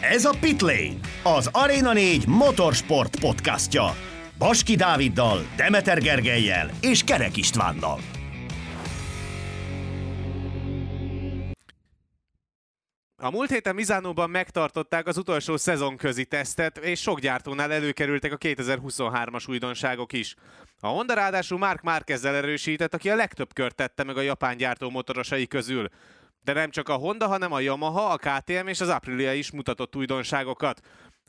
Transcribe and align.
Ez 0.00 0.24
a 0.24 0.34
Pitlane, 0.40 0.94
az 1.22 1.48
Arena 1.52 1.92
4 1.92 2.26
motorsport 2.26 3.20
podcastja. 3.20 3.96
Baski 4.38 4.74
Dáviddal, 4.74 5.46
Demeter 5.56 5.98
Gergelyel 5.98 6.70
és 6.80 7.04
Kerek 7.04 7.36
Istvánnal. 7.36 7.98
A 13.16 13.30
múlt 13.30 13.50
héten 13.50 13.74
Mizánóban 13.74 14.30
megtartották 14.30 15.06
az 15.06 15.18
utolsó 15.18 15.56
szezonközi 15.56 16.24
tesztet, 16.24 16.78
és 16.78 17.00
sok 17.00 17.20
gyártónál 17.20 17.72
előkerültek 17.72 18.32
a 18.32 18.38
2023-as 18.38 19.48
újdonságok 19.48 20.12
is. 20.12 20.34
A 20.80 20.86
Honda 20.86 21.14
ráadásul 21.14 21.58
Mark 21.58 21.82
Márkezzel 21.82 22.34
erősített, 22.34 22.94
aki 22.94 23.10
a 23.10 23.16
legtöbb 23.16 23.52
kört 23.52 23.74
tette 23.74 24.04
meg 24.04 24.16
a 24.16 24.20
japán 24.20 24.56
gyártó 24.56 24.90
motorosai 24.90 25.46
közül. 25.46 25.88
De 26.42 26.52
nem 26.52 26.70
csak 26.70 26.88
a 26.88 26.94
Honda, 26.94 27.26
hanem 27.26 27.52
a 27.52 27.60
Yamaha, 27.60 28.04
a 28.04 28.16
KTM 28.16 28.66
és 28.66 28.80
az 28.80 28.88
Aprilia 28.88 29.32
is 29.32 29.50
mutatott 29.50 29.96
újdonságokat. 29.96 30.80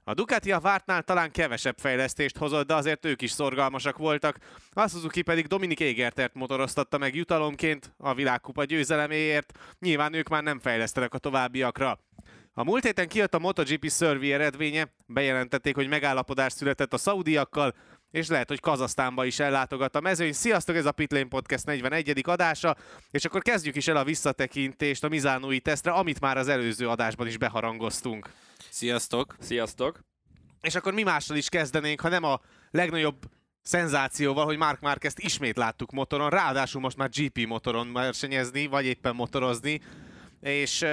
A 0.04 0.14
Ducati 0.14 0.52
a 0.52 0.60
vártnál 0.60 1.04
talán 1.04 1.32
kevesebb 1.32 1.78
fejlesztést 1.78 2.38
hozott, 2.38 2.68
de 2.68 2.74
azért 2.74 3.06
ők 3.06 3.22
is 3.22 3.32
szorgalmasak 3.32 3.98
voltak. 3.98 4.38
A 4.72 4.88
Suzuki 4.88 5.22
pedig 5.22 5.48
Dominik 5.48 5.80
Égertert 5.80 6.34
motoroztatta 6.34 6.98
meg 6.98 7.16
jutalomként 7.16 7.94
a 7.98 8.14
világkupa 8.14 8.64
győzeleméért. 8.64 9.58
Nyilván 9.80 10.14
ők 10.14 10.30
már 10.30 10.44
nem 10.44 10.60
fejlesztenek 10.60 11.14
a 11.14 11.18
továbbiakra. 11.18 12.00
A 12.54 12.64
múlt 12.64 12.84
héten 12.84 13.08
kijött 13.08 13.34
a 13.34 13.40
MotoGP 13.40 13.90
Survey 13.90 14.34
eredménye, 14.34 14.94
bejelentették, 15.06 15.76
hogy 15.76 15.88
megállapodás 15.88 16.54
született 16.54 16.94
a 16.94 16.98
szaudiakkal, 16.98 17.76
és 18.12 18.28
lehet, 18.28 18.48
hogy 18.48 18.60
Kazasztánba 18.60 19.26
is 19.26 19.40
ellátogat 19.40 19.96
a 19.96 20.00
mezőny. 20.00 20.34
Sziasztok, 20.34 20.76
ez 20.76 20.86
a 20.86 20.92
Pitlane 20.92 21.28
Podcast 21.28 21.66
41. 21.66 22.22
adása, 22.24 22.76
és 23.12 23.26
akkor 23.26 23.42
kezdjük 23.42 23.76
is 23.76 23.88
el 23.88 23.98
a 23.98 24.04
visszatekintést 24.04 25.04
a 25.04 25.08
Mizánói 25.08 25.60
tesztre, 25.60 25.92
amit 25.92 26.20
már 26.20 26.38
az 26.38 26.48
előző 26.48 26.88
adásban 26.90 27.28
is 27.28 27.38
beharangoztunk. 27.38 28.30
Sziasztok! 28.70 29.36
Sziasztok! 29.40 30.00
És 30.62 30.76
akkor 30.76 30.94
mi 30.94 31.04
mással 31.04 31.38
is 31.38 31.50
kezdenénk, 31.50 32.02
ha 32.02 32.10
nem 32.10 32.24
a 32.24 32.42
legnagyobb 32.72 33.18
szenzációval, 33.62 34.46
hogy 34.46 34.58
Mark 34.58 34.80
Márquezt 34.80 35.20
ismét 35.20 35.58
láttuk 35.58 35.92
motoron, 35.92 36.30
ráadásul 36.30 36.82
most 36.82 36.98
már 36.98 37.10
GP 37.10 37.48
motoron 37.48 37.94
versenyezni, 37.94 38.68
vagy 38.68 38.86
éppen 38.86 39.16
motorozni, 39.16 39.82
és 40.42 40.84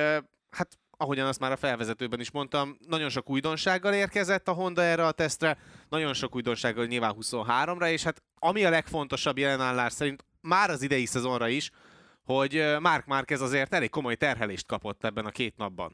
hát 0.50 0.78
ahogyan 0.97 1.27
azt 1.27 1.41
már 1.41 1.52
a 1.52 1.56
felvezetőben 1.56 2.20
is 2.20 2.30
mondtam, 2.30 2.77
nagyon 2.89 3.08
sok 3.08 3.30
újdonsággal 3.30 3.92
érkezett 3.94 4.48
a 4.48 4.52
Honda 4.52 4.83
erre 4.83 5.06
a 5.06 5.12
tesztre, 5.12 5.58
nagyon 5.88 6.14
sok 6.14 6.34
újdonsággal 6.34 6.84
nyilván 6.84 7.14
23-ra, 7.20 7.88
és 7.88 8.03
hát 8.03 8.22
ami 8.38 8.64
a 8.64 8.70
legfontosabb 8.70 9.38
jelenállás 9.38 9.92
szerint 9.92 10.25
már 10.41 10.70
az 10.70 10.83
idei 10.83 11.06
szezonra 11.06 11.48
is, 11.48 11.70
hogy 12.25 12.77
Mark 12.80 13.06
Márquez 13.06 13.41
azért 13.41 13.75
elég 13.75 13.91
komoly 13.91 14.14
terhelést 14.14 14.66
kapott 14.66 15.05
ebben 15.05 15.27
a 15.27 15.30
két 15.30 15.56
napban. 15.56 15.92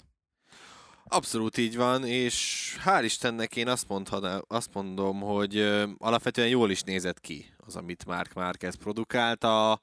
Abszolút 1.05 1.57
így 1.57 1.77
van, 1.77 2.05
és 2.05 2.77
hál' 2.85 3.01
Istennek 3.03 3.57
én 3.57 3.69
azt, 3.69 3.89
mondhaná, 3.89 4.41
azt 4.49 4.75
mondom, 4.75 5.21
hogy 5.21 5.59
alapvetően 5.99 6.49
jól 6.49 6.71
is 6.71 6.83
nézett 6.83 7.21
ki 7.21 7.55
az, 7.57 7.77
amit 7.77 8.05
Mark 8.07 8.33
Márquez 8.33 8.75
produkált. 8.75 9.45
A, 9.45 9.81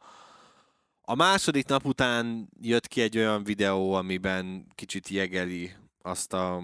a 1.09 1.15
második 1.15 1.67
nap 1.67 1.85
után 1.85 2.49
jött 2.61 2.87
ki 2.87 3.01
egy 3.01 3.17
olyan 3.17 3.43
videó, 3.43 3.93
amiben 3.93 4.65
kicsit 4.75 5.07
jegeli 5.07 5.71
azt 6.01 6.33
a, 6.33 6.63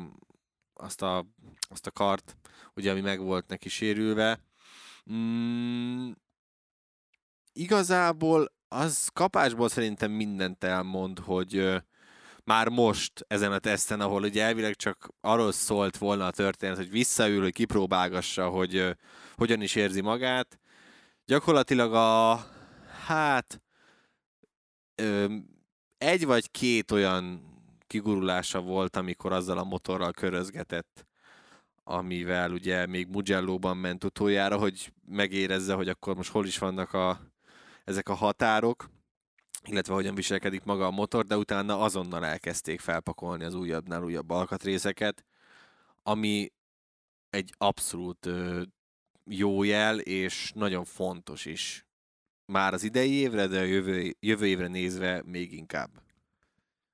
azt 0.74 1.02
a, 1.02 1.26
azt 1.70 1.88
a 1.88 1.92
kart, 1.92 2.38
ugye, 2.76 2.92
ami 2.92 3.02
meg 3.02 3.20
volt 3.20 3.48
neki 3.48 3.70
sérülve. 3.70 4.40
Mm, 5.14 6.12
igazából 7.54 8.54
az 8.68 9.10
kapásból 9.14 9.70
szerintem 9.70 10.12
mindent 10.12 10.64
elmond, 10.64 11.20
hogy 11.20 11.84
már 12.44 12.70
most 12.70 13.26
ezen 13.28 13.52
a 13.52 13.60
teszten, 13.60 14.02
ahol 14.02 14.24
ugye 14.24 14.44
elvileg 14.44 14.76
csak 14.76 15.10
arról 15.22 15.52
szólt 15.52 15.98
volna 15.98 16.26
a 16.26 16.32
történet, 16.32 16.78
hogy 16.78 16.90
visszaül, 16.90 17.42
hogy 17.42 17.54
kipróbálgassa, 17.54 18.50
hogy 18.50 18.76
uh, 18.76 18.92
hogyan 19.36 19.62
is 19.62 19.76
érzi 19.76 20.02
magát. 20.02 20.60
Gyakorlatilag 21.26 21.94
a, 21.94 22.36
hát, 23.06 23.60
ö, 24.96 25.36
egy 25.98 26.26
vagy 26.26 26.52
két 26.52 26.92
olyan 26.92 27.54
kigurulása 27.88 28.62
volt, 28.62 28.96
amikor 28.96 29.32
azzal 29.32 29.58
a 29.58 29.64
motorral 29.64 30.12
körözgetett, 30.12 31.06
amivel 31.84 32.52
ugye 32.52 32.86
még 32.86 33.08
Mugello-ban 33.08 33.78
ment 33.78 34.04
utoljára, 34.04 34.58
hogy 34.58 34.94
megérezze, 35.08 35.74
hogy 35.74 35.90
akkor 35.90 36.16
most 36.16 36.32
hol 36.32 36.46
is 36.46 36.58
vannak 36.58 36.94
a, 36.94 37.20
ezek 37.84 38.10
a 38.10 38.14
határok 38.14 38.90
illetve 39.68 39.94
hogyan 39.94 40.16
viselkedik 40.16 40.64
maga 40.64 40.86
a 40.86 40.92
motor, 40.92 41.26
de 41.26 41.38
utána 41.38 41.80
azonnal 41.80 42.26
elkezdték 42.26 42.80
felpakolni 42.80 43.44
az 43.44 43.54
újabbnál 43.54 44.04
újabb 44.04 44.30
alkatrészeket, 44.30 45.26
ami 46.04 46.52
egy 47.30 47.54
abszolút 47.58 48.30
jó 49.24 49.64
jel, 49.64 50.00
és 50.00 50.52
nagyon 50.56 50.86
fontos 50.86 51.46
is. 51.46 51.85
Már 52.46 52.74
az 52.74 52.84
idei 52.84 53.12
évre, 53.12 53.48
de 53.48 53.60
a 53.60 53.64
jövő, 53.64 54.16
jövő 54.20 54.48
évre 54.48 54.68
nézve 54.68 55.22
még 55.26 55.54
inkább. 55.54 55.90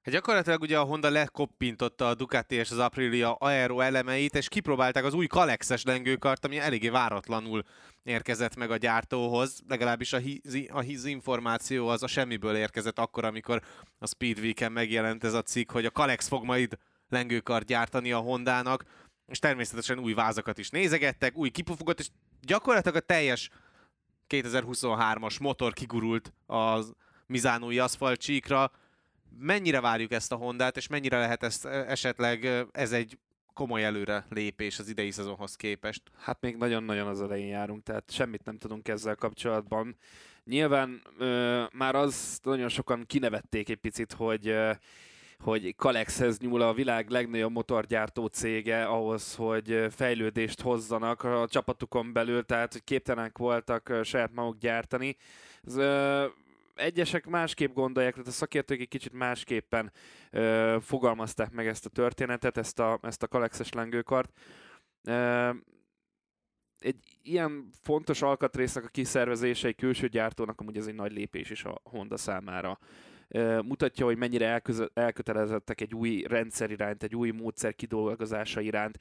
Hát 0.01 0.13
gyakorlatilag 0.13 0.61
ugye 0.61 0.79
a 0.79 0.83
Honda 0.83 1.09
lekoppintotta 1.09 2.07
a 2.07 2.15
Ducati 2.15 2.55
és 2.55 2.71
az 2.71 2.77
Aprilia 2.77 3.33
aero 3.33 3.79
elemeit, 3.79 4.35
és 4.35 4.47
kipróbálták 4.47 5.03
az 5.03 5.13
új 5.13 5.27
Kalexes 5.27 5.83
lengőkart, 5.83 6.45
ami 6.45 6.57
eléggé 6.57 6.89
váratlanul 6.89 7.63
érkezett 8.03 8.55
meg 8.55 8.71
a 8.71 8.77
gyártóhoz, 8.77 9.59
legalábbis 9.67 10.13
a, 10.13 10.17
hiz, 10.17 10.67
a 10.69 10.79
hiz 10.79 11.05
információ 11.05 11.87
az 11.87 12.03
a 12.03 12.07
semmiből 12.07 12.55
érkezett 12.55 12.99
akkor, 12.99 13.25
amikor 13.25 13.61
a 13.99 14.07
Speed 14.07 14.39
Week-en 14.39 14.71
megjelent 14.71 15.23
ez 15.23 15.33
a 15.33 15.41
cikk, 15.41 15.71
hogy 15.71 15.85
a 15.85 15.91
Kalex 15.91 16.27
fog 16.27 16.43
majd 16.43 16.77
lengőkart 17.09 17.65
gyártani 17.65 18.11
a 18.11 18.17
Hondának, 18.17 18.83
és 19.25 19.39
természetesen 19.39 19.99
új 19.99 20.13
vázakat 20.13 20.57
is 20.57 20.69
nézegettek, 20.69 21.37
új 21.37 21.49
kipufugot, 21.49 21.99
és 21.99 22.07
gyakorlatilag 22.41 22.95
a 22.97 23.05
teljes 23.05 23.49
2023-as 24.31 25.39
motor 25.39 25.73
kigurult 25.73 26.33
az 26.45 26.93
Mizánói 27.25 27.79
aszfalt 27.79 28.19
csíkra. 28.19 28.71
Mennyire 29.39 29.81
várjuk 29.81 30.11
ezt 30.11 30.31
a 30.31 30.35
Hondát, 30.35 30.77
és 30.77 30.87
mennyire 30.87 31.17
lehet 31.17 31.43
ezt 31.43 31.65
esetleg 31.65 32.65
ez 32.71 32.91
egy 32.91 33.17
komoly 33.53 33.83
előre 33.83 34.25
lépés 34.29 34.79
az 34.79 34.89
idei 34.89 35.11
szezonhoz 35.11 35.55
képest. 35.55 36.01
Hát 36.17 36.41
még 36.41 36.55
nagyon-nagyon 36.55 37.07
az 37.07 37.21
elején 37.21 37.47
járunk, 37.47 37.83
tehát 37.83 38.11
semmit 38.11 38.43
nem 38.43 38.57
tudunk 38.57 38.87
ezzel 38.87 39.15
kapcsolatban. 39.15 39.97
Nyilván 40.43 41.01
ö, 41.17 41.63
már 41.73 41.95
az 41.95 42.39
nagyon 42.43 42.69
sokan 42.69 43.05
kinevették 43.05 43.69
egy 43.69 43.77
picit, 43.77 44.13
hogy 44.13 44.47
ö, 44.47 44.71
hogy 45.41 45.75
Kalexhez 45.75 46.39
nyúl 46.39 46.61
a 46.61 46.73
világ 46.73 47.09
legnagyobb 47.09 47.51
motorgyártó 47.51 48.25
cége 48.25 48.83
ahhoz, 48.83 49.35
hogy 49.35 49.85
fejlődést 49.89 50.61
hozzanak 50.61 51.23
a 51.23 51.47
csapatukon 51.47 52.13
belül, 52.13 52.43
tehát 52.43 52.71
hogy 52.71 52.83
képtelenek 52.83 53.37
voltak 53.37 53.99
saját 54.03 54.33
maguk 54.33 54.57
gyártani. 54.57 55.17
Ez, 55.63 55.75
egyesek 56.75 57.25
másképp 57.25 57.73
gondolják, 57.73 58.13
tehát 58.13 58.27
a 58.27 58.31
szakértők 58.31 58.79
egy 58.79 58.87
kicsit 58.87 59.13
másképpen 59.13 59.91
ö, 60.31 60.77
fogalmazták 60.81 61.51
meg 61.51 61.67
ezt 61.67 61.85
a 61.85 61.89
történetet, 61.89 62.57
ezt 62.57 62.79
a, 62.79 62.99
ezt 63.01 63.23
a 63.23 63.27
Kalexes 63.27 63.71
lengőkart. 63.71 64.31
Ö, 65.03 65.49
egy 66.79 66.97
ilyen 67.23 67.69
fontos 67.81 68.21
alkatrésznek 68.21 68.83
a 68.83 68.87
kiszervezése 68.87 69.67
egy 69.67 69.75
külső 69.75 70.07
gyártónak 70.07 70.59
amúgy 70.59 70.77
ez 70.77 70.87
egy 70.87 70.95
nagy 70.95 71.11
lépés 71.11 71.49
is 71.49 71.63
a 71.63 71.81
Honda 71.83 72.17
számára. 72.17 72.79
Mutatja, 73.63 74.05
hogy 74.05 74.17
mennyire 74.17 74.61
elkötelezettek 74.93 75.81
egy 75.81 75.95
új 75.95 76.23
rendszer 76.27 76.71
iránt, 76.71 77.03
egy 77.03 77.15
új 77.15 77.31
módszer 77.31 77.75
kidolgozása 77.75 78.61
iránt, 78.61 78.97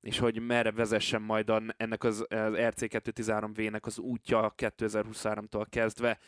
és 0.00 0.18
hogy 0.18 0.46
merre 0.46 0.72
vezessen 0.72 1.22
majd 1.22 1.52
ennek 1.76 2.04
az, 2.04 2.20
az 2.28 2.52
RC213V-nek 2.56 3.82
az 3.82 3.98
útja 3.98 4.54
2023-tól 4.56 5.66
kezdve. 5.70 6.18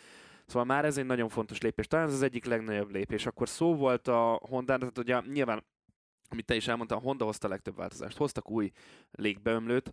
Szóval 0.46 0.64
már 0.64 0.84
ez 0.84 0.98
egy 0.98 1.06
nagyon 1.06 1.28
fontos 1.28 1.60
lépés. 1.60 1.86
Talán 1.86 2.06
ez 2.06 2.12
az 2.12 2.22
egyik 2.22 2.44
legnagyobb 2.44 2.90
lépés. 2.90 3.26
Akkor 3.26 3.48
szó 3.48 3.74
volt 3.74 4.08
a 4.08 4.40
Honda, 4.48 4.78
tehát 4.78 4.98
ugye 4.98 5.20
nyilván 5.32 5.64
amit 6.28 6.44
te 6.44 6.54
is 6.54 6.68
elmondtál, 6.68 6.98
a 6.98 7.00
Honda 7.00 7.24
hozta 7.24 7.46
a 7.46 7.50
legtöbb 7.50 7.76
változást. 7.76 8.16
Hoztak 8.16 8.50
új 8.50 8.70
légbeömlőt, 9.10 9.92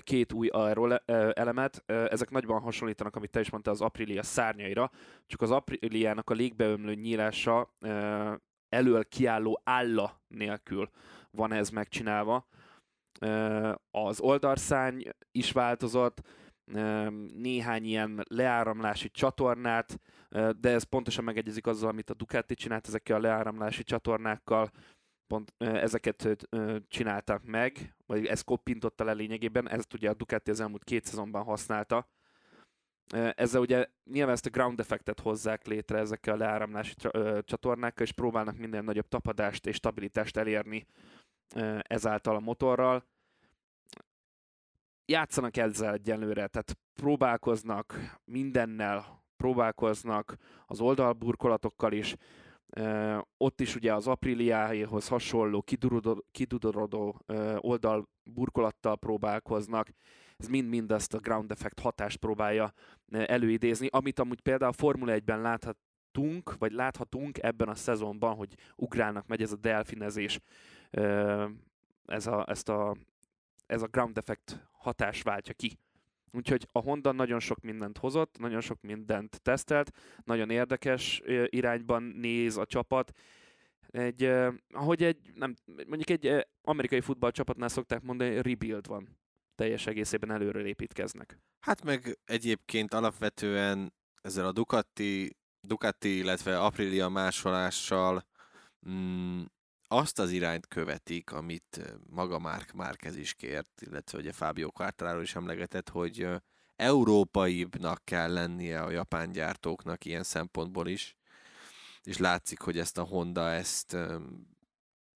két 0.00 0.32
új 0.32 0.48
aero 0.48 0.96
elemet, 1.32 1.82
ezek 1.86 2.30
nagyban 2.30 2.60
hasonlítanak, 2.60 3.16
amit 3.16 3.30
te 3.30 3.40
is 3.40 3.50
mondtál, 3.50 3.74
az 3.74 3.80
Aprilia 3.80 4.22
szárnyaira, 4.22 4.90
csak 5.26 5.42
az 5.42 5.50
Apriliának 5.50 6.30
a 6.30 6.34
légbeömlő 6.34 6.94
nyílása 6.94 7.74
elől 8.68 9.04
kiálló 9.04 9.60
álla 9.64 10.22
nélkül 10.28 10.90
van 11.30 11.52
ez 11.52 11.70
megcsinálva. 11.70 12.48
Az 13.90 14.20
oldalszány 14.20 15.02
is 15.32 15.52
változott, 15.52 16.20
néhány 17.34 17.84
ilyen 17.84 18.24
leáramlási 18.28 19.10
csatornát, 19.10 20.00
de 20.60 20.70
ez 20.70 20.82
pontosan 20.82 21.24
megegyezik 21.24 21.66
azzal, 21.66 21.88
amit 21.88 22.10
a 22.10 22.14
Ducati 22.14 22.54
csinált 22.54 22.86
ezekkel 22.86 23.16
a 23.16 23.20
leáramlási 23.20 23.82
csatornákkal, 23.82 24.70
pont 25.32 25.54
ezeket 25.58 26.46
csináltak 26.88 27.44
meg, 27.44 27.94
vagy 28.06 28.26
ez 28.26 28.42
koppintotta 28.42 29.04
le 29.04 29.12
lényegében, 29.12 29.68
ezt 29.68 29.94
ugye 29.94 30.10
a 30.10 30.14
Ducati 30.14 30.50
az 30.50 30.60
elmúlt 30.60 30.84
két 30.84 31.04
szezonban 31.04 31.44
használta. 31.44 32.08
Ezzel 33.34 33.60
ugye 33.60 33.86
nyilván 34.04 34.34
ezt 34.34 34.46
a 34.46 34.50
ground 34.50 34.80
effektet 34.80 35.20
hozzák 35.20 35.66
létre 35.66 35.98
ezekkel 35.98 36.34
a 36.34 36.36
leáramlási 36.36 36.94
csatornákkal, 37.40 38.06
és 38.06 38.12
próbálnak 38.12 38.56
minden 38.56 38.84
nagyobb 38.84 39.08
tapadást 39.08 39.66
és 39.66 39.76
stabilitást 39.76 40.36
elérni 40.36 40.86
ezáltal 41.82 42.36
a 42.36 42.40
motorral. 42.40 43.04
Játszanak 45.04 45.56
ezzel 45.56 45.92
egyenlőre, 45.92 46.46
tehát 46.46 46.78
próbálkoznak 46.94 48.18
mindennel, 48.24 49.24
próbálkoznak 49.36 50.36
az 50.66 50.80
oldalburkolatokkal 50.80 51.92
is, 51.92 52.16
ott 53.36 53.60
is 53.60 53.74
ugye 53.74 53.94
az 53.94 54.06
Apriliához 54.06 55.08
hasonló 55.08 55.64
kidudorodó 56.30 57.20
oldalburkolattal 57.56 58.96
próbálkoznak, 58.96 59.88
ez 60.36 60.48
mind-mind 60.48 60.92
azt 60.92 61.14
a 61.14 61.18
ground 61.18 61.50
effect 61.50 61.78
hatást 61.78 62.16
próbálja 62.16 62.72
előidézni, 63.10 63.86
amit 63.90 64.18
amúgy 64.18 64.40
például 64.40 64.70
a 64.70 64.74
Formula 64.74 65.14
1-ben 65.16 65.40
láthatunk, 65.40 66.58
vagy 66.58 66.72
láthatunk 66.72 67.42
ebben 67.42 67.68
a 67.68 67.74
szezonban, 67.74 68.34
hogy 68.34 68.54
ugrálnak, 68.76 69.26
megy 69.26 69.42
ez 69.42 69.52
a 69.52 69.56
delfinezés, 69.56 70.40
ez 72.06 72.26
a, 72.26 72.44
ezt 72.48 72.68
a, 72.68 72.96
ez 73.66 73.82
a 73.82 73.86
ground 73.86 74.18
effect 74.18 74.68
hatás 74.70 75.22
váltja 75.22 75.54
ki. 75.54 75.78
Úgyhogy 76.32 76.68
a 76.72 76.78
Honda 76.78 77.12
nagyon 77.12 77.40
sok 77.40 77.60
mindent 77.60 77.98
hozott, 77.98 78.38
nagyon 78.38 78.60
sok 78.60 78.80
mindent 78.80 79.40
tesztelt, 79.42 79.96
nagyon 80.24 80.50
érdekes 80.50 81.22
irányban 81.46 82.02
néz 82.02 82.56
a 82.56 82.66
csapat. 82.66 83.12
Egy, 83.86 84.32
ahogy 84.70 85.02
egy, 85.02 85.30
nem, 85.34 85.54
mondjuk 85.64 86.10
egy 86.10 86.46
amerikai 86.62 87.00
futballcsapatnál 87.00 87.68
szokták 87.68 88.02
mondani, 88.02 88.42
rebuild 88.42 88.86
van. 88.86 89.18
Teljes 89.54 89.86
egészében 89.86 90.30
előről 90.30 90.66
építkeznek. 90.66 91.38
Hát 91.60 91.84
meg 91.84 92.18
egyébként 92.24 92.94
alapvetően 92.94 93.92
ezzel 94.22 94.46
a 94.46 94.52
Ducati, 94.52 95.36
Ducati 95.60 96.16
illetve 96.16 96.60
Aprilia 96.60 97.08
másolással 97.08 98.26
mm, 98.88 99.42
azt 99.92 100.18
az 100.18 100.30
irányt 100.30 100.66
követik, 100.66 101.32
amit 101.32 101.94
maga 102.10 102.38
Mark 102.38 102.72
Márquez 102.72 103.16
is 103.16 103.34
kért, 103.34 103.80
illetve 103.80 104.18
ugye 104.18 104.32
Fábio 104.32 104.70
Quartararo 104.70 105.20
is 105.20 105.34
emlegetett, 105.34 105.88
hogy 105.88 106.28
európaibbnak 106.76 108.04
kell 108.04 108.32
lennie 108.32 108.80
a 108.80 108.90
japán 108.90 109.32
gyártóknak 109.32 110.04
ilyen 110.04 110.22
szempontból 110.22 110.88
is, 110.88 111.16
és 112.02 112.18
látszik, 112.18 112.60
hogy 112.60 112.78
ezt 112.78 112.98
a 112.98 113.02
Honda 113.02 113.50
ezt, 113.50 113.96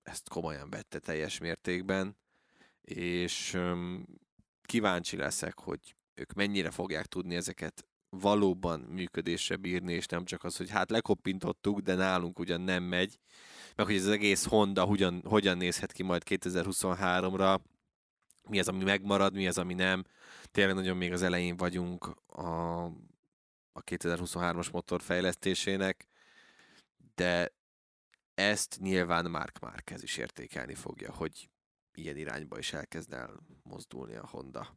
ezt 0.02 0.28
komolyan 0.28 0.70
vette 0.70 0.98
teljes 0.98 1.38
mértékben, 1.38 2.16
és 2.80 3.58
kíváncsi 4.62 5.16
leszek, 5.16 5.58
hogy 5.58 5.96
ők 6.14 6.32
mennyire 6.32 6.70
fogják 6.70 7.06
tudni 7.06 7.34
ezeket 7.34 7.88
valóban 8.10 8.80
működésre 8.80 9.56
bírni, 9.56 9.92
és 9.92 10.06
nem 10.06 10.24
csak 10.24 10.44
az, 10.44 10.56
hogy 10.56 10.70
hát 10.70 10.90
lekoppintottuk, 10.90 11.80
de 11.80 11.94
nálunk 11.94 12.38
ugyan 12.38 12.60
nem 12.60 12.82
megy, 12.82 13.18
meg 13.76 13.86
hogy 13.86 13.94
ez 13.94 14.04
az 14.04 14.10
egész 14.10 14.46
Honda 14.46 14.84
hogyan, 14.84 15.22
hogyan 15.24 15.56
nézhet 15.56 15.92
ki 15.92 16.02
majd 16.02 16.22
2023-ra, 16.26 17.58
mi 18.48 18.58
az, 18.58 18.68
ami 18.68 18.84
megmarad, 18.84 19.34
mi 19.34 19.46
az, 19.46 19.58
ami 19.58 19.74
nem. 19.74 20.04
Tényleg 20.50 20.74
nagyon 20.74 20.96
még 20.96 21.12
az 21.12 21.22
elején 21.22 21.56
vagyunk 21.56 22.04
a, 22.26 22.84
a 23.72 23.82
2023-as 23.84 24.72
motor 24.72 25.02
fejlesztésének, 25.02 26.06
de 27.14 27.52
ezt 28.34 28.78
nyilván 28.80 29.30
Mark 29.30 29.58
Marquez 29.58 30.02
is 30.02 30.16
értékelni 30.16 30.74
fogja, 30.74 31.12
hogy 31.12 31.48
ilyen 31.94 32.16
irányba 32.16 32.58
is 32.58 32.72
elkezd 32.72 33.12
el 33.12 33.30
mozdulni 33.62 34.14
a 34.14 34.26
Honda. 34.26 34.76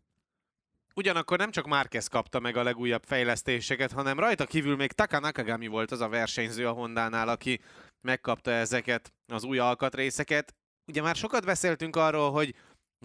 Ugyanakkor 0.96 1.38
nem 1.38 1.52
csak 1.52 1.68
Márquez 1.68 2.08
kapta 2.08 2.40
meg 2.40 2.56
a 2.56 2.64
legújabb 2.64 3.04
fejlesztéseket, 3.04 3.92
hanem 3.92 4.20
rajta 4.20 4.46
kívül 4.46 4.76
még 4.76 4.92
Taka 4.92 5.20
Nakagami 5.20 5.68
volt 5.68 5.92
az 5.92 6.02
a 6.02 6.08
versenyző 6.10 6.68
a 6.68 6.72
Hondánál, 6.72 7.30
aki 7.30 7.60
megkapta 8.02 8.52
ezeket 8.52 9.14
az 9.28 9.44
új 9.44 9.58
alkatrészeket. 9.58 10.56
Ugye 10.88 11.02
már 11.02 11.16
sokat 11.16 11.46
beszéltünk 11.46 11.96
arról, 11.96 12.32
hogy 12.32 12.56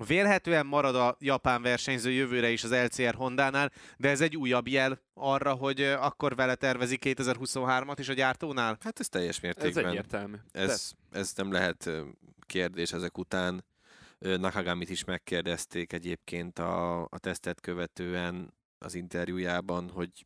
Vélhetően 0.06 0.66
marad 0.66 0.96
a 0.96 1.16
japán 1.20 1.62
versenyző 1.62 2.10
jövőre 2.10 2.50
is 2.50 2.64
az 2.64 2.72
LCR 2.72 3.14
Hondánál, 3.14 3.72
de 3.96 4.08
ez 4.08 4.20
egy 4.20 4.36
újabb 4.36 4.68
jel 4.68 5.00
arra, 5.14 5.52
hogy 5.52 5.82
akkor 5.82 6.34
vele 6.34 6.54
tervezik 6.54 7.02
2023-at 7.04 7.96
is 7.98 8.08
a 8.08 8.12
gyártónál? 8.12 8.76
Hát 8.80 9.00
ez 9.00 9.08
teljes 9.08 9.40
mértékben. 9.40 9.84
Ez 9.84 9.90
egyértelmű. 9.90 10.36
Ez, 10.52 10.92
ez 11.10 11.32
nem 11.34 11.52
lehet 11.52 11.90
kérdés 12.46 12.92
ezek 12.92 13.18
után. 13.18 13.64
Nakagamit 14.18 14.90
is 14.90 15.04
megkérdezték 15.04 15.92
egyébként 15.92 16.58
a, 16.58 17.02
a 17.02 17.18
tesztet 17.18 17.60
követően 17.60 18.54
az 18.78 18.94
interjújában, 18.94 19.90
hogy 19.90 20.24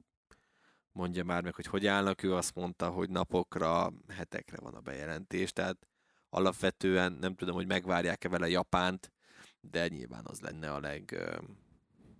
mondja 0.99 1.25
már 1.25 1.43
meg, 1.43 1.55
hogy 1.55 1.67
hogy 1.67 1.87
állnak. 1.87 2.23
Ő 2.23 2.35
azt 2.35 2.55
mondta, 2.55 2.89
hogy 2.89 3.11
napokra, 3.11 3.93
hetekre 4.09 4.57
van 4.61 4.75
a 4.75 4.81
bejelentés, 4.81 5.53
tehát 5.53 5.87
alapvetően 6.31 7.13
nem 7.13 7.35
tudom, 7.35 7.55
hogy 7.55 7.67
megvárják-e 7.67 8.29
vele 8.29 8.49
Japánt, 8.49 9.13
de 9.61 9.89
nyilván 9.89 10.25
az 10.25 10.41
lenne 10.41 10.73
a 10.73 10.81
leg, 10.81 11.29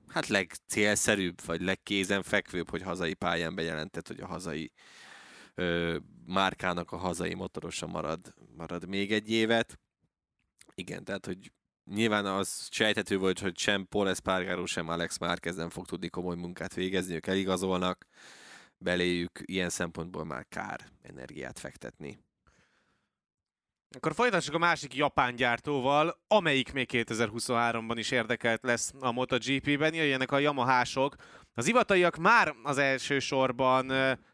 hát 0.09 0.27
legcélszerűbb, 0.27 1.45
vagy 1.45 1.61
legkézenfekvőbb, 1.61 2.71
hogy 2.71 2.83
hazai 2.83 3.15
pályán 3.15 3.55
bejelentett, 3.55 4.07
hogy 4.07 4.21
a 4.21 4.27
hazai 4.27 4.73
ö, 5.55 5.97
márkának 6.27 6.93
a 6.93 6.97
hazai 6.97 7.35
motorosa 7.35 7.87
marad, 7.87 8.35
marad 8.57 8.89
még 8.89 9.13
egy 9.13 9.31
évet. 9.31 9.79
Igen, 10.75 11.05
tehát, 11.05 11.27
hogy 11.27 11.53
nyilván 11.85 12.27
az 12.27 12.69
sejthető 12.71 13.19
volt, 13.19 13.39
hogy 13.39 13.59
sem 13.59 13.87
Paul 13.89 14.09
Espargaro, 14.09 14.67
sem 14.67 14.89
Alex 14.89 15.19
Márquez 15.19 15.57
nem 15.57 15.71
fog 15.71 15.87
tudni 15.87 16.09
komoly 16.09 16.37
munkát 16.37 16.75
végezni, 16.75 17.15
ők 17.15 17.27
eligazolnak, 17.27 18.07
beléjük 18.79 19.41
ilyen 19.45 19.69
szempontból 19.69 20.25
már 20.25 20.47
kár 20.49 20.81
energiát 21.03 21.59
fektetni. 21.59 22.19
Akkor 23.97 24.15
folytassuk 24.15 24.55
a 24.55 24.59
másik 24.59 24.95
japán 24.95 25.37
gyártóval, 25.37 26.21
amelyik 26.27 26.73
még 26.73 26.89
2023-ban 26.93 27.95
is 27.95 28.11
érdekelt 28.11 28.63
lesz 28.63 28.93
a 29.01 29.13
MotoGP-ben. 29.13 29.95
Jöjjenek 29.95 30.33
a 30.33 30.39
Yamahások. 30.39 31.15
Az 31.55 31.67
ivataiak 31.67 32.17
már 32.17 32.55
az 32.63 32.79
első 32.79 33.19
sorban 33.19 33.93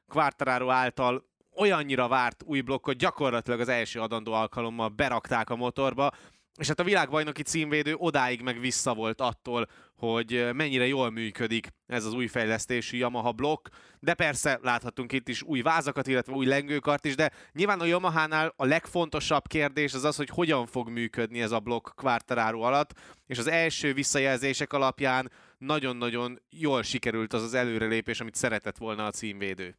Quartararo 0.08 0.70
által 0.70 1.24
olyannyira 1.56 2.08
várt 2.08 2.42
új 2.46 2.60
blokkot 2.60 2.96
gyakorlatilag 2.96 3.60
az 3.60 3.68
első 3.68 4.00
adandó 4.00 4.32
alkalommal 4.32 4.88
berakták 4.88 5.50
a 5.50 5.56
motorba, 5.56 6.12
és 6.58 6.68
hát 6.68 6.80
a 6.80 6.84
világbajnoki 6.84 7.42
címvédő 7.42 7.94
odáig 7.94 8.42
meg 8.42 8.60
vissza 8.60 8.94
volt 8.94 9.20
attól, 9.20 9.68
hogy 9.96 10.48
mennyire 10.52 10.86
jól 10.86 11.10
működik 11.10 11.68
ez 11.86 12.04
az 12.04 12.12
új 12.12 12.26
fejlesztésű 12.26 12.96
Yamaha 12.96 13.32
blokk, 13.32 13.68
de 14.00 14.14
persze 14.14 14.58
láthatunk 14.62 15.12
itt 15.12 15.28
is 15.28 15.42
új 15.42 15.60
vázakat, 15.60 16.06
illetve 16.06 16.32
új 16.32 16.46
lengőkart 16.46 17.04
is, 17.04 17.14
de 17.14 17.30
nyilván 17.52 17.80
a 17.80 17.84
Yamaha-nál 17.84 18.52
a 18.56 18.64
legfontosabb 18.64 19.46
kérdés 19.46 19.94
az 19.94 20.04
az, 20.04 20.16
hogy 20.16 20.28
hogyan 20.28 20.66
fog 20.66 20.88
működni 20.88 21.40
ez 21.40 21.50
a 21.50 21.60
blokk 21.60 21.88
Quartararo 21.94 22.60
alatt, 22.60 22.92
és 23.26 23.38
az 23.38 23.46
első 23.46 23.92
visszajelzések 23.92 24.72
alapján 24.72 25.30
nagyon-nagyon 25.58 26.40
jól 26.50 26.82
sikerült 26.82 27.32
az 27.32 27.42
az 27.42 27.54
előrelépés, 27.54 28.20
amit 28.20 28.34
szeretett 28.34 28.78
volna 28.78 29.06
a 29.06 29.10
címvédő. 29.10 29.78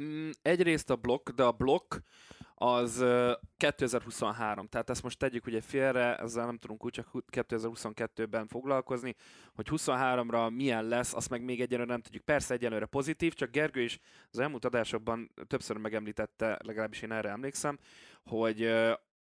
Mm, 0.00 0.30
egyrészt 0.42 0.90
a 0.90 0.96
blokk, 0.96 1.30
de 1.30 1.42
a 1.42 1.52
blokk 1.52 1.94
az 2.54 3.04
2023. 3.56 4.66
Tehát 4.66 4.90
ezt 4.90 5.02
most 5.02 5.18
tegyük 5.18 5.46
ugye 5.46 5.60
félre, 5.60 6.16
ezzel 6.16 6.46
nem 6.46 6.58
tudunk 6.58 6.84
úgy 6.84 6.92
csak 6.92 7.08
2022-ben 7.30 8.46
foglalkozni, 8.46 9.14
hogy 9.54 9.68
23-ra 9.70 10.54
milyen 10.54 10.84
lesz, 10.84 11.14
azt 11.14 11.30
meg 11.30 11.44
még 11.44 11.60
egyelőre 11.60 11.90
nem 11.90 12.00
tudjuk. 12.00 12.24
Persze 12.24 12.54
egyelőre 12.54 12.86
pozitív, 12.86 13.34
csak 13.34 13.50
Gergő 13.50 13.80
is 13.80 14.00
az 14.30 14.38
elmúlt 14.38 14.64
adásokban 14.64 15.30
többször 15.46 15.76
megemlítette, 15.76 16.58
legalábbis 16.64 17.02
én 17.02 17.12
erre 17.12 17.28
emlékszem, 17.28 17.78
hogy 18.24 18.62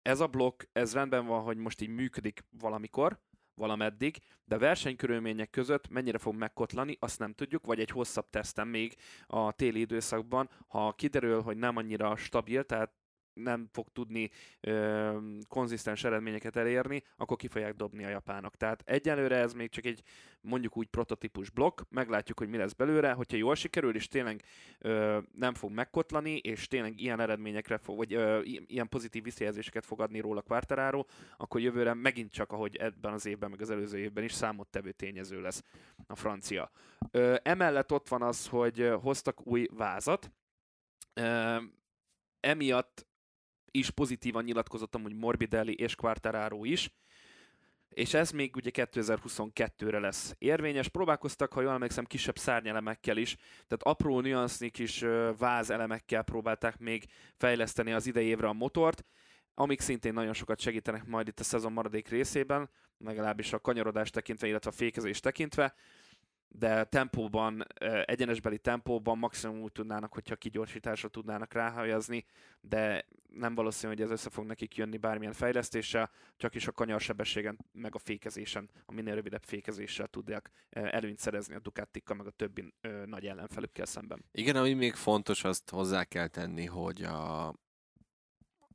ez 0.02 0.20
a 0.20 0.28
blokk, 0.28 0.64
ez 0.72 0.94
rendben 0.94 1.26
van, 1.26 1.42
hogy 1.42 1.58
most 1.58 1.82
így 1.82 1.90
működik 1.90 2.44
valamikor, 2.60 3.20
valameddig, 3.56 4.18
de 4.46 4.58
versenykörülmények 4.58 5.50
között 5.50 5.90
mennyire 5.90 6.18
fog 6.18 6.36
megkotlani, 6.36 6.98
azt 7.00 7.20
nem 7.20 7.34
tudjuk, 7.34 7.66
vagy 7.66 7.80
egy 7.80 7.90
hosszabb 7.90 8.30
tesztem 8.30 8.68
még 8.68 8.96
a 9.28 9.52
téli 9.52 9.80
időszakban, 9.80 10.50
ha 10.68 10.94
kiderül, 10.94 11.42
hogy 11.42 11.58
nem 11.58 11.78
annyira 11.78 12.16
stabil, 12.16 12.64
tehát 12.64 12.92
nem 13.34 13.68
fog 13.72 13.88
tudni 13.94 14.30
ö, 14.60 15.18
konzisztens 15.48 16.04
eredményeket 16.04 16.56
elérni, 16.56 17.04
akkor 17.18 17.38
ki 17.38 17.48
fogják 17.48 17.76
dobni 17.76 18.06
a 18.06 18.10
japánok. 18.10 18.56
Tehát 18.56 18.84
egyelőre 18.86 19.36
ez 19.36 19.54
még 19.54 19.70
csak 19.70 19.86
egy 19.86 20.04
mondjuk 20.42 20.78
úgy 20.78 20.88
prototípus 20.88 21.50
blokk, 21.50 21.82
meglátjuk, 21.90 22.40
hogy 22.40 22.50
mi 22.50 22.58
lesz 22.58 22.74
belőle, 22.74 23.12
hogyha 23.12 23.38
jól 23.38 23.56
sikerül, 23.56 23.96
és 23.96 24.08
tényleg 24.08 24.44
ö, 24.80 25.20
nem 25.36 25.54
fog 25.54 25.72
megkotlani, 25.72 26.38
és 26.38 26.68
tényleg 26.68 27.00
ilyen 27.00 27.20
eredményekre 27.20 27.78
fog, 27.78 27.98
vagy 27.98 28.14
ö, 28.14 28.42
ilyen 28.44 28.90
pozitív 28.90 29.24
visszajelzéseket 29.24 29.86
fog 29.86 30.02
adni 30.02 30.20
róla 30.20 30.42
Quartararo, 30.42 31.06
akkor 31.38 31.62
jövőre 31.62 31.94
megint 31.94 32.32
csak, 32.32 32.52
ahogy 32.52 32.76
ebben 32.76 33.14
az 33.14 33.26
évben, 33.26 33.50
meg 33.50 33.62
az 33.62 33.70
előző 33.70 33.98
évben 33.98 34.24
is 34.24 34.34
számottevő 34.34 34.92
tényező 34.92 35.42
lesz 35.42 35.64
a 36.08 36.16
francia. 36.16 36.72
Ö, 37.12 37.36
emellett 37.44 37.92
ott 37.92 38.08
van 38.08 38.22
az, 38.22 38.48
hogy 38.48 38.92
hoztak 39.02 39.48
új 39.48 39.68
vázat, 39.72 40.32
ö, 41.14 41.58
emiatt 42.40 43.06
is 43.72 43.90
pozitívan 43.90 44.44
nyilatkozottam, 44.44 45.02
hogy 45.02 45.16
Morbidelli 45.16 45.74
és 45.74 45.96
Quartararo 45.96 46.64
is, 46.64 46.92
és 47.90 48.14
ez 48.14 48.32
még 48.32 48.56
ugye 48.56 48.70
2022-re 48.74 50.00
lesz 50.00 50.36
érvényes. 50.38 50.88
Próbálkoztak, 50.88 51.54
ha 51.54 51.62
jól 51.62 51.72
emlékszem, 51.72 52.06
kisebb 52.06 52.38
szárnyelemekkel 52.38 53.18
is, 53.18 53.36
tehát 53.36 53.84
apró 53.84 54.20
nüansznyi 54.20 54.70
kis 54.70 55.06
vázelemekkel 55.38 56.24
próbálták 56.24 56.78
még 56.78 57.06
fejleszteni 57.38 57.92
az 57.92 58.08
idei 58.08 58.26
évre 58.26 58.48
a 58.48 58.54
motort. 58.54 59.06
amik 59.54 59.80
szintén 59.82 60.14
nagyon 60.14 60.34
sokat 60.34 60.60
segítenek 60.60 61.06
majd 61.06 61.28
itt 61.28 61.40
a 61.40 61.44
szezon 61.44 61.72
maradék 61.72 62.08
részében, 62.08 62.70
legalábbis 62.98 63.54
a 63.54 63.60
kanyarodást 63.60 64.14
tekintve, 64.14 64.48
illetve 64.48 64.70
a 64.70 64.74
fékezést 64.74 65.22
tekintve, 65.22 65.74
de 66.54 66.84
tempóban, 66.84 67.66
egyenesbeli 68.06 68.58
tempóban 68.58 69.18
maximum 69.18 69.62
úgy 69.62 69.72
tudnának, 69.72 70.14
hogyha 70.14 70.36
kigyorsításra 70.36 71.08
tudnának 71.08 71.54
ráhajazni, 71.54 72.26
de 72.62 73.06
nem 73.28 73.56
valószínű, 73.56 73.94
hogy 73.94 74.02
ez 74.02 74.12
össze 74.12 74.30
fog 74.30 74.46
nekik 74.46 74.76
jönni 74.76 74.98
bármilyen 74.98 75.34
fejlesztéssel, 75.34 76.12
csak 76.38 76.56
is 76.56 76.68
a 76.68 76.72
kanyarsebességen, 76.72 77.58
meg 77.72 77.96
a 77.96 78.00
fékezésen, 78.00 78.70
a 78.86 78.94
minél 78.94 79.16
rövidebb 79.16 79.44
fékezéssel 79.44 80.08
tudják 80.08 80.52
előnyt 80.70 81.20
szerezni 81.20 81.56
a 81.56 81.60
Ducatikkal, 81.60 82.16
meg 82.16 82.26
a 82.26 82.32
többi 82.32 82.74
nagy 83.06 83.26
ellenfelükkel 83.26 83.86
szemben. 83.86 84.26
Igen, 84.32 84.56
ami 84.56 84.74
még 84.74 84.94
fontos, 84.94 85.44
azt 85.44 85.70
hozzá 85.70 86.04
kell 86.04 86.28
tenni, 86.28 86.66
hogy 86.66 87.04
a 87.04 87.54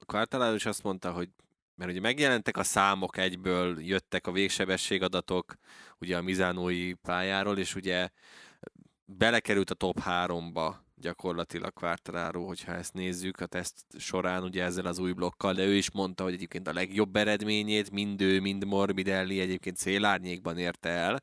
Quartararo 0.06 0.54
is 0.54 0.66
azt 0.66 0.82
mondta, 0.82 1.12
hogy 1.12 1.30
mert 1.76 1.90
ugye 1.90 2.00
megjelentek 2.00 2.56
a 2.56 2.62
számok 2.62 3.16
egyből, 3.16 3.80
jöttek 3.80 4.26
a 4.26 4.32
végsebességadatok 4.32 5.54
ugye 5.98 6.16
a 6.16 6.22
Mizánói 6.22 6.92
pályáról, 6.92 7.58
és 7.58 7.74
ugye 7.74 8.08
belekerült 9.04 9.70
a 9.70 9.74
top 9.74 10.00
3-ba 10.04 10.74
gyakorlatilag 10.94 11.72
Quartararo, 11.72 12.46
hogyha 12.46 12.74
ezt 12.74 12.94
nézzük 12.94 13.40
a 13.40 13.46
teszt 13.46 13.84
során 13.98 14.42
ugye 14.42 14.64
ezzel 14.64 14.86
az 14.86 14.98
új 14.98 15.12
blokkal, 15.12 15.54
de 15.54 15.64
ő 15.64 15.74
is 15.74 15.90
mondta, 15.90 16.22
hogy 16.22 16.32
egyébként 16.32 16.68
a 16.68 16.72
legjobb 16.72 17.16
eredményét 17.16 17.90
mind 17.90 18.20
ő, 18.20 18.40
mind 18.40 18.64
Morbidelli 18.64 19.40
egyébként 19.40 19.76
célárnyékban 19.76 20.58
érte 20.58 20.88
el. 20.88 21.22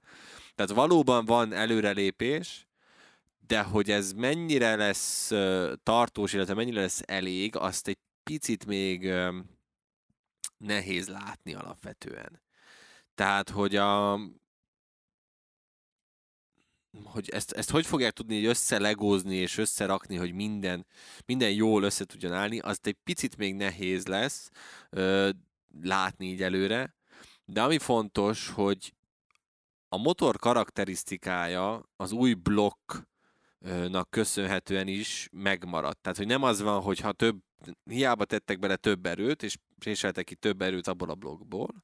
Tehát 0.56 0.72
valóban 0.72 1.26
van 1.26 1.54
előrelépés, 1.54 2.68
de 3.48 3.62
hogy 3.62 3.92
ez 3.92 4.12
mennyire 4.12 4.76
lesz 4.76 5.32
tartós, 5.84 6.34
illetve 6.34 6.54
mennyire 6.54 6.82
lesz 6.82 7.02
elég, 7.06 7.56
azt 7.56 7.88
egy 7.88 7.98
picit 8.24 8.66
még 8.66 9.14
nehéz 10.64 11.08
látni 11.08 11.54
alapvetően. 11.54 12.42
Tehát, 13.16 13.50
hogy 13.50 13.76
a, 13.76 14.20
hogy 17.04 17.30
ezt, 17.30 17.52
ezt 17.52 17.70
hogy 17.70 17.86
fogják 17.86 18.14
tudni 18.14 18.36
így 18.36 18.46
összelegózni 18.46 19.36
és 19.36 19.58
összerakni, 19.58 20.16
hogy 20.16 20.34
minden, 20.34 20.86
minden 21.26 21.52
jól 21.52 21.84
össze 21.84 22.06
tudjon 22.06 22.34
állni, 22.34 22.60
az 22.60 22.80
egy 22.82 22.98
picit 23.04 23.38
még 23.38 23.56
nehéz 23.56 24.06
lesz 24.06 24.50
ö, 24.90 25.30
látni 25.82 26.26
így 26.26 26.42
előre, 26.42 26.96
de 27.46 27.64
ami 27.64 27.78
fontos, 27.78 28.50
hogy 28.50 28.94
a 29.90 29.98
motor 29.98 30.38
karakterisztikája 30.38 31.90
az 31.96 32.12
új 32.12 32.34
blokknak 32.34 34.10
köszönhetően 34.10 34.88
is 34.88 35.30
megmaradt. 35.32 36.02
Tehát, 36.02 36.18
hogy 36.18 36.28
nem 36.28 36.44
az 36.44 36.62
van, 36.62 36.82
hogy 36.82 37.00
ha 37.00 37.12
több, 37.12 37.42
hiába 37.86 38.26
tettek 38.26 38.60
bele 38.60 38.76
több 38.76 39.06
erőt, 39.06 39.44
és 39.44 39.58
préseltek 39.80 40.26
ki 40.26 40.36
több 40.36 40.62
erőt 40.62 40.88
abból 40.88 41.10
a 41.10 41.16
blokkból, 41.16 41.84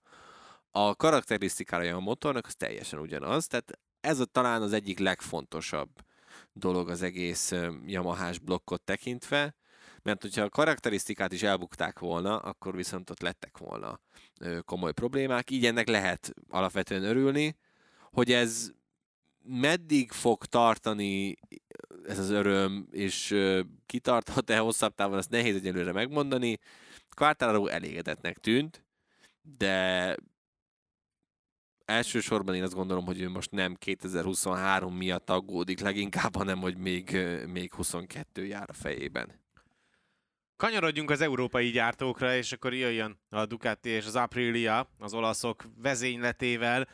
a 0.71 0.95
karakterisztikája 0.95 1.95
a 1.95 1.99
motornak 1.99 2.45
az 2.45 2.55
teljesen 2.55 2.99
ugyanaz, 2.99 3.47
tehát 3.47 3.79
ez 4.01 4.19
a, 4.19 4.25
talán 4.25 4.61
az 4.61 4.73
egyik 4.73 4.99
legfontosabb 4.99 5.89
dolog 6.53 6.89
az 6.89 7.01
egész 7.01 7.53
Yamahás 7.85 8.39
blokkot 8.39 8.81
tekintve, 8.81 9.55
mert 10.01 10.21
hogyha 10.21 10.41
a 10.41 10.49
karakterisztikát 10.49 11.33
is 11.33 11.43
elbukták 11.43 11.99
volna, 11.99 12.37
akkor 12.37 12.75
viszont 12.75 13.09
ott 13.09 13.21
lettek 13.21 13.57
volna 13.57 13.99
komoly 14.65 14.91
problémák. 14.91 15.51
Így 15.51 15.65
ennek 15.65 15.87
lehet 15.87 16.33
alapvetően 16.49 17.03
örülni, 17.03 17.57
hogy 18.11 18.31
ez 18.31 18.71
meddig 19.43 20.11
fog 20.11 20.45
tartani 20.45 21.37
ez 22.07 22.19
az 22.19 22.29
öröm, 22.29 22.87
és 22.91 23.35
kitarthat-e 23.85 24.57
hosszabb 24.57 24.95
távon, 24.95 25.17
azt 25.17 25.29
nehéz 25.29 25.55
egyelőre 25.55 25.91
megmondani. 25.91 26.59
Quartararo 27.15 27.67
elégedetnek 27.67 28.37
tűnt, 28.37 28.83
de 29.57 30.15
elsősorban 31.85 32.55
én 32.55 32.63
azt 32.63 32.73
gondolom, 32.73 33.05
hogy 33.05 33.21
ő 33.21 33.29
most 33.29 33.51
nem 33.51 33.75
2023 33.75 34.95
miatt 34.95 35.29
aggódik 35.29 35.79
leginkább, 35.79 36.35
hanem 36.35 36.59
hogy 36.59 36.77
még, 36.77 37.17
még 37.47 37.73
22 37.73 38.45
jár 38.45 38.69
a 38.69 38.73
fejében. 38.73 39.39
Kanyarodjunk 40.57 41.09
az 41.09 41.21
európai 41.21 41.69
gyártókra, 41.69 42.35
és 42.35 42.51
akkor 42.51 42.73
jöjjön 42.73 43.19
a 43.29 43.45
Ducati 43.45 43.89
és 43.89 44.05
az 44.05 44.15
Aprilia 44.15 44.89
az 44.99 45.13
olaszok 45.13 45.63
vezényletével. 45.75 46.87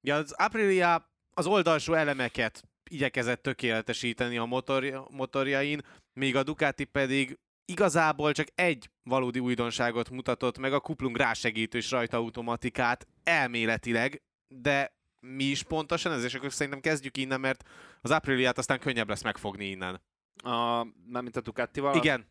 Ja, 0.00 0.16
az 0.16 0.32
Aprilia 0.32 1.10
az 1.34 1.46
oldalsó 1.46 1.92
elemeket 1.92 2.62
igyekezett 2.90 3.42
tökéletesíteni 3.42 4.38
a 4.38 4.44
motor, 4.44 5.06
motorjain, 5.10 5.80
míg 6.12 6.36
a 6.36 6.42
Ducati 6.42 6.84
pedig 6.84 7.38
igazából 7.64 8.32
csak 8.32 8.48
egy 8.54 8.90
valódi 9.02 9.38
újdonságot 9.38 10.10
mutatott 10.10 10.58
meg, 10.58 10.72
a 10.72 10.80
kuplung 10.80 11.16
rásegítős 11.16 11.90
rajtaautomatikát 11.90 13.06
elméletileg, 13.22 14.22
de 14.48 14.94
mi 15.20 15.44
is 15.44 15.62
pontosan 15.62 16.12
ez, 16.12 16.24
és 16.24 16.34
akkor 16.34 16.52
szerintem 16.52 16.80
kezdjük 16.80 17.16
innen, 17.16 17.40
mert 17.40 17.68
az 18.00 18.10
Apriliát 18.10 18.58
aztán 18.58 18.78
könnyebb 18.78 19.08
lesz 19.08 19.22
megfogni 19.22 19.64
innen. 19.64 20.02
A, 20.34 20.84
nem 21.06 21.22
mint 21.22 21.36
a 21.36 21.40
Ducatival? 21.40 21.96
Igen. 21.96 22.28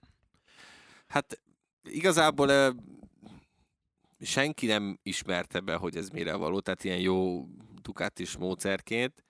Hát 1.08 1.42
igazából 1.84 2.48
uh, 2.50 2.76
senki 4.20 4.66
nem 4.66 5.00
ismerte 5.04 5.60
be, 5.60 5.76
hogy 5.76 5.98
ez 5.98 6.10
mire 6.10 6.36
való, 6.36 6.60
tehát 6.60 6.84
ilyen 6.84 7.00
jó 7.00 7.46
Ducatis 7.82 8.38
módszerként. 8.38 9.24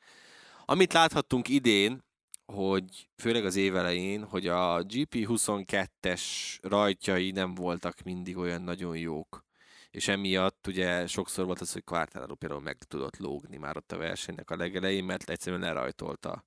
Amit 0.72 0.94
láthattunk 0.94 1.48
idén, 1.48 2.04
hogy 2.46 3.10
főleg 3.16 3.46
az 3.46 3.56
évelején, 3.56 4.24
hogy 4.24 4.48
a 4.48 4.84
GP22-es 4.84 6.22
rajtjai 6.62 7.32
nem 7.32 7.56
voltak 7.56 8.02
mindig 8.02 8.38
olyan 8.38 8.62
nagyon 8.62 8.98
jók. 8.98 9.46
És 9.90 10.08
emiatt 10.08 10.68
ugye 10.68 11.08
sokszor 11.08 11.46
volt 11.46 11.62
az, 11.62 11.72
hogy 11.72 11.84
Quartararo 11.84 12.36
például 12.36 12.62
meg 12.62 12.78
tudott 12.78 13.18
lógni 13.18 13.58
már 13.58 13.78
ott 13.78 13.92
a 13.92 13.98
versenynek 13.98 14.50
a 14.50 14.56
legelején, 14.56 15.04
mert 15.04 15.30
egyszerűen 15.30 15.62
lerajtolta 15.62 16.46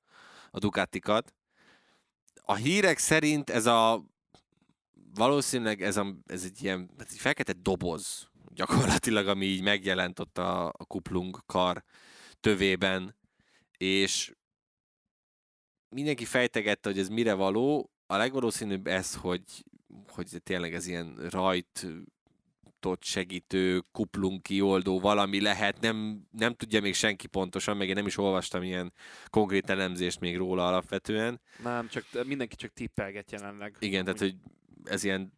a 0.50 0.58
Ducatikat. 0.58 1.34
A 2.44 2.54
hírek 2.54 2.98
szerint 2.98 3.50
ez 3.50 3.66
a 3.66 4.04
valószínűleg 5.14 5.82
ez, 5.82 5.96
a, 5.96 6.16
ez 6.26 6.44
egy 6.44 6.62
ilyen 6.62 6.90
ez 6.98 7.06
egy 7.10 7.18
fekete 7.18 7.52
doboz 7.52 8.28
gyakorlatilag, 8.54 9.28
ami 9.28 9.44
így 9.44 9.62
megjelent 9.62 10.18
ott 10.18 10.38
a, 10.38 10.66
a 10.66 10.84
kuplung 10.86 11.38
kar 11.46 11.84
tövében, 12.40 13.14
és 13.84 14.32
mindenki 15.88 16.24
fejtegette, 16.24 16.88
hogy 16.88 16.98
ez 16.98 17.08
mire 17.08 17.34
való. 17.34 17.90
A 18.06 18.16
legvalószínűbb 18.16 18.86
ez, 18.86 19.14
hogy, 19.14 19.42
hogy 20.08 20.40
tényleg 20.42 20.74
ez 20.74 20.86
ilyen 20.86 21.16
rajt 21.30 21.86
segítő, 23.00 23.82
kuplunk 23.92 24.42
kioldó 24.42 25.00
valami 25.00 25.40
lehet, 25.40 25.80
nem, 25.80 26.26
nem 26.30 26.54
tudja 26.54 26.80
még 26.80 26.94
senki 26.94 27.26
pontosan, 27.26 27.76
meg 27.76 27.88
én 27.88 27.94
nem 27.94 28.06
is 28.06 28.16
olvastam 28.16 28.62
ilyen 28.62 28.92
konkrét 29.26 29.70
elemzést 29.70 30.20
még 30.20 30.36
róla 30.36 30.66
alapvetően. 30.66 31.40
Nem, 31.62 31.88
csak 31.88 32.04
mindenki 32.26 32.56
csak 32.56 32.72
tippelget 32.72 33.32
jelenleg. 33.32 33.76
Igen, 33.78 34.04
tehát 34.04 34.20
hogy 34.20 34.36
ez 34.84 35.04
ilyen 35.04 35.32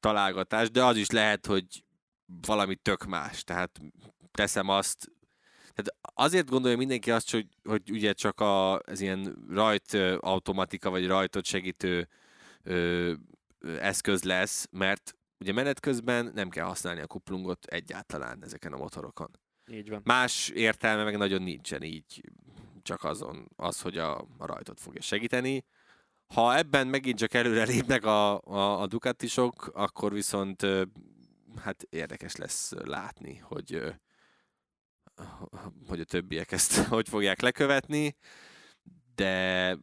találgatás, 0.00 0.70
de 0.70 0.84
az 0.84 0.96
is 0.96 1.10
lehet, 1.10 1.46
hogy 1.46 1.84
valami 2.46 2.74
tök 2.74 3.04
más. 3.04 3.44
Tehát 3.44 3.80
teszem 4.30 4.68
azt, 4.68 5.12
tehát 5.82 5.98
azért 6.14 6.50
gondolja 6.50 6.76
mindenki 6.76 7.10
azt, 7.10 7.30
hogy, 7.30 7.46
hogy 7.64 7.90
ugye 7.90 8.12
csak 8.12 8.40
a, 8.40 8.80
ez 8.86 9.00
ilyen 9.00 9.44
rajt 9.50 9.94
automatika, 10.20 10.90
vagy 10.90 11.06
rajtot 11.06 11.44
segítő 11.44 12.08
ö, 12.62 13.12
eszköz 13.78 14.22
lesz, 14.22 14.66
mert 14.70 15.14
ugye 15.38 15.52
menet 15.52 15.80
közben 15.80 16.30
nem 16.34 16.48
kell 16.48 16.64
használni 16.64 17.00
a 17.00 17.06
kuplungot 17.06 17.64
egyáltalán 17.64 18.44
ezeken 18.44 18.72
a 18.72 18.76
motorokon. 18.76 19.30
Így 19.70 19.88
van. 19.88 20.00
Más 20.04 20.48
értelme 20.48 21.04
meg 21.04 21.16
nagyon 21.16 21.42
nincsen 21.42 21.82
így, 21.82 22.20
csak 22.82 23.04
azon, 23.04 23.48
az, 23.56 23.80
hogy 23.80 23.98
a, 23.98 24.18
a 24.38 24.46
rajtot 24.46 24.80
fogja 24.80 25.00
segíteni. 25.00 25.64
Ha 26.34 26.56
ebben 26.56 26.86
megint 26.86 27.18
csak 27.18 27.34
előre 27.34 27.64
lépnek 27.64 28.04
a, 28.04 28.40
a, 28.40 28.80
a 28.80 28.86
Ducatisok, 28.86 29.70
akkor 29.74 30.12
viszont 30.12 30.66
hát 31.56 31.86
érdekes 31.88 32.36
lesz 32.36 32.72
látni, 32.84 33.36
hogy 33.36 33.94
hogy 35.86 36.00
a 36.00 36.04
többiek 36.04 36.52
ezt 36.52 36.74
hogy 36.94 37.08
fogják 37.08 37.40
lekövetni, 37.40 38.16
de, 39.14 39.76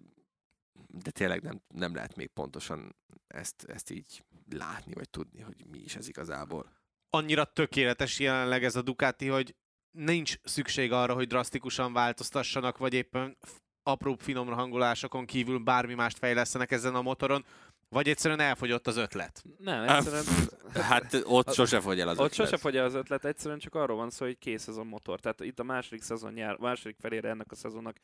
de 0.87 1.11
tényleg 1.11 1.41
nem, 1.41 1.61
nem 1.67 1.95
lehet 1.95 2.15
még 2.15 2.27
pontosan 2.27 2.95
ezt, 3.27 3.63
ezt 3.63 3.89
így 3.89 4.23
látni, 4.49 4.93
vagy 4.93 5.09
tudni, 5.09 5.41
hogy 5.41 5.65
mi 5.71 5.77
is 5.77 5.95
ez 5.95 6.07
igazából. 6.07 6.75
Annyira 7.09 7.45
tökéletes 7.45 8.19
jelenleg 8.19 8.63
ez 8.63 8.75
a 8.75 8.81
Ducati, 8.81 9.27
hogy 9.27 9.55
nincs 9.91 10.35
szükség 10.43 10.91
arra, 10.91 11.13
hogy 11.13 11.27
drasztikusan 11.27 11.93
változtassanak, 11.93 12.77
vagy 12.77 12.93
éppen 12.93 13.37
apró 13.83 14.15
finom 14.19 14.47
hangolásokon 14.47 15.25
kívül 15.25 15.59
bármi 15.59 15.93
mást 15.93 16.17
fejlesztenek 16.17 16.71
ezen 16.71 16.95
a 16.95 17.01
motoron. 17.01 17.45
Vagy 17.89 18.09
egyszerűen 18.09 18.39
elfogyott 18.39 18.87
az 18.87 18.97
ötlet? 18.97 19.43
Nem, 19.57 19.89
egyszerűen... 19.89 20.23
Hát 20.73 21.21
ott 21.23 21.53
sose 21.53 21.79
fogy 21.79 21.99
el 21.99 22.07
az 22.07 22.19
Ott 22.19 22.31
ötlet. 22.31 22.47
sose 22.47 22.57
fogy 22.61 22.77
el 22.77 22.85
az 22.85 22.93
ötlet, 22.93 23.25
egyszerűen 23.25 23.59
csak 23.59 23.75
arról 23.75 23.97
van 23.97 24.09
szó, 24.09 24.25
hogy 24.25 24.37
kész 24.37 24.67
ez 24.67 24.77
a 24.77 24.83
motor. 24.83 25.19
Tehát 25.19 25.39
itt 25.39 25.59
a 25.59 25.63
második 25.63 26.01
szezon 26.01 26.33
nyár, 26.33 26.57
második 26.57 26.95
felére 26.99 27.29
ennek 27.29 27.51
a 27.51 27.55
szezonnak 27.55 27.97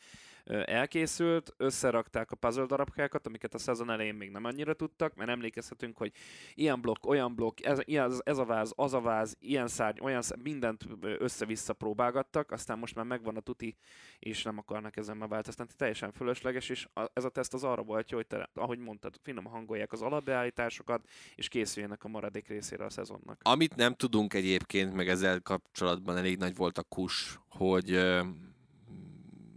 elkészült, 0.65 1.53
összerakták 1.57 2.31
a 2.31 2.35
puzzle 2.35 2.65
darabkákat, 2.65 3.27
amiket 3.27 3.53
a 3.53 3.57
szezon 3.57 3.89
elején 3.91 4.15
még 4.15 4.31
nem 4.31 4.43
annyira 4.43 4.73
tudtak, 4.73 5.15
mert 5.15 5.29
emlékezhetünk, 5.29 5.97
hogy 5.97 6.11
ilyen 6.53 6.81
blokk, 6.81 7.05
olyan 7.05 7.35
blokk, 7.35 7.59
ez, 7.61 7.79
ez, 7.85 8.19
ez 8.23 8.37
a 8.37 8.45
váz, 8.45 8.73
az 8.75 8.93
a 8.93 9.01
váz, 9.01 9.37
ilyen 9.39 9.67
szárny, 9.67 9.99
olyan 10.01 10.21
szárny, 10.21 10.41
mindent 10.41 10.87
össze-vissza 11.01 11.73
próbálgattak, 11.73 12.51
aztán 12.51 12.79
most 12.79 12.95
már 12.95 13.05
megvan 13.05 13.37
a 13.37 13.41
tuti, 13.41 13.75
és 14.19 14.43
nem 14.43 14.57
akarnak 14.57 14.97
ezen 14.97 15.17
már 15.17 15.29
változtatni. 15.29 15.73
Teljesen 15.77 16.11
fölösleges, 16.11 16.69
és 16.69 16.87
a, 16.93 17.09
ez 17.13 17.23
a 17.23 17.29
teszt 17.29 17.53
az 17.53 17.63
arra 17.63 17.81
volt, 17.83 18.09
hogy 18.09 18.27
te, 18.27 18.49
ahogy 18.53 18.79
mondtad, 18.79 19.15
finom 19.21 19.45
hangolják 19.73 19.91
az 19.91 20.01
alapbeállításokat, 20.01 21.07
és 21.35 21.47
készüljenek 21.47 22.03
a 22.03 22.07
maradék 22.07 22.47
részére 22.47 22.85
a 22.85 22.89
szezonnak. 22.89 23.39
Amit 23.43 23.75
nem 23.75 23.93
tudunk 23.93 24.33
egyébként, 24.33 24.93
meg 24.93 25.09
ezzel 25.09 25.41
kapcsolatban 25.41 26.17
elég 26.17 26.37
nagy 26.37 26.55
volt 26.55 26.77
a 26.77 26.83
kus, 26.83 27.39
hogy 27.49 27.89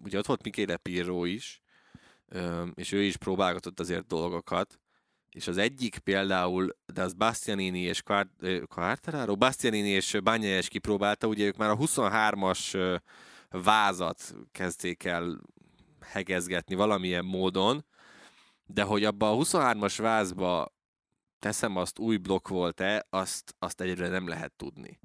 ugye 0.05 0.19
ott 0.19 0.27
volt 0.27 0.43
Mikéle 0.43 0.77
Pirro 0.77 1.25
is, 1.25 1.61
és 2.75 2.93
ő 2.93 3.03
is 3.03 3.17
próbálgatott 3.17 3.81
azért 3.81 4.07
dolgokat, 4.07 4.81
és 5.31 5.47
az 5.47 5.57
egyik 5.57 5.99
például, 5.99 6.77
de 6.87 7.03
az 7.03 7.13
Bastianini 7.13 7.81
és 7.81 8.03
Quartararo, 8.67 9.37
Bastianini 9.37 9.89
és 9.89 10.19
Banyaes 10.23 10.69
kipróbálta, 10.69 11.27
ugye 11.27 11.45
ők 11.47 11.57
már 11.57 11.71
a 11.71 11.77
23-as 11.77 12.75
ö, 12.75 12.97
vázat 13.51 14.35
kezdték 14.53 15.05
el 15.05 15.41
hegezgetni 16.01 16.75
valamilyen 16.75 17.25
módon, 17.25 17.85
de 18.67 18.83
hogy 18.83 19.05
abba 19.05 19.31
a 19.31 19.37
23-as 19.37 19.95
vázba 19.97 20.75
teszem 21.39 21.77
azt 21.77 21.99
új 21.99 22.17
blokk 22.17 22.49
volt-e, 22.49 23.07
azt, 23.11 23.55
azt 23.59 23.81
egyre 23.81 24.09
nem 24.09 24.29
lehet 24.29 24.53
tudni. 24.53 25.01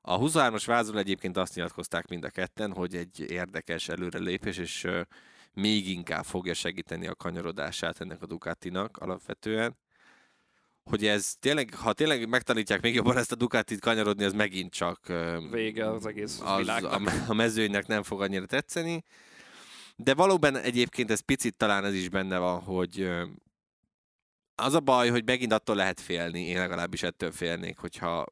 A 0.00 0.18
23-as 0.18 0.62
vázról 0.66 0.98
egyébként 0.98 1.36
azt 1.36 1.54
nyilatkozták 1.54 2.08
mind 2.08 2.24
a 2.24 2.30
ketten, 2.30 2.72
hogy 2.72 2.94
egy 2.94 3.30
érdekes 3.30 3.88
előrelépés, 3.88 4.56
és 4.56 4.86
még 5.52 5.88
inkább 5.88 6.24
fogja 6.24 6.54
segíteni 6.54 7.06
a 7.06 7.14
kanyarodását 7.14 8.00
ennek 8.00 8.22
a 8.22 8.26
Ducatinak 8.26 8.96
alapvetően. 8.96 9.78
Hogy 10.84 11.06
ez 11.06 11.34
tényleg, 11.38 11.74
ha 11.74 11.92
tényleg 11.92 12.28
megtanítják 12.28 12.80
még 12.80 12.94
jobban 12.94 13.16
ezt 13.16 13.32
a 13.32 13.36
Ducatit 13.36 13.80
kanyarodni, 13.80 14.24
az 14.24 14.32
megint 14.32 14.72
csak 14.72 15.12
Vége 15.50 15.90
az 15.90 16.06
egész 16.06 16.40
az, 16.40 16.58
világnak. 16.58 16.92
a, 16.92 17.10
a 17.28 17.34
mezőnynek 17.34 17.86
nem 17.86 18.02
fog 18.02 18.22
annyira 18.22 18.46
tetszeni. 18.46 19.02
De 20.00 20.14
valóban 20.14 20.56
egyébként 20.56 21.10
ez 21.10 21.20
picit 21.20 21.56
talán 21.56 21.84
ez 21.84 21.94
is 21.94 22.08
benne 22.08 22.38
van, 22.38 22.60
hogy 22.60 23.10
az 24.54 24.74
a 24.74 24.80
baj, 24.80 25.08
hogy 25.08 25.24
megint 25.24 25.52
attól 25.52 25.76
lehet 25.76 26.00
félni, 26.00 26.40
én 26.40 26.58
legalábbis 26.58 27.02
ettől 27.02 27.30
félnék, 27.30 27.78
hogyha 27.78 28.26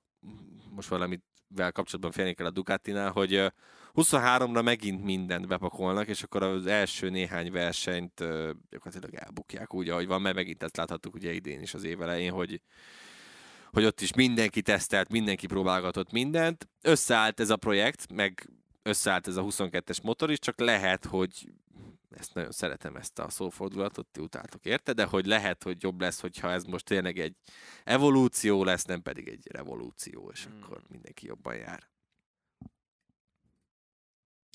most 0.70 0.88
valamivel 0.88 1.72
kapcsolatban 1.72 2.10
félnék 2.10 2.40
el 2.40 2.46
a 2.46 2.50
Ducatinál, 2.50 3.10
hogy 3.10 3.34
ö, 3.34 3.46
23-ra 3.94 4.62
megint 4.62 5.04
mindent 5.04 5.46
bepakolnak, 5.46 6.08
és 6.08 6.22
akkor 6.22 6.42
az 6.42 6.66
első 6.66 7.10
néhány 7.10 7.52
versenyt 7.52 8.24
gyakorlatilag 8.70 9.14
elbukják 9.14 9.74
úgy, 9.74 9.88
ahogy 9.88 10.06
van, 10.06 10.20
mert 10.20 10.34
megint 10.34 10.62
ezt 10.62 10.76
láthattuk 10.76 11.14
ugye 11.14 11.32
idén 11.32 11.60
is 11.60 11.74
az 11.74 11.84
év 11.84 12.02
elején, 12.02 12.32
hogy 12.32 12.60
hogy 13.72 13.84
ott 13.84 14.00
is 14.00 14.14
mindenki 14.14 14.62
tesztelt, 14.62 15.10
mindenki 15.10 15.46
próbálgatott 15.46 16.12
mindent. 16.12 16.68
Összeállt 16.82 17.40
ez 17.40 17.50
a 17.50 17.56
projekt, 17.56 18.12
meg 18.12 18.48
összeállt 18.86 19.26
ez 19.26 19.36
a 19.36 19.42
22-es 19.42 20.02
motor 20.02 20.30
is, 20.30 20.38
csak 20.38 20.60
lehet, 20.60 21.04
hogy 21.04 21.52
ezt 22.10 22.34
nagyon 22.34 22.50
szeretem 22.50 22.96
ezt 22.96 23.18
a 23.18 23.30
szófordulatot, 23.30 24.06
ti 24.06 24.20
utáltok 24.20 24.64
érte, 24.64 24.92
de 24.92 25.04
hogy 25.04 25.26
lehet, 25.26 25.62
hogy 25.62 25.82
jobb 25.82 26.00
lesz, 26.00 26.20
hogyha 26.20 26.50
ez 26.50 26.64
most 26.64 26.84
tényleg 26.84 27.18
egy 27.18 27.36
evolúció 27.84 28.64
lesz, 28.64 28.84
nem 28.84 29.02
pedig 29.02 29.28
egy 29.28 29.46
revolúció, 29.50 30.30
és 30.32 30.44
Hmm. 30.44 30.62
akkor 30.62 30.82
mindenki 30.88 31.26
jobban 31.26 31.56
jár. 31.56 31.88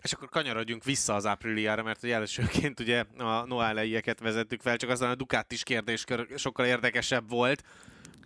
És 0.03 0.13
akkor 0.13 0.29
kanyarodjunk 0.29 0.83
vissza 0.83 1.15
az 1.15 1.25
ápriliára, 1.25 1.83
mert 1.83 2.03
ugye 2.03 2.15
elsőként 2.15 2.79
ugye 2.79 3.05
a 3.17 3.45
Noáleieket 3.45 4.19
vezettük 4.19 4.61
fel, 4.61 4.77
csak 4.77 4.89
aztán 4.89 5.09
a 5.09 5.15
Ducatis 5.15 5.63
kérdéskör 5.63 6.27
sokkal 6.35 6.65
érdekesebb 6.65 7.29
volt. 7.29 7.63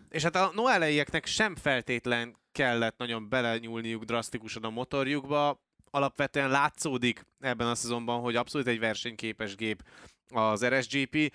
És 0.09 0.24
hát 0.24 0.35
a 0.35 0.51
Noáleieknek 0.53 1.25
sem 1.25 1.55
feltétlen 1.55 2.35
kellett 2.51 2.97
nagyon 2.97 3.29
belenyúlniuk 3.29 4.03
drasztikusan 4.03 4.63
a 4.63 4.69
motorjukba. 4.69 5.64
Alapvetően 5.95 6.49
látszódik 6.49 7.25
ebben 7.39 7.67
a 7.67 7.75
szezonban, 7.75 8.21
hogy 8.21 8.36
abszolút 8.36 8.67
egy 8.67 8.79
versenyképes 8.79 9.55
gép 9.55 9.84
az 10.27 10.65
RSGP, 10.65 11.34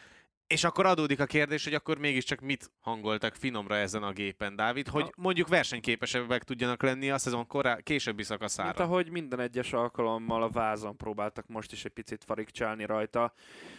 és 0.51 0.65
akkor 0.65 0.87
adódik 0.87 1.21
a 1.21 1.27
kérdés, 1.27 1.65
hogy 1.65 1.75
akkor 1.75 1.99
mégiscsak 1.99 2.41
mit 2.41 2.71
hangoltak 2.81 3.35
finomra 3.35 3.77
ezen 3.77 4.03
a 4.03 4.13
gépen, 4.13 4.57
Dávid, 4.57 4.89
hogy 4.89 5.03
Ha- 5.03 5.13
mondjuk 5.17 5.49
versenyképesebbek 5.49 6.43
tudjanak 6.45 6.83
lenni 6.83 7.11
a 7.11 7.19
szezon 7.19 7.47
korá- 7.47 7.83
későbbi 7.83 8.23
szakaszára. 8.23 8.69
Mint 8.69 8.81
ahogy 8.81 9.11
minden 9.11 9.41
egyes 9.41 9.73
alkalommal 9.73 10.43
a 10.43 10.49
vázon 10.49 10.97
próbáltak 10.97 11.47
most 11.47 11.73
is 11.73 11.85
egy 11.85 11.93
picit 11.93 12.25
farigcsálni 12.25 12.85
rajta. 12.85 13.33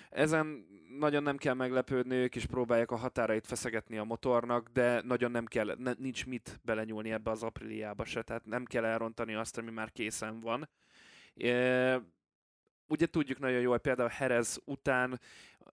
Ezen 0.09 0.65
nagyon 0.99 1.23
nem 1.23 1.37
kell 1.37 1.53
meglepődni, 1.53 2.15
ők 2.15 2.35
is 2.35 2.45
próbálják 2.45 2.91
a 2.91 2.95
határait 2.95 3.47
feszegetni 3.47 3.97
a 3.97 4.03
motornak, 4.03 4.69
de 4.73 5.01
nagyon 5.05 5.31
nem 5.31 5.45
kell, 5.45 5.75
ne, 5.77 5.91
nincs 5.97 6.25
mit 6.25 6.59
belenyúlni 6.63 7.11
ebbe 7.11 7.31
az 7.31 7.43
apríliába 7.43 8.05
se, 8.05 8.21
tehát 8.21 8.45
nem 8.45 8.65
kell 8.65 8.85
elrontani 8.85 9.33
azt, 9.33 9.57
ami 9.57 9.71
már 9.71 9.91
készen 9.91 10.39
van. 10.39 10.69
E, 11.35 12.01
ugye 12.91 13.05
tudjuk 13.05 13.39
nagyon 13.39 13.59
jól, 13.59 13.77
például 13.77 14.09
Herez 14.09 14.61
után 14.65 15.19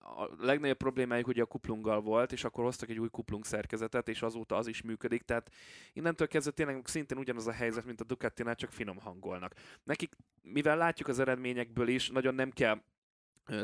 a 0.01 0.29
legnagyobb 0.39 0.77
problémájuk 0.77 1.27
ugye 1.27 1.43
a 1.43 1.47
kuplunggal 1.47 2.01
volt, 2.01 2.33
és 2.33 2.45
akkor 2.45 2.65
hoztak 2.65 2.89
egy 2.89 2.99
új 2.99 3.09
kuplung 3.09 3.45
szerkezetet, 3.45 4.09
és 4.09 4.23
azóta 4.23 4.57
az 4.57 4.67
is 4.67 4.83
működik, 4.83 5.23
tehát 5.23 5.51
innentől 5.93 6.29
kezdve 6.29 6.53
tényleg 6.53 6.87
szintén 6.87 7.19
ugyanaz 7.19 7.47
a 7.47 7.53
helyzet, 7.53 7.85
mint 7.85 8.01
a 8.01 8.05
Ducatinál, 8.05 8.55
csak 8.55 8.71
finom 8.71 8.99
hangolnak. 8.99 9.55
Nekik, 9.85 10.13
mivel 10.43 10.77
látjuk 10.77 11.09
az 11.09 11.19
eredményekből 11.19 11.89
is, 11.89 12.09
nagyon 12.09 12.35
nem 12.35 12.51
kell 12.51 12.81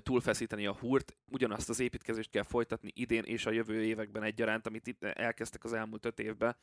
túlfeszíteni 0.03 0.67
a 0.67 0.77
húrt, 0.81 1.17
ugyanazt 1.31 1.69
az 1.69 1.81
építkezést 1.81 2.31
kell 2.31 2.43
folytatni 2.43 2.93
idén 2.95 3.23
és 3.23 3.47
a 3.47 3.51
jövő 3.51 3.85
években 3.85 4.23
egyaránt, 4.23 4.67
amit 4.67 4.87
itt 4.87 5.05
elkezdtek 5.05 5.65
az 5.65 5.73
elmúlt 5.73 6.05
öt 6.05 6.19
évben, 6.19 6.57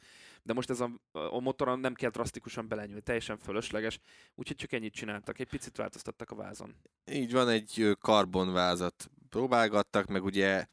de 0.43 0.53
most 0.53 0.69
ez 0.69 0.79
a, 0.79 0.91
a 1.11 1.39
motoron 1.39 1.79
nem 1.79 1.93
kell 1.93 2.09
drasztikusan 2.09 2.67
belenyúlni, 2.67 3.01
teljesen 3.01 3.37
fölösleges, 3.37 3.99
úgyhogy 4.35 4.55
csak 4.55 4.71
ennyit 4.71 4.93
csináltak, 4.93 5.39
egy 5.39 5.47
picit 5.47 5.77
változtattak 5.77 6.31
a 6.31 6.35
vázon. 6.35 6.75
Így 7.11 7.31
van, 7.31 7.49
egy 7.49 7.97
karbonvázat 7.99 9.09
próbálgattak, 9.29 10.07
meg 10.07 10.23
ugye 10.23 10.65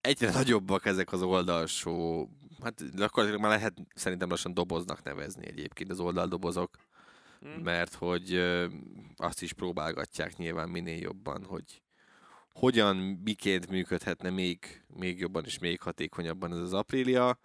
egyre 0.00 0.30
nagyobbak 0.32 0.86
ezek 0.86 1.12
az 1.12 1.22
oldalsó, 1.22 2.28
hát 2.62 2.96
gyakorlatilag 2.96 3.42
már 3.42 3.56
lehet 3.56 3.74
szerintem 3.94 4.28
lassan 4.28 4.54
doboznak 4.54 5.02
nevezni 5.02 5.46
egyébként 5.46 5.90
az 5.90 6.00
oldaldobozok, 6.00 6.76
Hm? 7.40 7.62
mert 7.62 7.94
hogy 7.94 8.34
azt 9.16 9.42
is 9.42 9.52
próbálgatják 9.52 10.36
nyilván 10.36 10.68
minél 10.68 10.98
jobban, 10.98 11.44
hogy 11.44 11.82
hogyan, 12.52 12.96
miként 12.96 13.68
működhetne 13.68 14.30
még, 14.30 14.84
még 14.86 15.18
jobban 15.18 15.44
és 15.44 15.58
még 15.58 15.80
hatékonyabban 15.80 16.52
ez 16.52 16.58
az 16.58 16.72
Aprilia. 16.72 17.38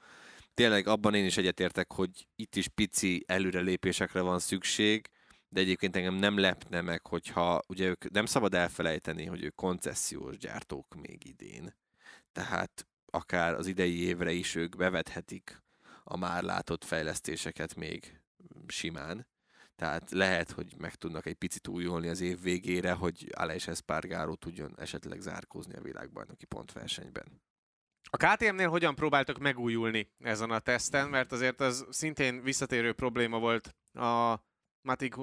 Tényleg 0.54 0.88
abban 0.88 1.14
én 1.14 1.26
is 1.26 1.38
egyetértek, 1.38 1.94
hogy 1.94 2.28
itt 2.36 2.56
is 2.56 2.68
pici 2.68 3.24
előrelépésekre 3.28 4.22
van 4.22 4.40
szükség, 4.40 5.10
de 5.50 5.60
egyébként 5.60 5.96
engem 5.96 6.14
nem 6.14 6.38
lepne 6.38 6.82
meg, 6.82 7.08
hogyha 7.08 7.62
ugye 7.68 7.88
ők 7.88 8.10
nem 8.12 8.26
szabad 8.26 8.54
elfelejteni, 8.54 9.26
hogy 9.26 9.44
ők 9.44 9.56
koncesziós 9.56 10.38
gyártók 10.38 10.96
még 11.02 11.26
idén. 11.26 11.76
Tehát 12.32 12.88
akár 13.06 13.54
az 13.54 13.68
idei 13.68 14.02
évre 14.02 14.32
is 14.32 14.56
ők 14.56 14.76
bevethetik 14.76 15.62
a 16.04 16.18
már 16.18 16.44
látott 16.44 16.84
fejlesztéseket 16.84 17.76
még 17.76 18.20
simán. 18.68 19.28
Tehát 19.76 20.12
lehet, 20.12 20.52
hogy 20.52 20.76
meg 20.78 20.96
tudnak 20.96 21.26
egy 21.26 21.36
picit 21.36 21.68
újulni 21.68 22.08
az 22.08 22.22
év 22.22 22.42
végére, 22.42 22.92
hogy 22.92 23.28
Aleix 23.36 23.68
Espargaro 23.68 24.36
tudjon 24.36 24.74
esetleg 24.78 25.20
zárkózni 25.20 25.76
a 25.76 25.82
világbajnoki 25.82 26.46
pontversenyben. 26.46 27.42
A 28.10 28.18
KTM-nél 28.18 28.70
hogyan 28.70 28.96
próbáltak 28.96 29.38
megújulni 29.38 30.12
ezen 30.20 30.52
a 30.52 30.60
teszten, 30.60 31.10
mert 31.10 31.32
azért 31.32 31.62
az 31.62 31.86
szintén 31.90 32.44
visszatérő 32.44 32.94
probléma 32.94 33.40
volt 33.40 33.76
a 33.94 34.40
Matik, 34.82 35.16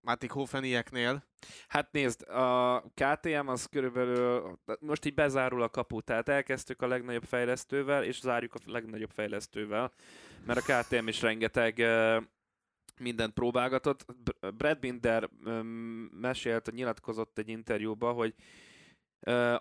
Matik 0.00 0.30
Hofenieknél. 0.30 1.26
Hát 1.68 1.92
nézd, 1.92 2.28
a 2.28 2.80
KTM 2.94 3.48
az 3.48 3.64
körülbelül, 3.64 4.58
most 4.80 5.04
így 5.04 5.14
bezárul 5.14 5.62
a 5.62 5.68
kapu, 5.68 6.00
tehát 6.00 6.28
elkezdtük 6.28 6.82
a 6.82 6.86
legnagyobb 6.86 7.24
fejlesztővel, 7.24 8.04
és 8.04 8.20
zárjuk 8.20 8.54
a 8.54 8.58
legnagyobb 8.64 9.10
fejlesztővel, 9.10 9.92
mert 10.46 10.68
a 10.68 10.82
KTM 10.82 11.06
is 11.06 11.20
rengeteg 11.20 11.78
mindent 12.98 13.34
próbálgatott. 13.34 14.06
Br- 14.22 14.54
Brad 14.54 14.78
Binder 14.78 15.28
mesélt, 16.20 16.72
nyilatkozott 16.72 17.38
egy 17.38 17.48
interjúban, 17.48 18.14
hogy 18.14 18.34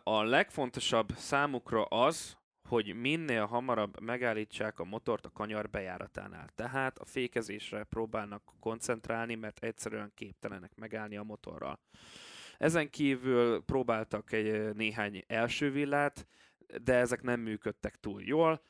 a 0.03 0.23
legfontosabb 0.23 1.11
számukra 1.15 1.85
az, 1.85 2.37
hogy 2.67 2.95
minél 2.95 3.45
hamarabb 3.45 3.99
megállítsák 4.01 4.79
a 4.79 4.83
motort 4.83 5.25
a 5.25 5.31
kanyar 5.31 5.69
bejáratánál. 5.69 6.49
Tehát 6.55 6.97
a 6.97 7.05
fékezésre 7.05 7.83
próbálnak 7.83 8.43
koncentrálni, 8.59 9.35
mert 9.35 9.63
egyszerűen 9.63 10.11
képtelenek 10.15 10.75
megállni 10.75 11.17
a 11.17 11.23
motorral. 11.23 11.79
Ezen 12.57 12.89
kívül 12.89 13.63
próbáltak 13.63 14.31
egy 14.31 14.75
néhány 14.75 15.23
első 15.27 15.71
villát, 15.71 16.27
de 16.83 16.93
ezek 16.93 17.21
nem 17.21 17.39
működtek 17.39 17.95
túl 17.95 18.21
jól. 18.21 18.61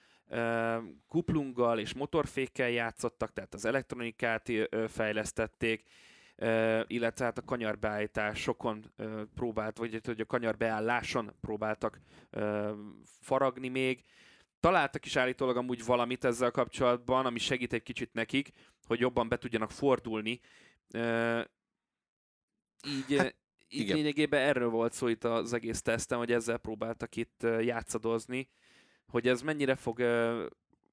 Kuplunggal 1.07 1.79
és 1.79 1.93
motorfékkel 1.93 2.69
játszottak, 2.69 3.33
tehát 3.33 3.53
az 3.53 3.65
elektronikát 3.65 4.51
fejlesztették, 4.87 5.83
illetve 6.87 7.25
hát 7.25 7.37
a 7.37 7.45
kanyarbeállításokon 7.45 8.93
próbált, 9.35 9.77
vagy 9.77 10.01
hogy 10.05 10.21
a 10.21 10.25
kanyarbeálláson 10.25 11.33
próbáltak 11.41 11.99
faragni 13.21 13.67
még. 13.67 14.03
Találtak 14.59 15.05
is 15.05 15.15
állítólag 15.15 15.57
amúgy 15.57 15.85
valamit 15.85 16.25
ezzel 16.25 16.51
kapcsolatban, 16.51 17.25
ami 17.25 17.39
segít 17.39 17.73
egy 17.73 17.83
kicsit 17.83 18.13
nekik, 18.13 18.51
hogy 18.87 18.99
jobban 18.99 19.29
be 19.29 19.37
tudjanak 19.37 19.71
fordulni. 19.71 20.39
Így, 22.87 23.17
hát, 23.17 23.35
így 23.69 23.93
lényegében 23.93 24.41
erről 24.41 24.69
volt 24.69 24.93
szó 24.93 25.07
itt 25.07 25.23
az 25.23 25.53
egész 25.53 25.81
tesztem, 25.81 26.17
hogy 26.17 26.31
ezzel 26.31 26.57
próbáltak 26.57 27.15
itt 27.15 27.47
játszadozni. 27.59 28.49
Hogy 29.11 29.27
ez 29.27 29.41
mennyire 29.41 29.75
fog 29.75 30.01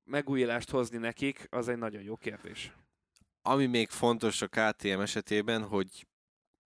megújulást 0.05 0.71
hozni 0.71 0.99
nekik, 0.99 1.47
az 1.51 1.69
egy 1.69 1.79
nagyon 1.79 2.03
jó 2.03 2.17
kérdés. 2.17 2.73
Ami 3.43 3.67
még 3.67 3.89
fontos 3.89 4.43
a 4.43 4.49
KTM 4.49 5.01
esetében, 5.01 5.63
hogy 5.63 6.07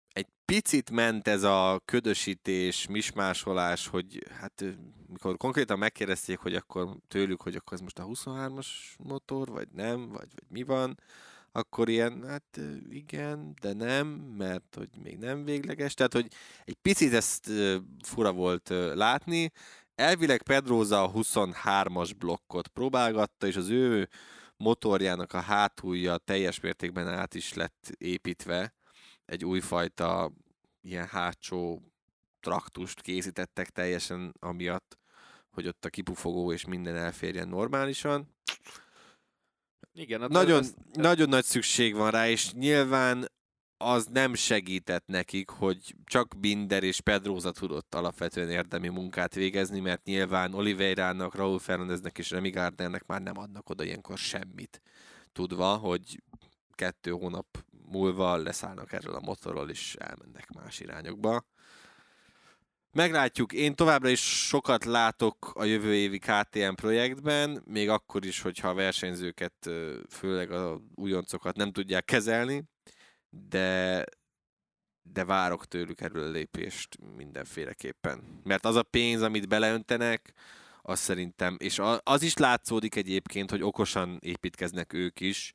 egy 0.07 0.27
picit 0.45 0.91
ment 0.91 1.27
ez 1.27 1.43
a 1.43 1.81
ködösítés, 1.85 2.87
mismásolás, 2.87 3.87
hogy 3.87 4.27
hát 4.39 4.63
mikor 5.07 5.37
konkrétan 5.37 5.77
megkérdezték, 5.77 6.37
hogy 6.37 6.55
akkor 6.55 6.97
tőlük, 7.07 7.41
hogy 7.41 7.55
akkor 7.55 7.73
ez 7.73 7.79
most 7.79 7.99
a 7.99 8.05
23-as 8.05 8.67
motor, 8.97 9.47
vagy 9.47 9.67
nem, 9.71 10.09
vagy, 10.09 10.29
vagy 10.35 10.49
mi 10.49 10.63
van, 10.63 10.99
akkor 11.51 11.89
ilyen, 11.89 12.23
hát 12.27 12.59
igen, 12.89 13.53
de 13.61 13.73
nem, 13.73 14.07
mert 14.37 14.75
hogy 14.75 14.89
még 15.03 15.17
nem 15.17 15.45
végleges. 15.45 15.93
Tehát, 15.93 16.13
hogy 16.13 16.27
egy 16.65 16.77
picit 16.81 17.13
ezt 17.13 17.51
fura 18.03 18.31
volt 18.31 18.69
látni. 18.93 19.51
Elvileg 19.95 20.41
Pedroza 20.41 21.03
a 21.03 21.11
23-as 21.11 22.11
blokkot 22.17 22.67
próbálgatta, 22.67 23.47
és 23.47 23.55
az 23.55 23.69
ő 23.69 24.09
motorjának 24.57 25.33
a 25.33 25.39
hátulja 25.39 26.17
teljes 26.17 26.59
mértékben 26.59 27.07
át 27.07 27.33
is 27.33 27.53
lett 27.53 27.91
építve. 27.97 28.73
Egy 29.25 29.45
újfajta 29.45 30.31
ilyen 30.81 31.07
hátsó 31.07 31.81
traktust 32.39 33.01
készítettek 33.01 33.69
teljesen 33.69 34.33
amiatt, 34.39 34.97
hogy 35.49 35.67
ott 35.67 35.85
a 35.85 35.89
kipufogó 35.89 36.51
és 36.51 36.65
minden 36.65 36.95
elférjen 36.95 37.47
normálisan. 37.47 38.35
Igen, 39.93 40.21
hát 40.21 40.29
nagyon, 40.29 40.59
ez, 40.59 40.73
ez... 40.77 40.95
nagyon 40.95 41.29
nagy 41.29 41.43
szükség 41.43 41.95
van 41.95 42.11
rá, 42.11 42.29
és 42.29 42.53
nyilván 42.53 43.31
az 43.77 44.05
nem 44.05 44.33
segített 44.33 45.07
nekik, 45.07 45.49
hogy 45.49 45.95
csak 46.03 46.39
Binder 46.39 46.83
és 46.83 47.01
Pedroza 47.01 47.51
tudott 47.51 47.95
alapvetően 47.95 48.49
érdemi 48.49 48.87
munkát 48.87 49.33
végezni, 49.33 49.79
mert 49.79 50.03
nyilván 50.03 50.53
Oliveira-nak, 50.53 51.35
Raúl 51.35 51.59
Fernandeznek 51.59 52.17
és 52.17 52.29
Remy 52.29 52.49
Gardnernek 52.49 53.05
már 53.05 53.21
nem 53.21 53.37
adnak 53.37 53.69
oda 53.69 53.83
ilyenkor 53.83 54.17
semmit, 54.17 54.81
tudva, 55.31 55.75
hogy 55.75 56.21
kettő 56.75 57.11
hónap 57.11 57.65
múlva 57.89 58.35
leszállnak 58.35 58.91
erről 58.91 59.15
a 59.15 59.25
motorról, 59.25 59.69
és 59.69 59.95
elmennek 59.95 60.49
más 60.49 60.79
irányokba. 60.79 61.45
Meglátjuk, 62.91 63.53
én 63.53 63.75
továbbra 63.75 64.09
is 64.09 64.47
sokat 64.47 64.85
látok 64.85 65.51
a 65.53 65.63
jövő 65.63 65.95
évi 65.95 66.19
KTM 66.19 66.73
projektben, 66.73 67.63
még 67.65 67.89
akkor 67.89 68.25
is, 68.25 68.41
hogyha 68.41 68.69
a 68.69 68.73
versenyzőket, 68.73 69.69
főleg 70.09 70.51
a 70.51 70.81
újoncokat 70.95 71.55
nem 71.55 71.71
tudják 71.71 72.05
kezelni, 72.05 72.63
de, 73.49 74.03
de 75.01 75.25
várok 75.25 75.65
tőlük 75.65 76.01
erről 76.01 76.23
a 76.23 76.31
lépést 76.31 76.97
mindenféleképpen. 77.15 78.41
Mert 78.43 78.65
az 78.65 78.75
a 78.75 78.83
pénz, 78.83 79.21
amit 79.21 79.47
beleöntenek, 79.47 80.33
az 80.81 80.99
szerintem, 80.99 81.55
és 81.59 81.81
az 82.03 82.21
is 82.21 82.37
látszódik 82.37 82.95
egyébként, 82.95 83.49
hogy 83.49 83.63
okosan 83.63 84.17
építkeznek 84.21 84.93
ők 84.93 85.19
is, 85.19 85.53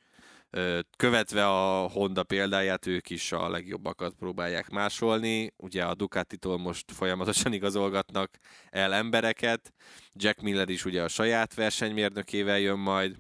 követve 0.97 1.49
a 1.49 1.89
Honda 1.89 2.23
példáját, 2.23 2.87
ők 2.87 3.11
is 3.11 3.33
a 3.33 3.49
legjobbakat 3.49 4.15
próbálják 4.15 4.69
másolni. 4.69 5.53
Ugye 5.57 5.85
a 5.85 5.95
Ducati-tól 5.95 6.59
most 6.59 6.93
folyamatosan 6.93 7.53
igazolgatnak 7.59 8.31
el 8.71 8.95
embereket. 8.95 9.73
Jack 10.13 10.41
Miller 10.41 10.69
is 10.69 10.85
ugye 10.85 11.03
a 11.03 11.09
saját 11.09 11.55
versenymérnökével 11.55 12.59
jön 12.59 12.79
majd. 12.79 13.17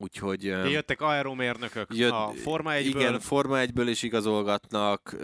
Úgyhogy... 0.00 0.42
Jöttek 0.44 1.00
aeromérnökök 1.00 1.94
jött, 1.94 2.10
a 2.10 2.32
Forma 2.42 2.70
1-ből. 2.72 2.84
Igen, 2.84 3.20
Forma 3.20 3.56
1-ből 3.58 3.86
is 3.88 4.02
igazolgatnak, 4.02 5.16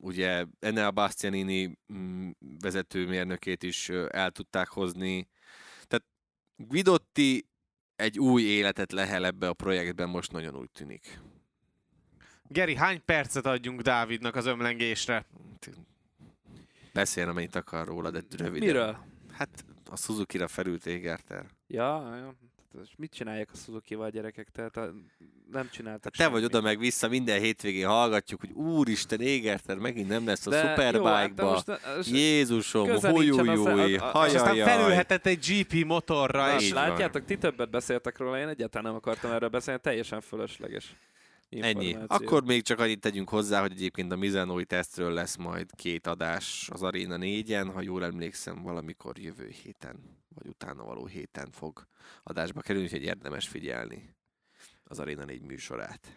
ugye 0.00 0.44
Enel 0.58 0.90
Bastianini 0.90 1.78
mm, 1.92 2.30
vezetőmérnökét 2.60 3.62
is 3.62 3.88
el 4.08 4.30
tudták 4.30 4.68
hozni. 4.68 5.28
Tehát 5.86 6.04
Guidotti 6.56 7.46
egy 7.96 8.18
új 8.18 8.42
életet 8.42 8.92
lehel 8.92 9.24
ebbe 9.26 9.48
a 9.48 9.52
projektben, 9.52 10.08
most 10.08 10.32
nagyon 10.32 10.56
úgy 10.56 10.70
tűnik. 10.70 11.20
Geri, 12.48 12.74
hány 12.74 13.04
percet 13.04 13.46
adjunk 13.46 13.80
Dávidnak 13.80 14.34
az 14.34 14.46
ömlengésre? 14.46 15.26
Beszéljen, 16.92 17.30
amennyit 17.30 17.54
akar 17.54 17.86
róla, 17.86 18.10
de 18.10 18.20
röviden. 18.36 18.68
Miről? 18.68 18.98
Hát 19.32 19.64
a 19.90 19.96
Suzuki-ra 19.96 20.48
felült 20.48 20.86
Égerter. 20.86 21.46
Ja, 21.66 22.16
ja. 22.16 22.34
És 22.82 22.92
mit 22.96 23.12
csinálják 23.12 23.50
a 23.52 23.56
Suzuki-val 23.56 24.10
gyerekek? 24.10 24.48
Tehát 24.48 24.76
a, 24.76 24.92
nem 25.52 25.68
csináltak 25.70 26.16
Te 26.16 26.28
vagy 26.28 26.44
oda 26.44 26.60
meg 26.60 26.78
vissza, 26.78 27.08
minden 27.08 27.40
hétvégén 27.40 27.86
hallgatjuk, 27.86 28.40
hogy 28.40 28.50
úristen, 28.50 29.20
Égerter 29.20 29.76
megint 29.76 30.08
nem 30.08 30.26
lesz 30.26 30.46
a 30.46 30.50
De 30.50 30.60
Superbike-ba. 30.60 31.62
Hát 31.66 32.06
Jézusom, 32.06 32.90
hújújúj, 33.00 33.96
hajajaj. 33.96 34.28
És 34.28 34.34
aztán 34.34 34.56
felülhetett 34.56 35.26
egy 35.26 35.38
GP 35.38 35.84
motorra. 35.84 36.46
Na, 36.46 36.60
és 36.60 36.72
látjátok, 36.72 37.24
ti 37.24 37.38
többet 37.38 37.70
beszéltek 37.70 38.18
róla, 38.18 38.38
én 38.38 38.48
egyáltalán 38.48 38.86
nem 38.86 38.94
akartam 38.94 39.30
erről 39.30 39.48
beszélni, 39.48 39.80
teljesen 39.80 40.20
fölösleges. 40.20 40.96
Ennyi. 41.50 41.96
Akkor 42.06 42.44
még 42.44 42.62
csak 42.62 42.80
annyit 42.80 43.00
tegyünk 43.00 43.28
hozzá, 43.28 43.60
hogy 43.60 43.72
egyébként 43.72 44.12
a 44.12 44.16
Mizanói 44.16 44.64
tesztről 44.64 45.12
lesz 45.12 45.36
majd 45.36 45.70
két 45.74 46.06
adás 46.06 46.68
az 46.72 46.82
Arena 46.82 47.16
4-en, 47.20 47.70
ha 47.74 47.80
jól 47.80 48.04
emlékszem, 48.04 48.62
valamikor 48.62 49.18
jövő 49.18 49.52
héten, 49.62 50.15
vagy 50.36 50.46
utána 50.46 50.84
való 50.84 51.06
héten 51.06 51.50
fog 51.50 51.86
adásba 52.22 52.60
kerülni, 52.60 52.88
hogy 52.88 53.02
érdemes 53.02 53.48
figyelni 53.48 54.14
az 54.84 54.98
Arena 54.98 55.24
4 55.24 55.42
műsorát. 55.42 56.16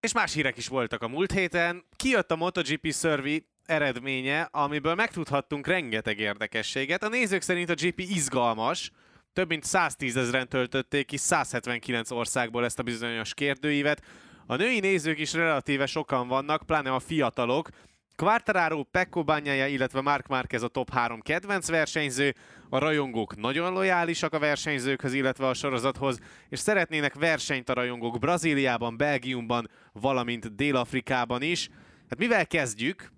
És 0.00 0.12
más 0.12 0.32
hírek 0.32 0.56
is 0.56 0.68
voltak 0.68 1.02
a 1.02 1.08
múlt 1.08 1.32
héten. 1.32 1.84
Kijött 1.96 2.30
a 2.30 2.36
MotoGP 2.36 2.92
Survey 2.92 3.46
eredménye, 3.64 4.42
amiből 4.42 4.94
megtudhattunk 4.94 5.66
rengeteg 5.66 6.18
érdekességet. 6.18 7.02
A 7.02 7.08
nézők 7.08 7.42
szerint 7.42 7.70
a 7.70 7.74
GP 7.74 7.98
izgalmas, 7.98 8.90
több 9.32 9.48
mint 9.48 9.64
110 9.64 10.16
ezeren 10.16 10.48
töltötték 10.48 11.06
ki 11.06 11.16
179 11.16 12.10
országból 12.10 12.64
ezt 12.64 12.78
a 12.78 12.82
bizonyos 12.82 13.34
kérdőívet. 13.34 14.02
A 14.46 14.56
női 14.56 14.80
nézők 14.80 15.18
is 15.18 15.32
relatíve 15.32 15.86
sokan 15.86 16.28
vannak, 16.28 16.66
pláne 16.66 16.94
a 16.94 17.00
fiatalok. 17.00 17.68
Quartararo, 18.16 18.82
Pecco 18.82 19.24
Bagnaia, 19.24 19.66
illetve 19.66 20.00
Mark 20.00 20.28
Marquez 20.28 20.62
a 20.62 20.68
top 20.68 20.90
3 20.90 21.20
kedvenc 21.20 21.68
versenyző. 21.68 22.34
A 22.68 22.78
rajongók 22.78 23.36
nagyon 23.36 23.72
lojálisak 23.72 24.32
a 24.32 24.38
versenyzőkhöz, 24.38 25.12
illetve 25.12 25.46
a 25.46 25.54
sorozathoz, 25.54 26.18
és 26.48 26.58
szeretnének 26.58 27.14
versenyt 27.14 27.68
a 27.68 27.74
rajongók 27.74 28.18
Brazíliában, 28.18 28.96
Belgiumban, 28.96 29.70
valamint 29.92 30.54
Dél-Afrikában 30.54 31.42
is. 31.42 31.68
Hát 32.08 32.18
mivel 32.18 32.46
kezdjük? 32.46 33.12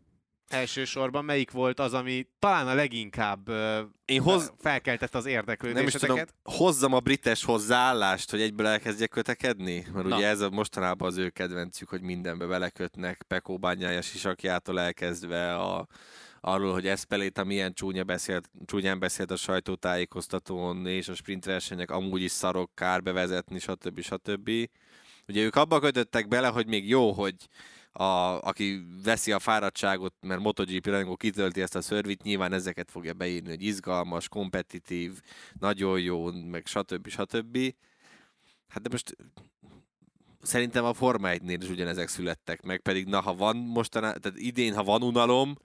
Elsősorban 0.48 1.24
melyik 1.24 1.50
volt 1.50 1.80
az, 1.80 1.94
ami 1.94 2.26
talán 2.38 2.68
a 2.68 2.74
leginkább 2.74 3.48
Én 4.04 4.22
hoz... 4.22 4.52
felkeltett 4.58 5.14
az 5.14 5.26
érdeklődéseteket? 5.26 6.08
Nem 6.08 6.16
is 6.16 6.24
tudom, 6.24 6.56
hozzam 6.58 6.92
a 6.92 7.00
brites 7.00 7.44
hozzáállást, 7.44 8.30
hogy 8.30 8.40
egyből 8.40 8.66
elkezdjek 8.66 9.08
kötekedni? 9.08 9.86
Mert 9.92 10.06
Na. 10.06 10.16
ugye 10.16 10.26
ez 10.26 10.40
a 10.40 10.50
mostanában 10.50 11.08
az 11.08 11.16
ő 11.16 11.28
kedvencük, 11.28 11.88
hogy 11.88 12.00
mindenbe 12.00 12.46
belekötnek, 12.46 13.22
Pekó 13.28 13.58
bányája 13.58 14.02
sisakjától 14.02 14.80
elkezdve 14.80 15.56
a, 15.56 15.86
arról, 16.40 16.72
hogy 16.72 16.86
Espeléta 16.86 17.44
milyen 17.44 17.72
csúnya 17.72 18.04
beszélt, 18.04 18.50
csúnyán 18.64 18.98
beszélt 18.98 19.30
a 19.30 19.36
sajtótájékoztatón, 19.36 20.86
és 20.86 21.08
a 21.08 21.14
sprintversenyek 21.14 21.90
amúgy 21.90 22.22
is 22.22 22.30
szarok, 22.30 22.74
kár 22.74 23.02
bevezetni, 23.02 23.58
stb. 23.58 24.00
stb. 24.00 24.50
Ugye 25.28 25.42
ők 25.42 25.56
abba 25.56 25.80
kötöttek 25.80 26.28
bele, 26.28 26.48
hogy 26.48 26.66
még 26.66 26.88
jó, 26.88 27.12
hogy 27.12 27.34
a, 27.96 28.40
aki 28.42 28.86
veszi 29.04 29.32
a 29.32 29.38
fáradtságot, 29.38 30.14
mert 30.20 30.40
MotoGP 30.40 30.86
rajongó 30.86 31.16
kitölti 31.16 31.60
ezt 31.60 31.74
a 31.74 31.80
szörvit, 31.80 32.22
nyilván 32.22 32.52
ezeket 32.52 32.90
fogja 32.90 33.12
beírni, 33.12 33.48
hogy 33.48 33.62
izgalmas, 33.62 34.28
kompetitív, 34.28 35.12
nagyon 35.58 36.00
jó, 36.00 36.30
meg 36.32 36.66
stb. 36.66 37.08
stb. 37.08 37.58
Hát 38.68 38.82
de 38.82 38.88
most 38.90 39.16
szerintem 40.42 40.84
a 40.84 40.92
Forma 40.92 41.28
1-nél 41.32 41.58
is 41.62 41.68
ugyanezek 41.68 42.08
születtek 42.08 42.62
meg, 42.62 42.80
pedig 42.80 43.06
na, 43.06 43.20
ha 43.20 43.34
van 43.34 43.56
mostaná, 43.56 44.12
tehát 44.12 44.38
idén, 44.38 44.74
ha 44.74 44.82
van 44.82 45.02
unalom, 45.02 45.56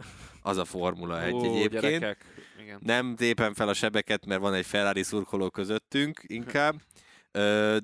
az 0.42 0.58
a 0.58 0.66
Formula 0.66 1.24
1 1.24 1.34
Ó, 1.34 1.44
egyébként. 1.44 1.82
Gyerekek. 1.82 2.26
Igen. 2.62 2.80
Nem 2.84 3.16
tépen 3.16 3.54
fel 3.54 3.68
a 3.68 3.74
sebeket, 3.74 4.26
mert 4.26 4.42
van 4.42 4.54
egy 4.54 4.66
Ferrari 4.66 5.04
szurkoló 5.04 5.50
közöttünk 5.50 6.22
inkább, 6.28 6.82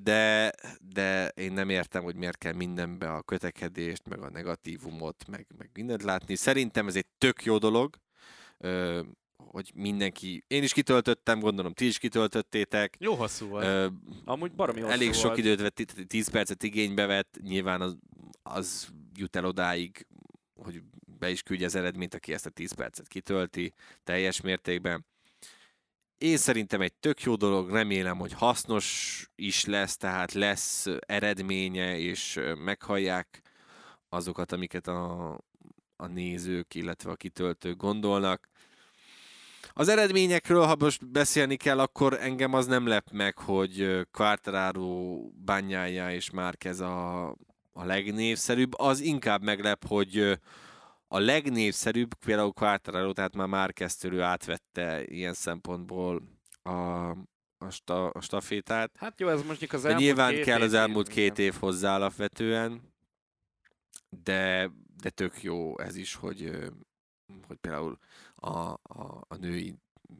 de, 0.03 0.51
de 0.81 1.27
én 1.27 1.51
nem 1.51 1.69
értem, 1.69 2.03
hogy 2.03 2.15
miért 2.15 2.37
kell 2.37 2.53
mindenbe 2.53 3.11
a 3.13 3.21
kötekedést, 3.21 4.07
meg 4.09 4.19
a 4.21 4.29
negatívumot, 4.29 5.27
meg, 5.27 5.47
meg 5.57 5.69
mindent 5.73 6.03
látni. 6.03 6.35
Szerintem 6.35 6.87
ez 6.87 6.95
egy 6.95 7.07
tök 7.17 7.43
jó 7.43 7.57
dolog, 7.57 7.95
hogy 9.35 9.71
mindenki, 9.75 10.43
én 10.47 10.63
is 10.63 10.73
kitöltöttem, 10.73 11.39
gondolom 11.39 11.73
ti 11.73 11.85
is 11.85 11.97
kitöltöttétek. 11.97 12.95
Jó 12.99 13.13
hosszú 13.13 13.47
volt. 13.47 13.65
Ö, 13.65 13.87
Amúgy 14.25 14.51
baromi 14.51 14.79
hosszú 14.79 14.93
elég 14.93 15.13
sok 15.13 15.23
volt. 15.23 15.37
időt 15.37 15.61
vett, 15.61 16.07
10 16.07 16.27
percet 16.27 16.63
igénybe 16.63 17.05
vett, 17.05 17.37
nyilván 17.41 17.81
az, 17.81 17.97
az 18.43 18.87
jut 19.15 19.35
el 19.35 19.45
odáig, 19.45 20.07
hogy 20.55 20.81
be 21.19 21.29
is 21.29 21.43
küldje 21.43 21.65
az 21.65 21.75
eredményt, 21.75 22.13
aki 22.13 22.33
ezt 22.33 22.45
a 22.45 22.49
10 22.49 22.71
percet 22.71 23.07
kitölti 23.07 23.73
teljes 24.03 24.41
mértékben. 24.41 25.05
Én 26.17 26.37
szerintem 26.37 26.81
egy 26.81 26.93
tök 26.93 27.21
jó 27.21 27.35
dolog, 27.35 27.71
remélem, 27.71 28.17
hogy 28.17 28.33
hasznos 28.33 29.25
is 29.35 29.65
lesz, 29.65 29.97
tehát 29.97 30.33
lesz 30.33 30.85
eredménye, 30.99 31.97
és 31.97 32.39
meghallják 32.63 33.41
azokat, 34.09 34.51
amiket 34.51 34.87
a, 34.87 35.31
a 35.95 36.07
nézők, 36.07 36.75
illetve 36.75 37.11
a 37.11 37.15
kitöltők 37.15 37.77
gondolnak. 37.77 38.49
Az 39.73 39.87
eredményekről, 39.87 40.65
ha 40.65 40.75
most 40.79 41.11
beszélni 41.11 41.55
kell, 41.55 41.79
akkor 41.79 42.13
engem 42.21 42.53
az 42.53 42.65
nem 42.65 42.87
lep 42.87 43.11
meg, 43.11 43.37
hogy 43.37 44.07
Quartararo, 44.11 45.19
Banyája 45.45 46.11
és 46.11 46.29
Márquez 46.29 46.79
a, 46.79 47.25
a 47.73 47.85
legnévszerűbb. 47.85 48.79
Az 48.79 48.99
inkább 48.99 49.43
meglep, 49.43 49.87
hogy 49.87 50.39
a 51.07 51.19
legnévszerűbb, 51.19 52.13
például 52.13 52.53
Quartararo, 52.53 53.13
tehát 53.13 53.35
már 53.35 53.47
Márquez-től 53.47 54.21
átvette 54.21 55.03
ilyen 55.05 55.33
szempontból 55.33 56.21
a, 56.61 57.09
a, 57.57 57.69
sta, 57.69 58.09
a 58.09 58.21
stafétát. 58.21 58.91
Hát 58.97 59.19
jó, 59.19 59.27
ez 59.27 59.43
mondjuk 59.43 59.73
az 59.73 59.81
De 59.81 59.87
elmúlt 59.87 60.05
nyilván 60.05 60.33
két 60.33 60.43
kell 60.43 60.61
az 60.61 60.73
elmúlt 60.73 61.07
két 61.07 61.39
év 61.39 61.53
hozzá 61.59 61.95
alapvetően, 61.95 62.93
de, 64.23 64.71
de 65.01 65.09
tök 65.09 65.41
jó 65.43 65.79
ez 65.79 65.95
is, 65.95 66.15
hogy, 66.15 66.51
hogy 67.47 67.57
például 67.57 67.97
a, 68.35 68.57
a, 68.83 69.25
a 69.27 69.35
női 69.35 69.75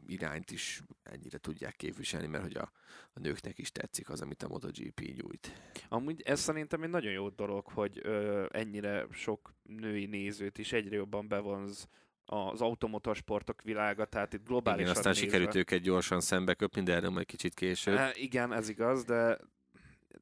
irányt 0.06 0.50
is 0.50 0.82
ennyire 1.02 1.38
tudják 1.38 1.76
képviselni, 1.76 2.26
mert 2.26 2.42
hogy 2.42 2.56
a, 2.56 2.72
a 3.12 3.20
nőknek 3.20 3.58
is 3.58 3.72
tetszik 3.72 4.10
az, 4.10 4.20
amit 4.20 4.42
a 4.42 4.48
MotoGP 4.48 5.00
nyújt. 5.00 5.52
Amúgy 5.88 6.22
ez 6.22 6.40
szerintem 6.40 6.82
egy 6.82 6.90
nagyon 6.90 7.12
jó 7.12 7.28
dolog, 7.28 7.66
hogy 7.66 8.00
ö, 8.02 8.46
ennyire 8.50 9.06
sok 9.10 9.54
női 9.62 10.06
nézőt 10.06 10.58
is 10.58 10.72
egyre 10.72 10.96
jobban 10.96 11.28
bevonz 11.28 11.88
az 12.24 12.60
automotorsportok 12.60 13.62
világa, 13.62 14.04
tehát 14.04 14.32
itt 14.32 14.46
globálisan 14.46 14.80
Igen, 14.80 14.96
aztán 14.96 15.12
nézve. 15.12 15.26
sikerült 15.26 15.54
őket 15.54 15.80
gyorsan 15.80 16.20
szembe 16.20 16.54
köpni, 16.54 16.82
de 16.82 16.94
erről 16.94 17.10
majd 17.10 17.26
kicsit 17.26 17.54
később. 17.54 17.96
E, 17.96 18.12
igen, 18.14 18.52
ez 18.52 18.68
igaz, 18.68 19.04
de 19.04 19.38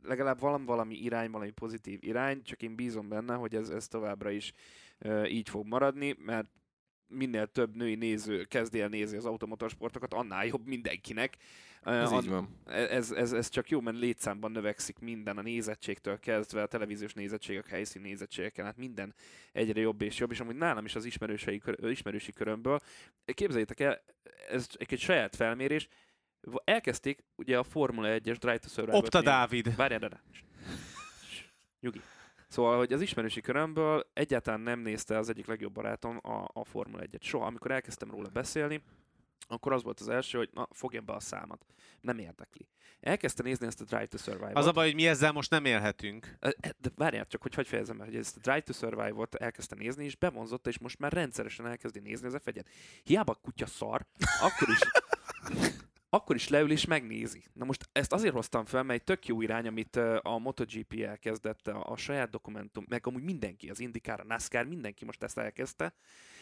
legalább 0.03 0.41
valami, 0.41 0.65
valami 0.65 0.95
irány, 0.95 1.31
valami 1.31 1.51
pozitív 1.51 1.99
irány, 2.03 2.43
csak 2.43 2.63
én 2.63 2.75
bízom 2.75 3.09
benne, 3.09 3.35
hogy 3.35 3.55
ez, 3.55 3.69
ez 3.69 3.89
továbbra 3.89 4.31
is 4.31 4.53
ö, 4.99 5.25
így 5.25 5.49
fog 5.49 5.67
maradni, 5.67 6.17
mert 6.19 6.49
minél 7.09 7.47
több 7.47 7.77
női 7.77 7.95
néző 7.95 8.45
kezdi 8.45 8.81
el 8.81 8.89
nézni 8.89 9.17
az 9.17 9.25
automotorsportokat, 9.25 10.15
annál 10.15 10.47
jobb 10.47 10.67
mindenkinek. 10.67 11.37
Ez 11.83 12.11
an- 12.11 12.23
így 12.23 12.29
van. 12.29 12.49
ez, 12.65 13.11
ez, 13.11 13.33
ez 13.33 13.49
csak 13.49 13.69
jó, 13.69 13.81
mert 13.81 13.97
létszámban 13.97 14.51
növekszik 14.51 14.99
minden, 14.99 15.39
a 15.39 15.43
nézettségtől 15.43 16.19
kezdve, 16.19 16.63
a 16.63 16.67
televíziós 16.67 17.13
nézettségek, 17.13 17.67
helyszín 17.69 18.03
nézettségeken, 18.03 18.65
hát 18.65 18.77
minden 18.77 19.15
egyre 19.53 19.81
jobb 19.81 20.03
és 20.03 20.19
jobb, 20.19 20.31
és 20.31 20.41
amúgy 20.41 20.57
nálam 20.57 20.85
is 20.85 20.95
az 20.95 21.05
ismerősei, 21.05 21.63
ismerősi 21.81 22.33
körömből, 22.33 22.81
képzeljétek 23.25 23.81
el, 23.81 24.03
ez 24.49 24.67
egy, 24.79 24.99
saját 24.99 25.37
felmérés, 25.37 25.89
elkezdték 26.65 27.25
ugye 27.35 27.59
a 27.59 27.63
Formula 27.63 28.09
1-es 28.09 28.37
Drive 28.39 28.59
to 28.59 28.69
Survive-ot 28.69 29.05
Opta. 29.05 29.23
Dávid. 29.23 29.77
Várjál, 29.77 29.99
de 29.99 30.23
Nyugi. 31.81 32.01
Szóval, 32.57 32.77
hogy 32.77 32.93
az 32.93 33.01
ismerősi 33.01 33.41
körömből 33.41 34.11
egyáltalán 34.13 34.61
nem 34.61 34.81
nézte 34.81 35.19
az 35.19 35.29
egyik 35.29 35.47
legjobb 35.47 35.73
barátom 35.73 36.21
a, 36.23 36.45
a 36.53 36.65
Formula 36.65 37.03
1-et. 37.03 37.23
Soha, 37.23 37.47
amikor 37.47 37.71
elkezdtem 37.71 38.11
róla 38.11 38.29
beszélni, 38.29 38.83
akkor 39.49 39.73
az 39.73 39.83
volt 39.83 40.01
az 40.01 40.09
első, 40.09 40.39
hogy 40.39 40.49
na, 40.53 40.69
fogjam 40.71 41.05
be 41.05 41.13
a 41.13 41.21
számat. 41.21 41.67
Nem 42.01 42.19
érdekli. 42.19 42.69
Elkezdte 43.01 43.43
nézni 43.43 43.67
ezt 43.67 43.81
a 43.81 43.85
Drive 43.85 44.07
to 44.07 44.19
Survive-ot. 44.19 44.57
Az 44.57 44.67
a 44.67 44.73
baj, 44.73 44.87
hogy 44.87 44.95
mi 44.95 45.07
ezzel 45.07 45.33
most 45.33 45.51
nem 45.51 45.65
élhetünk. 45.65 46.37
E, 46.41 46.55
De 46.61 46.91
várjál 46.95 47.27
csak, 47.27 47.43
hogy 47.43 47.55
hogy 47.55 47.67
fejezem 47.67 47.99
be, 47.99 48.05
hogy 48.05 48.17
ezt 48.17 48.37
a 48.37 48.41
Drive 48.41 48.61
to 48.61 48.73
Survive-ot 48.73 49.35
elkezdte 49.35 49.75
nézni, 49.75 50.05
és 50.05 50.17
bevonzotta, 50.17 50.69
és 50.69 50.79
most 50.79 50.99
már 50.99 51.13
rendszeresen 51.13 51.67
elkezdi 51.67 52.01
nézni 52.01 52.27
az 52.27 52.41
f 52.43 52.53
Hiába 53.03 53.35
kutya 53.35 53.67
szar, 53.67 54.07
akkor 54.41 54.69
is, 54.69 54.81
akkor 56.17 56.37
is 56.37 56.49
leül 56.49 56.71
és 56.71 56.85
megnézi. 56.85 57.45
Na 57.53 57.65
most 57.65 57.89
ezt 57.93 58.13
azért 58.13 58.35
hoztam 58.35 58.65
fel, 58.65 58.83
mert 58.83 58.99
egy 58.99 59.05
tök 59.05 59.27
jó 59.27 59.43
irány, 59.43 59.67
amit 59.67 59.97
a 60.23 60.39
MotoGP 60.39 61.01
elkezdett, 61.01 61.69
a, 61.69 61.91
a 61.91 61.97
saját 61.97 62.31
dokumentum, 62.31 62.85
meg 62.89 63.07
amúgy 63.07 63.23
mindenki, 63.23 63.71
az 63.71 63.81
IndyCar, 63.81 64.21
a 64.21 64.25
NASCAR, 64.25 64.67
mindenki 64.67 65.05
most 65.05 65.23
ezt 65.23 65.39
elkezdte, 65.39 65.95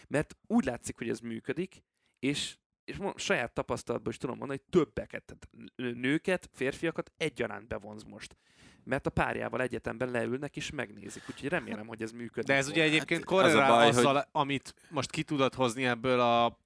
mert 0.09 0.37
úgy 0.47 0.65
látszik, 0.65 0.99
hogy 0.99 1.09
ez 1.09 1.21
működik, 1.21 1.83
és 2.19 2.57
és 2.85 2.99
saját 3.17 3.53
tapasztalatból 3.53 4.13
is 4.13 4.19
tudom 4.19 4.37
mondani, 4.39 4.61
hogy 4.65 4.81
többeket, 4.81 5.25
tehát 5.25 5.49
nő- 5.77 5.95
nőket, 5.95 6.51
férfiakat 6.53 7.13
egyaránt 7.17 7.69
bevonz 7.69 8.03
most. 8.03 8.37
Mert 8.85 9.07
a 9.07 9.11
párjával 9.11 9.61
egyetemben 9.61 10.11
leülnek 10.11 10.57
és 10.57 10.71
megnézik, 10.71 11.23
úgyhogy 11.31 11.49
remélem, 11.49 11.87
hogy 11.87 12.03
ez 12.03 12.13
működik. 12.13 12.49
De 12.49 12.55
ez 12.55 12.69
ugye 12.69 12.83
fog. 12.83 12.93
egyébként 12.93 13.21
az 13.21 13.27
korrelál 13.27 13.71
baj, 13.71 13.89
azzal, 13.89 14.29
amit 14.33 14.75
most 14.91 15.11
ki 15.11 15.23
tudod 15.23 15.55
hozni 15.55 15.85
ebből 15.85 16.21
a 16.21 16.59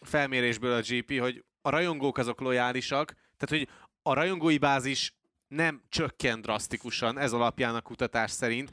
felmérésből 0.00 0.72
a 0.72 0.80
GP, 0.80 1.18
hogy 1.18 1.44
a 1.66 1.70
rajongók 1.70 2.18
azok 2.18 2.40
lojálisak, 2.40 3.12
tehát 3.36 3.66
hogy 3.66 3.68
a 4.02 4.12
rajongói 4.12 4.58
bázis 4.58 5.14
nem 5.48 5.82
csökken 5.88 6.40
drasztikusan, 6.40 7.18
ez 7.18 7.32
alapján 7.32 7.74
a 7.74 7.80
kutatás 7.80 8.30
szerint, 8.30 8.70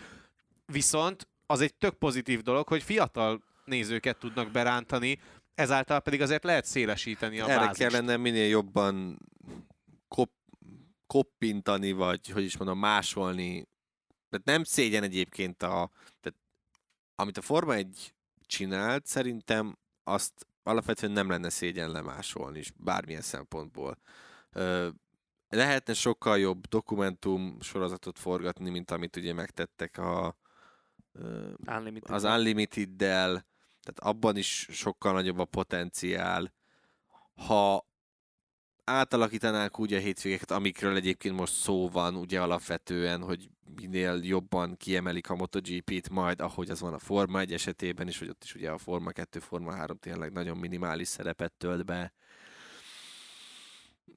viszont 0.65 1.27
az 1.45 1.61
egy 1.61 1.73
tök 1.73 1.93
pozitív 1.93 2.41
dolog, 2.41 2.67
hogy 2.67 2.83
fiatal 2.83 3.43
nézőket 3.65 4.17
tudnak 4.17 4.51
berántani, 4.51 5.19
ezáltal 5.55 5.99
pedig 5.99 6.21
azért 6.21 6.43
lehet 6.43 6.65
szélesíteni 6.65 7.39
a 7.39 7.49
Erre 7.49 7.65
bázist. 7.65 7.79
kellene 7.79 8.17
minél 8.17 8.47
jobban 8.47 9.19
kop, 10.07 10.31
koppintani, 11.07 11.91
vagy 11.91 12.29
hogy 12.29 12.43
is 12.43 12.57
mondom, 12.57 12.79
másolni. 12.79 13.67
Tehát 14.29 14.45
nem 14.45 14.63
szégyen 14.63 15.03
egyébként 15.03 15.63
a... 15.63 15.91
Tehát, 16.21 16.39
amit 17.15 17.37
a 17.37 17.41
Forma 17.41 17.73
1 17.73 18.13
csinált, 18.45 19.05
szerintem 19.05 19.77
azt 20.03 20.47
alapvetően 20.63 21.11
nem 21.11 21.29
lenne 21.29 21.49
szégyen 21.49 21.91
lemásolni 21.91 22.59
is, 22.59 22.71
bármilyen 22.77 23.21
szempontból. 23.21 23.97
Ö, 24.51 24.89
lehetne 25.49 25.93
sokkal 25.93 26.39
jobb 26.39 26.65
dokumentum 26.67 27.57
sorozatot 27.61 28.19
forgatni, 28.19 28.69
mint 28.69 28.91
amit 28.91 29.15
ugye 29.15 29.33
megtettek 29.33 29.97
a, 29.97 30.37
ö, 31.11 31.51
Unlimited. 31.67 32.11
az 32.15 32.23
Unlimited-del, 32.23 33.45
tehát 33.81 34.15
abban 34.15 34.37
is 34.37 34.67
sokkal 34.71 35.13
nagyobb 35.13 35.39
a 35.39 35.45
potenciál. 35.45 36.53
Ha 37.35 37.87
átalakítanák 38.83 39.79
úgy 39.79 39.93
a 39.93 39.97
hétvégeket, 39.97 40.51
amikről 40.51 40.95
egyébként 40.95 41.35
most 41.35 41.53
szó 41.53 41.89
van, 41.89 42.15
ugye 42.15 42.41
alapvetően, 42.41 43.21
hogy 43.21 43.49
minél 43.75 44.19
jobban 44.21 44.77
kiemelik 44.77 45.29
a 45.29 45.35
MotoGP-t 45.35 46.09
majd, 46.09 46.41
ahogy 46.41 46.69
az 46.69 46.79
van 46.79 46.93
a 46.93 46.99
Forma 46.99 47.39
1 47.39 47.53
esetében 47.53 48.07
is, 48.07 48.19
hogy 48.19 48.29
ott 48.29 48.43
is 48.43 48.55
ugye 48.55 48.71
a 48.71 48.77
Forma 48.77 49.11
2, 49.11 49.39
Forma 49.39 49.73
3 49.73 49.97
tényleg 49.97 50.31
nagyon 50.31 50.57
minimális 50.57 51.07
szerepet 51.07 51.53
tölt 51.53 51.85
be. 51.85 52.13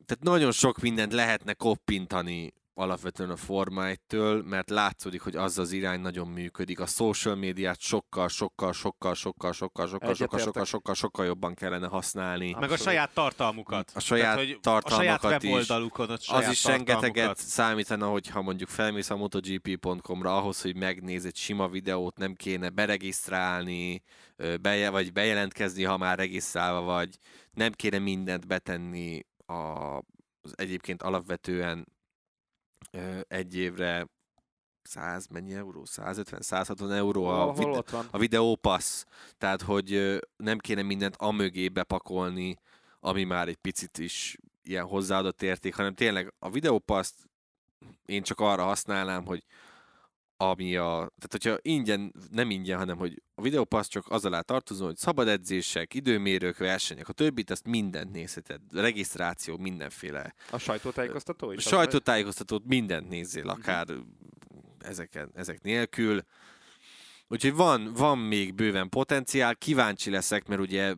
Tehát 0.07 0.25
nagyon 0.25 0.53
sok 0.53 0.81
mindent 0.81 1.13
lehetne 1.13 1.55
koppintani 1.55 2.53
alapvetően 2.79 3.31
a 3.31 3.37
Forma 3.37 3.83
1-től, 3.87 4.45
mert 4.45 4.71
látszódik, 4.71 5.21
hogy 5.21 5.37
az 5.37 5.59
az 5.59 5.73
irány 5.73 6.01
nagyon 6.01 6.29
működik. 6.29 6.81
A 6.81 6.87
social 6.87 7.35
médiát 7.35 7.81
sokkal, 7.81 8.29
sokkal, 8.29 8.73
sokkal, 8.73 9.15
sokkal, 9.15 9.53
sokkal, 9.53 9.87
sokkal, 9.87 10.15
sokkal, 10.15 10.39
sokkal, 10.39 10.65
sokkal, 10.65 10.95
sokkal 10.95 11.27
jobban 11.27 11.55
kellene 11.55 11.87
használni. 11.87 12.57
Meg 12.61 12.71
a 12.71 12.77
saját 12.77 13.15
tartalmukat. 13.15 13.93
A 13.95 14.01
saját 14.01 14.35
Tehát, 14.35 14.39
hogy 14.39 14.61
tartalmakat 14.61 15.25
a 15.25 15.27
saját 15.27 15.43
is. 15.43 15.49
weboldalukon 15.49 16.17
saját 16.19 16.45
Az 16.45 16.51
is 16.51 16.65
rengeteget 16.65 17.37
számítana, 17.37 18.07
hogyha 18.09 18.43
mondjuk 18.43 18.69
felmész 18.69 19.11
a 19.11 19.17
MotoGP.com-ra, 19.17 20.37
ahhoz, 20.37 20.63
hogy 20.63 20.77
megnéz 20.77 21.25
egy 21.25 21.37
sima 21.37 21.69
videót, 21.69 22.19
nem 22.19 22.35
kéne 22.35 22.69
beregisztrálni, 22.69 24.03
beje, 24.61 24.91
vagy 24.91 25.13
bejelentkezni, 25.13 25.83
ha 25.83 25.97
már 25.97 26.19
regisztrálva 26.19 26.81
vagy, 26.81 27.17
nem 27.53 27.73
kéne 27.73 27.99
mindent 27.99 28.47
betenni 28.47 29.27
a, 29.47 29.53
az 30.41 30.53
egyébként 30.55 31.03
alapvetően 31.03 31.95
egy 33.29 33.57
évre 33.57 34.07
100, 34.83 35.27
mennyi 35.27 35.55
euró? 35.55 35.85
150, 35.85 36.41
160 36.41 36.93
euró 36.93 37.25
a, 37.25 37.53
van. 37.53 38.09
a 38.11 38.19
videópassz. 38.19 39.05
Tehát, 39.39 39.63
hogy 39.63 40.19
nem 40.37 40.59
kéne 40.59 40.83
mindent 40.83 41.17
amögé 41.17 41.69
bepakolni, 41.69 42.57
ami 43.01 43.25
már 43.25 43.49
egy 43.49 43.57
picit 43.57 43.99
is 43.99 44.37
ilyen 44.63 44.85
hozzáadott 44.85 45.43
érték, 45.43 45.75
hanem 45.75 45.95
tényleg 45.95 46.33
a 46.39 46.51
videópaszt 46.51 47.15
én 48.05 48.23
csak 48.23 48.41
arra 48.41 48.65
használnám, 48.65 49.25
hogy 49.25 49.45
ami 50.37 50.77
a, 50.77 50.85
tehát 51.19 51.29
hogyha 51.31 51.57
ingyen, 51.63 52.13
nem 52.31 52.51
ingyen, 52.51 52.79
hanem 52.79 52.97
hogy 52.97 53.23
a 53.35 53.43
videópassz 53.43 53.89
csak 53.89 54.05
az 54.09 54.25
alá 54.25 54.41
tartozó, 54.41 54.85
hogy 54.85 54.97
szabad 54.97 55.29
edzések, 55.29 55.95
időmérők, 55.95 56.59
versenyek, 56.59 57.09
a 57.09 57.13
többit, 57.13 57.51
ezt 57.51 57.67
mindent 57.67 58.13
nézheted, 58.13 58.61
regisztráció, 58.73 59.57
mindenféle 59.57 60.35
A 60.51 60.59
sajtótájékoztató 60.59 61.51
is? 61.53 61.57
az- 61.57 61.65
sajtótájékoztatót 61.73 62.65
mindent 62.67 63.09
nézzél, 63.09 63.49
akár 63.49 63.87
ezeken, 64.79 65.31
ezek 65.35 65.61
nélkül. 65.63 66.23
Úgyhogy 67.29 67.55
van, 67.55 67.93
van 67.93 68.19
még 68.19 68.55
bőven 68.55 68.89
potenciál, 68.89 69.57
kíváncsi 69.57 70.11
leszek, 70.11 70.47
mert 70.49 70.61
ugye 70.61 70.95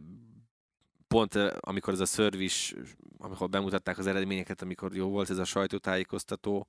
pont 1.08 1.34
ö, 1.34 1.56
amikor 1.60 1.92
ez 1.92 2.00
a 2.00 2.06
szörvis, 2.06 2.74
amikor 3.18 3.48
bemutatták 3.48 3.98
az 3.98 4.06
eredményeket, 4.06 4.62
amikor 4.62 4.94
jó 4.94 5.08
volt 5.08 5.30
ez 5.30 5.38
a 5.38 5.44
sajtótájékoztató, 5.44 6.68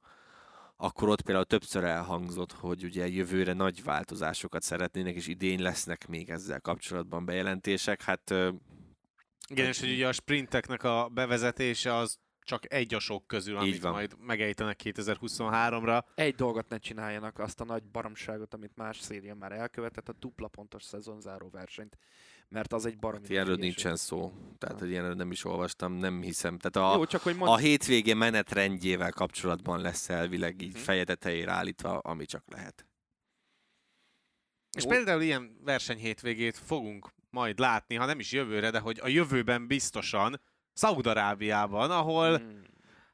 akkor 0.82 1.10
ott 1.10 1.22
például 1.22 1.46
többször 1.46 1.84
elhangzott, 1.84 2.52
hogy 2.52 2.84
ugye 2.84 3.08
jövőre 3.08 3.54
nagy 3.54 3.84
változásokat 3.84 4.62
szeretnének, 4.62 5.16
és 5.16 5.28
idén 5.28 5.62
lesznek 5.62 6.08
még 6.08 6.30
ezzel 6.30 6.62
kapcsolatban 6.62 7.26
bejelentések. 7.26 8.02
Hát 8.02 8.30
Igen, 9.48 9.68
és 9.68 9.80
hogy 9.80 9.92
ugye 9.92 10.08
a 10.08 10.12
sprinteknek 10.12 10.84
a 10.84 11.10
bevezetése 11.14 11.96
az 11.96 12.18
csak 12.50 12.74
egy 12.74 12.94
a 12.94 13.00
sok 13.00 13.28
közül, 13.28 13.58
amit 13.58 13.82
van. 13.82 13.92
majd 13.92 14.16
megejtenek 14.20 14.80
2023-ra. 14.84 16.04
Egy 16.16 16.36
dolgot 16.36 16.70
ne 16.70 16.78
csináljanak, 16.78 17.40
azt 17.40 17.60
a 17.60 17.66
nagy 17.66 17.84
baromságot, 17.84 18.54
amit 18.54 18.76
más 18.76 19.00
széria 19.00 19.36
már 19.36 19.52
elkövetett, 19.52 20.10
a 20.10 20.14
dupla 20.20 20.48
pontos 20.48 20.84
szezonzáró 20.84 21.50
versenyt. 21.50 21.98
Mert 22.50 22.74
az 22.74 22.86
egy 22.86 22.98
baromi 22.98 23.22
Hát 23.22 23.32
ilyenről 23.32 23.56
nincsen 23.56 23.96
szó. 23.96 24.34
Tehát, 24.58 24.80
hogy 24.80 24.90
ilyenről 24.90 25.14
nem 25.14 25.32
is 25.32 25.44
olvastam, 25.46 25.94
nem 25.94 26.22
hiszem. 26.22 26.58
Tehát 26.58 26.92
a, 26.94 26.98
Jó, 26.98 27.06
csak 27.06 27.22
hogy 27.22 27.36
mond... 27.36 27.52
a 27.52 27.58
hétvége 27.58 28.14
menetrendjével 28.14 29.12
kapcsolatban 29.12 29.82
lesz 29.82 30.10
elvileg 30.10 30.62
így 30.62 30.74
Mhm. 30.74 30.82
feje 30.82 31.04
tetejére 31.04 31.52
állítva, 31.52 31.98
ami 31.98 32.26
csak 32.26 32.44
lehet. 32.48 32.88
És 34.78 34.84
Jó. 34.84 34.90
például 34.90 35.22
ilyen 35.22 35.58
versenyhétvégét 35.64 36.58
fogunk 36.58 37.10
majd 37.30 37.60
látni, 37.60 37.96
ha 37.96 38.06
nem 38.06 38.20
is 38.20 38.32
jövőre, 38.32 38.70
de 38.72 38.80
hogy 38.80 39.00
a 39.02 39.08
jövőben 39.08 39.68
biztosan 39.68 40.42
Szaudarábiában, 40.74 41.92
ahol, 41.92 42.38
Hmm. 42.38 42.62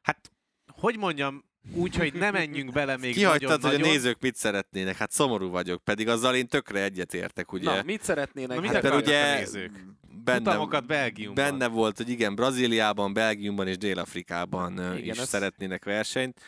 hát, 0.02 0.32
hogy 0.72 0.96
mondjam, 0.98 1.44
úgy, 1.74 1.96
hogy 1.96 2.12
ne 2.14 2.30
menjünk 2.30 2.72
bele 2.72 2.96
még 2.96 3.14
Kihagytad, 3.14 3.62
hogy 3.62 3.74
a 3.74 3.78
nézők 3.78 4.20
mit 4.20 4.34
szeretnének. 4.36 4.96
Hát 4.96 5.10
szomorú 5.10 5.50
vagyok, 5.50 5.84
pedig 5.84 6.08
azzal 6.08 6.34
én 6.34 6.46
tökre 6.46 6.82
egyetértek, 6.82 7.52
ugye? 7.52 7.74
Na, 7.76 7.82
mit 7.82 8.02
szeretnének? 8.02 8.56
Na, 8.56 8.62
mit 8.62 8.72
hát 8.72 8.82
mert 8.82 8.94
a 8.94 8.98
ugye 8.98 9.38
nézők? 9.38 9.84
benne, 10.24 10.80
Belgiumban. 10.86 11.34
benne 11.44 11.68
volt, 11.68 11.96
hogy 11.96 12.08
igen, 12.08 12.34
Brazíliában, 12.34 13.12
Belgiumban 13.12 13.66
és 13.68 13.78
Dél-Afrikában 13.78 14.72
Igen, 14.72 14.96
is 14.96 15.18
ez- 15.18 15.28
szeretnének 15.28 15.84
versenyt. 15.84 16.40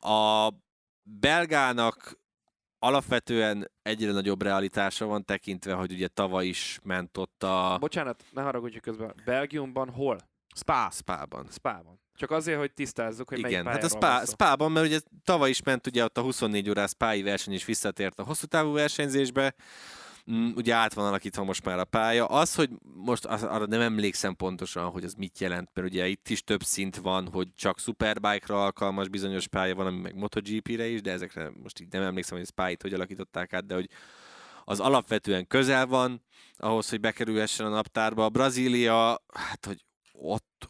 A 0.00 0.48
belgának 1.02 2.18
alapvetően 2.78 3.70
egyre 3.82 4.12
nagyobb 4.12 4.42
realitása 4.42 5.06
van 5.06 5.24
tekintve, 5.24 5.72
hogy 5.72 5.92
ugye 5.92 6.08
tavaly 6.08 6.46
is 6.46 6.78
ment 6.82 7.16
ott 7.16 7.42
a 7.42 7.76
Bocsánat, 7.80 8.24
ne 8.32 8.42
haragudj 8.42 8.78
közben. 8.78 9.14
Belgiumban 9.24 9.90
hol? 9.90 10.18
Spa. 10.54 10.88
Spában. 10.92 11.46
Spában. 11.50 11.97
Csak 12.18 12.30
azért, 12.30 12.58
hogy 12.58 12.72
tisztázzuk, 12.72 13.28
hogy 13.28 13.38
Igen, 13.38 13.64
melyik 13.64 13.80
hát 13.80 13.92
a 13.92 13.96
Spa. 13.96 14.26
Spában, 14.26 14.72
mert 14.72 14.86
ugye 14.86 14.98
tavaly 15.24 15.48
is 15.48 15.62
ment 15.62 15.86
ugye 15.86 16.04
ott 16.04 16.18
a 16.18 16.22
24 16.22 16.68
órás 16.68 16.90
spái 16.90 17.22
verseny 17.22 17.54
is 17.54 17.64
visszatért 17.64 18.18
a 18.18 18.22
hosszú 18.22 18.46
távú 18.46 18.72
versenyzésbe, 18.72 19.54
Mm, 20.32 20.50
ugye 20.54 20.74
át 20.74 20.94
van 20.94 21.06
alakítva 21.06 21.44
most 21.44 21.64
már 21.64 21.78
a 21.78 21.84
pálya. 21.84 22.26
Az, 22.26 22.54
hogy 22.54 22.70
most 22.94 23.24
az, 23.24 23.42
arra 23.42 23.66
nem 23.66 23.80
emlékszem 23.80 24.36
pontosan, 24.36 24.90
hogy 24.90 25.04
az 25.04 25.14
mit 25.14 25.38
jelent, 25.38 25.70
mert 25.74 25.88
ugye 25.88 26.06
itt 26.06 26.28
is 26.28 26.44
több 26.44 26.62
szint 26.62 26.96
van, 26.96 27.28
hogy 27.28 27.48
csak 27.54 27.78
Superbike-ra 27.78 28.64
alkalmas 28.64 29.08
bizonyos 29.08 29.48
pálya 29.48 29.74
van, 29.74 29.86
ami 29.86 30.00
meg 30.00 30.14
MotoGP-re 30.14 30.86
is, 30.86 31.00
de 31.00 31.12
ezekre 31.12 31.52
most 31.62 31.80
így 31.80 31.88
nem 31.90 32.02
emlékszem, 32.02 32.38
hogy 32.38 32.46
a 32.50 32.62
Spy-t 32.62 32.82
hogy 32.82 32.92
alakították 32.92 33.52
át, 33.52 33.66
de 33.66 33.74
hogy 33.74 33.88
az 34.64 34.80
alapvetően 34.80 35.46
közel 35.46 35.86
van 35.86 36.24
ahhoz, 36.56 36.88
hogy 36.88 37.00
bekerülhessen 37.00 37.66
a 37.66 37.68
naptárba. 37.68 38.24
A 38.24 38.28
Brazília, 38.28 39.22
hát 39.34 39.66
hogy 39.66 39.84
ott 40.12 40.68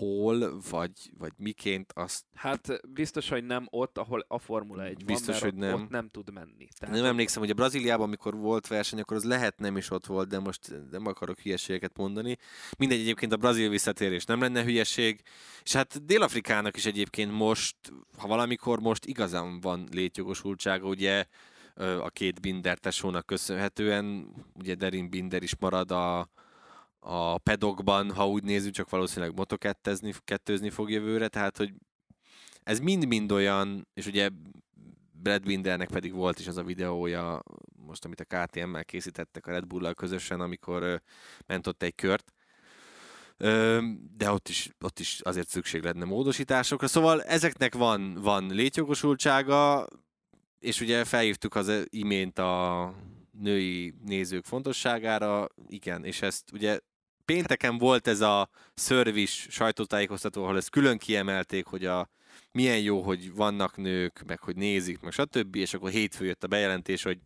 hol, 0.00 0.60
vagy, 0.70 0.92
vagy 1.18 1.32
miként, 1.36 1.92
azt 1.94 2.24
Hát 2.34 2.92
biztos, 2.92 3.28
hogy 3.28 3.44
nem 3.44 3.66
ott, 3.70 3.98
ahol 3.98 4.24
a 4.28 4.38
Formula 4.38 4.84
1 4.84 5.04
Biztos, 5.04 5.40
van, 5.40 5.50
hogy 5.50 5.58
nem. 5.58 5.82
ott 5.82 5.88
nem 5.88 6.08
tud 6.08 6.32
menni. 6.32 6.68
Tehát 6.78 6.94
nem 6.94 7.04
emlékszem, 7.04 7.42
hogy 7.42 7.50
a 7.50 7.54
Brazíliában, 7.54 8.06
amikor 8.06 8.36
volt 8.36 8.66
verseny, 8.66 9.00
akkor 9.00 9.16
az 9.16 9.24
lehet 9.24 9.58
nem 9.58 9.76
is 9.76 9.90
ott 9.90 10.06
volt, 10.06 10.28
de 10.28 10.38
most 10.38 10.74
nem 10.90 11.06
akarok 11.06 11.38
hülyeségeket 11.38 11.96
mondani. 11.96 12.36
Mindegy, 12.78 13.00
egyébként 13.00 13.32
a 13.32 13.36
brazil 13.36 13.68
visszatérés 13.68 14.24
nem 14.24 14.40
lenne 14.40 14.64
hülyeség, 14.64 15.22
és 15.62 15.72
hát 15.72 16.04
Dél-Afrikának 16.04 16.76
is 16.76 16.86
egyébként 16.86 17.32
most, 17.32 17.76
ha 18.18 18.28
valamikor 18.28 18.80
most 18.80 19.04
igazán 19.04 19.60
van 19.60 19.88
létjogosultsága, 19.92 20.88
ugye 20.88 21.24
ö, 21.74 22.00
a 22.00 22.08
két 22.08 22.40
Binder 22.40 22.78
tesónak 22.78 23.26
köszönhetően, 23.26 24.34
ugye 24.54 24.74
Derin 24.74 25.10
Binder 25.10 25.42
is 25.42 25.56
marad 25.56 25.90
a, 25.90 26.28
a 27.00 27.38
pedokban, 27.38 28.10
ha 28.14 28.28
úgy 28.28 28.42
nézzük, 28.42 28.72
csak 28.72 28.90
valószínűleg 28.90 29.36
motokettezni, 29.36 30.12
kettőzni 30.24 30.70
fog 30.70 30.90
jövőre, 30.90 31.28
tehát 31.28 31.56
hogy 31.56 31.72
ez 32.62 32.80
mind-mind 32.80 33.32
olyan, 33.32 33.88
és 33.94 34.06
ugye 34.06 34.28
Brad 35.12 35.42
Bindernek 35.42 35.88
pedig 35.88 36.12
volt 36.12 36.38
is 36.38 36.46
az 36.46 36.56
a 36.56 36.62
videója, 36.62 37.42
most 37.86 38.04
amit 38.04 38.20
a 38.20 38.24
KTM-mel 38.24 38.84
készítettek 38.84 39.46
a 39.46 39.50
Red 39.50 39.66
Bull-lal 39.66 39.94
közösen, 39.94 40.40
amikor 40.40 40.82
ö, 40.82 40.96
ment 41.46 41.66
ott 41.66 41.82
egy 41.82 41.94
kört, 41.94 42.32
de 44.16 44.30
ott 44.30 44.48
is, 44.48 44.70
ott 44.80 44.98
is 44.98 45.20
azért 45.20 45.48
szükség 45.48 45.82
lenne 45.82 46.04
módosításokra. 46.04 46.86
Szóval 46.86 47.22
ezeknek 47.22 47.74
van, 47.74 48.14
van 48.14 48.46
létjogosultsága, 48.46 49.86
és 50.58 50.80
ugye 50.80 51.04
felhívtuk 51.04 51.54
az 51.54 51.86
imént 51.88 52.38
a 52.38 52.94
női 53.30 53.94
nézők 54.04 54.44
fontosságára, 54.44 55.46
igen, 55.68 56.04
és 56.04 56.22
ezt 56.22 56.52
ugye 56.52 56.78
pénteken 57.32 57.78
volt 57.78 58.06
ez 58.06 58.20
a 58.20 58.48
szörvis 58.74 59.46
sajtótájékoztató, 59.50 60.42
ahol 60.42 60.56
ezt 60.56 60.70
külön 60.70 60.98
kiemelték, 60.98 61.66
hogy 61.66 61.84
a 61.84 62.08
milyen 62.52 62.78
jó, 62.78 63.02
hogy 63.02 63.34
vannak 63.34 63.76
nők, 63.76 64.22
meg 64.26 64.40
hogy 64.40 64.56
nézik, 64.56 65.00
meg 65.00 65.12
stb. 65.12 65.56
És 65.56 65.74
akkor 65.74 65.90
hétfő 65.90 66.24
jött 66.24 66.44
a 66.44 66.46
bejelentés, 66.46 67.02
hogy 67.02 67.18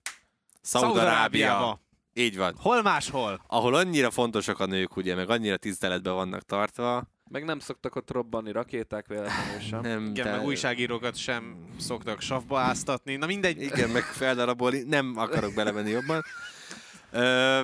Szaudarábia. 0.61 1.81
Így 2.14 2.37
van. 2.37 2.55
Hol 2.59 2.83
máshol? 2.83 3.45
Ahol 3.47 3.75
annyira 3.75 4.11
fontosak 4.11 4.61
a 4.61 4.67
nők, 4.67 4.97
ugye, 4.97 5.14
meg 5.14 5.31
annyira 5.31 5.57
tiszteletben 5.57 6.14
vannak 6.14 6.43
tartva. 6.43 7.05
Meg 7.31 7.45
nem 7.45 7.59
szoktak 7.59 7.97
ott 7.97 8.11
robbanni 8.11 8.53
rakéták 8.53 9.07
véletlenül 9.07 9.61
sem. 9.61 9.81
Nem, 9.81 10.07
Igen, 10.07 10.25
te- 10.25 10.37
meg 10.37 10.45
újságírókat 10.47 11.17
sem 11.17 11.57
szoktak 11.79 12.21
savba 12.21 12.59
áztatni. 12.59 13.17
Na 13.17 13.27
mindegy, 13.27 13.62
Igen, 13.62 13.90
meg 13.90 14.03
feldarabolni. 14.03 14.83
Nem 14.83 15.14
akarok 15.17 15.55
belemenni 15.55 15.90
jobban. 15.90 16.23
Ö, 17.11 17.61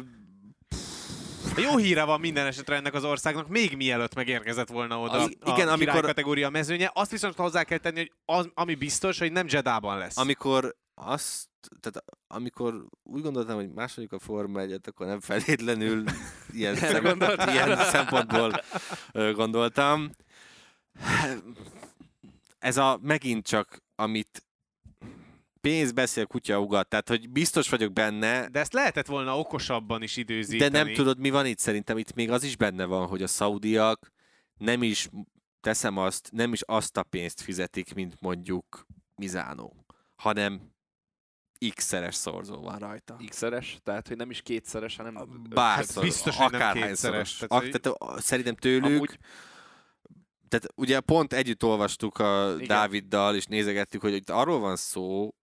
Jó 1.57 1.77
híre 1.77 2.05
van 2.05 2.21
minden 2.21 2.47
esetre 2.47 2.77
ennek 2.77 2.95
az 2.95 3.05
országnak, 3.05 3.49
még 3.49 3.77
mielőtt 3.77 4.15
megérkezett 4.15 4.69
volna 4.69 5.01
oda 5.01 5.13
Az- 5.13 5.23
az, 5.41 5.53
igen, 5.55 5.69
a 5.69 5.73
amikor- 5.73 6.01
kategória 6.01 6.51
mezőnye. 6.51 6.91
Azt 6.95 7.11
viszont 7.11 7.35
hozzá 7.37 7.65
kell 7.65 7.79
tenni, 7.79 7.99
hogy 7.99 8.13
az, 8.25 8.51
ami 8.55 8.75
biztos, 8.75 9.19
hogy 9.19 9.33
nem 9.33 9.47
Jedában 9.49 9.99
lesz. 9.99 10.17
amikor 10.19 10.77
azt, 10.95 11.49
tehát 11.81 12.05
amikor 12.27 12.85
úgy 13.03 13.23
gondoltam, 13.23 13.55
hogy 13.57 13.71
második 13.73 14.13
a 14.13 14.19
Forma 14.19 14.61
1 14.61 14.79
akkor 14.87 15.07
nem 15.07 15.21
feltétlenül 15.21 16.05
ilyen, 16.53 16.75
szem, 16.75 17.19
ilyen 17.49 17.77
szempontból 17.77 18.61
gondoltam. 19.13 20.11
Ez 22.59 22.77
a 22.77 22.99
megint 23.03 23.47
csak, 23.47 23.83
amit 23.95 24.43
pénz 25.61 25.93
beszél, 25.93 26.27
kutya 26.27 26.61
ugat, 26.61 26.89
tehát 26.89 27.09
hogy 27.09 27.31
biztos 27.31 27.69
vagyok 27.69 27.93
benne, 27.93 28.49
De 28.49 28.61
ezt 28.61 28.73
lehetett 28.73 29.07
volna 29.07 29.39
okosabban 29.39 30.03
is 30.03 30.17
időzíteni. 30.17 30.71
de 30.71 30.85
nem 30.85 30.93
tudod, 30.95 31.19
mi 31.19 31.31
van 31.31 31.47
itt 31.47 31.59
szerintem. 31.59 31.99
Itt 31.99 32.15
még 32.15 32.31
az 32.31 32.43
is 32.43 32.57
benne 32.57 32.85
van, 32.85 33.07
hogy 33.07 33.23
a 33.23 33.27
szaudiak 33.27 34.13
nem 34.59 34.83
is, 34.83 35.09
teszem 35.61 35.97
azt, 35.97 36.29
nem 36.33 36.53
is 36.53 36.63
azt 36.63 36.97
a 36.97 37.03
pénzt 37.03 37.41
fizetik, 37.41 37.95
mint 37.95 38.21
mondjuk 38.21 38.87
Mizánó, 39.17 39.85
hanem 40.17 40.73
x-szeres 41.75 42.15
szorzó 42.15 42.61
van 42.61 42.79
rajta. 42.79 43.17
X-szeres, 43.29 43.79
tehát 43.83 44.09
hogy 44.09 44.17
nem 44.17 44.31
is 44.31 44.43
kétszeres, 44.43 44.97
hanem 44.97 45.43
Bárszor, 45.51 45.95
Hát 45.95 46.05
biztos, 46.05 46.37
hogy 46.37 46.51
nem 46.51 46.73
kétszeres, 46.73 47.37
tehát, 47.37 47.53
Ak- 47.53 47.63
hogy- 47.73 47.81
tehát, 47.81 48.23
szerintem 48.23 48.55
tőlük, 48.55 48.85
Amúgy- 48.85 49.19
tehát 50.49 50.67
ugye 50.75 51.01
pont 51.01 51.33
együtt 51.33 51.65
olvastuk 51.65 52.19
a 52.19 52.53
Igen. 52.55 52.67
Dáviddal, 52.67 53.35
és 53.37 53.45
nézegettük, 53.45 54.01
hogy 54.01 54.15
itt 54.15 54.31
arról 54.31 54.59
van 54.59 54.77
szó, 54.77 55.35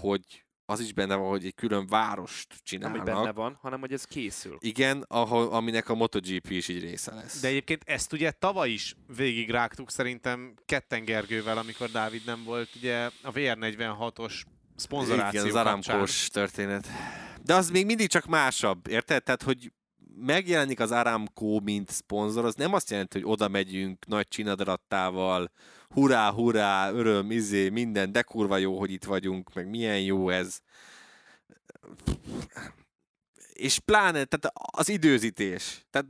hogy 0.00 0.44
az 0.64 0.80
is 0.80 0.92
benne 0.92 1.14
van, 1.14 1.28
hogy 1.28 1.44
egy 1.44 1.54
külön 1.54 1.86
várost 1.86 2.46
nem, 2.48 2.58
csinálnak. 2.62 2.96
hogy 2.96 3.14
benne 3.14 3.32
van, 3.32 3.58
hanem 3.60 3.80
hogy 3.80 3.92
ez 3.92 4.04
készül. 4.04 4.56
Igen, 4.60 5.04
ahol, 5.08 5.52
aminek 5.52 5.88
a 5.88 5.94
MotoGP 5.94 6.50
is 6.50 6.68
így 6.68 6.80
része 6.80 7.14
lesz. 7.14 7.40
De 7.40 7.48
egyébként 7.48 7.82
ezt 7.86 8.12
ugye 8.12 8.30
tavaly 8.30 8.70
is 8.70 8.94
végigrágtuk 9.16 9.90
szerintem 9.90 10.54
Ketten 10.64 11.04
Gergővel, 11.04 11.58
amikor 11.58 11.90
Dávid 11.90 12.22
nem 12.26 12.44
volt 12.44 12.68
ugye 12.76 13.10
a 13.22 13.32
VR46-os 13.32 14.42
szponzoráció 14.76 15.40
Igen, 15.40 15.56
az. 15.56 15.66
Aramkós 15.66 16.28
történet. 16.28 16.86
De 17.42 17.54
az 17.54 17.70
még 17.70 17.86
mindig 17.86 18.08
csak 18.08 18.24
másabb, 18.24 18.86
érted? 18.88 19.22
Tehát, 19.22 19.42
hogy 19.42 19.72
megjelenik 20.16 20.80
az 20.80 20.90
Aramco, 20.90 21.60
mint 21.60 21.90
szponzor, 21.90 22.44
az 22.44 22.54
nem 22.54 22.72
azt 22.72 22.90
jelenti, 22.90 23.20
hogy 23.20 23.30
oda 23.30 23.48
megyünk 23.48 24.06
nagy 24.06 24.28
csinadarattával, 24.28 25.50
hurrá, 25.92 26.30
hurrá, 26.30 26.90
öröm, 26.90 27.30
izé, 27.30 27.68
minden, 27.68 28.12
de 28.12 28.22
kurva 28.22 28.56
jó, 28.56 28.78
hogy 28.78 28.90
itt 28.90 29.04
vagyunk, 29.04 29.54
meg 29.54 29.68
milyen 29.68 30.00
jó 30.00 30.28
ez. 30.28 30.58
És 33.52 33.78
pláne, 33.78 34.24
tehát 34.24 34.52
az 34.54 34.88
időzítés. 34.88 35.86
Tehát, 35.90 36.06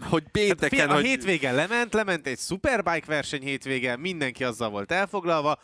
hogy 0.00 0.22
Hát 0.22 0.32
pénteken, 0.32 0.68
figyelj, 0.68 0.88
a 0.88 0.94
hogy... 0.94 1.04
hétvége 1.04 1.52
lement, 1.52 1.92
lement 1.92 2.26
egy 2.26 2.38
Superbike 2.38 3.06
verseny 3.06 3.42
hétvége, 3.42 3.96
mindenki 3.96 4.44
azzal 4.44 4.70
volt 4.70 4.92
elfoglalva. 4.92 5.58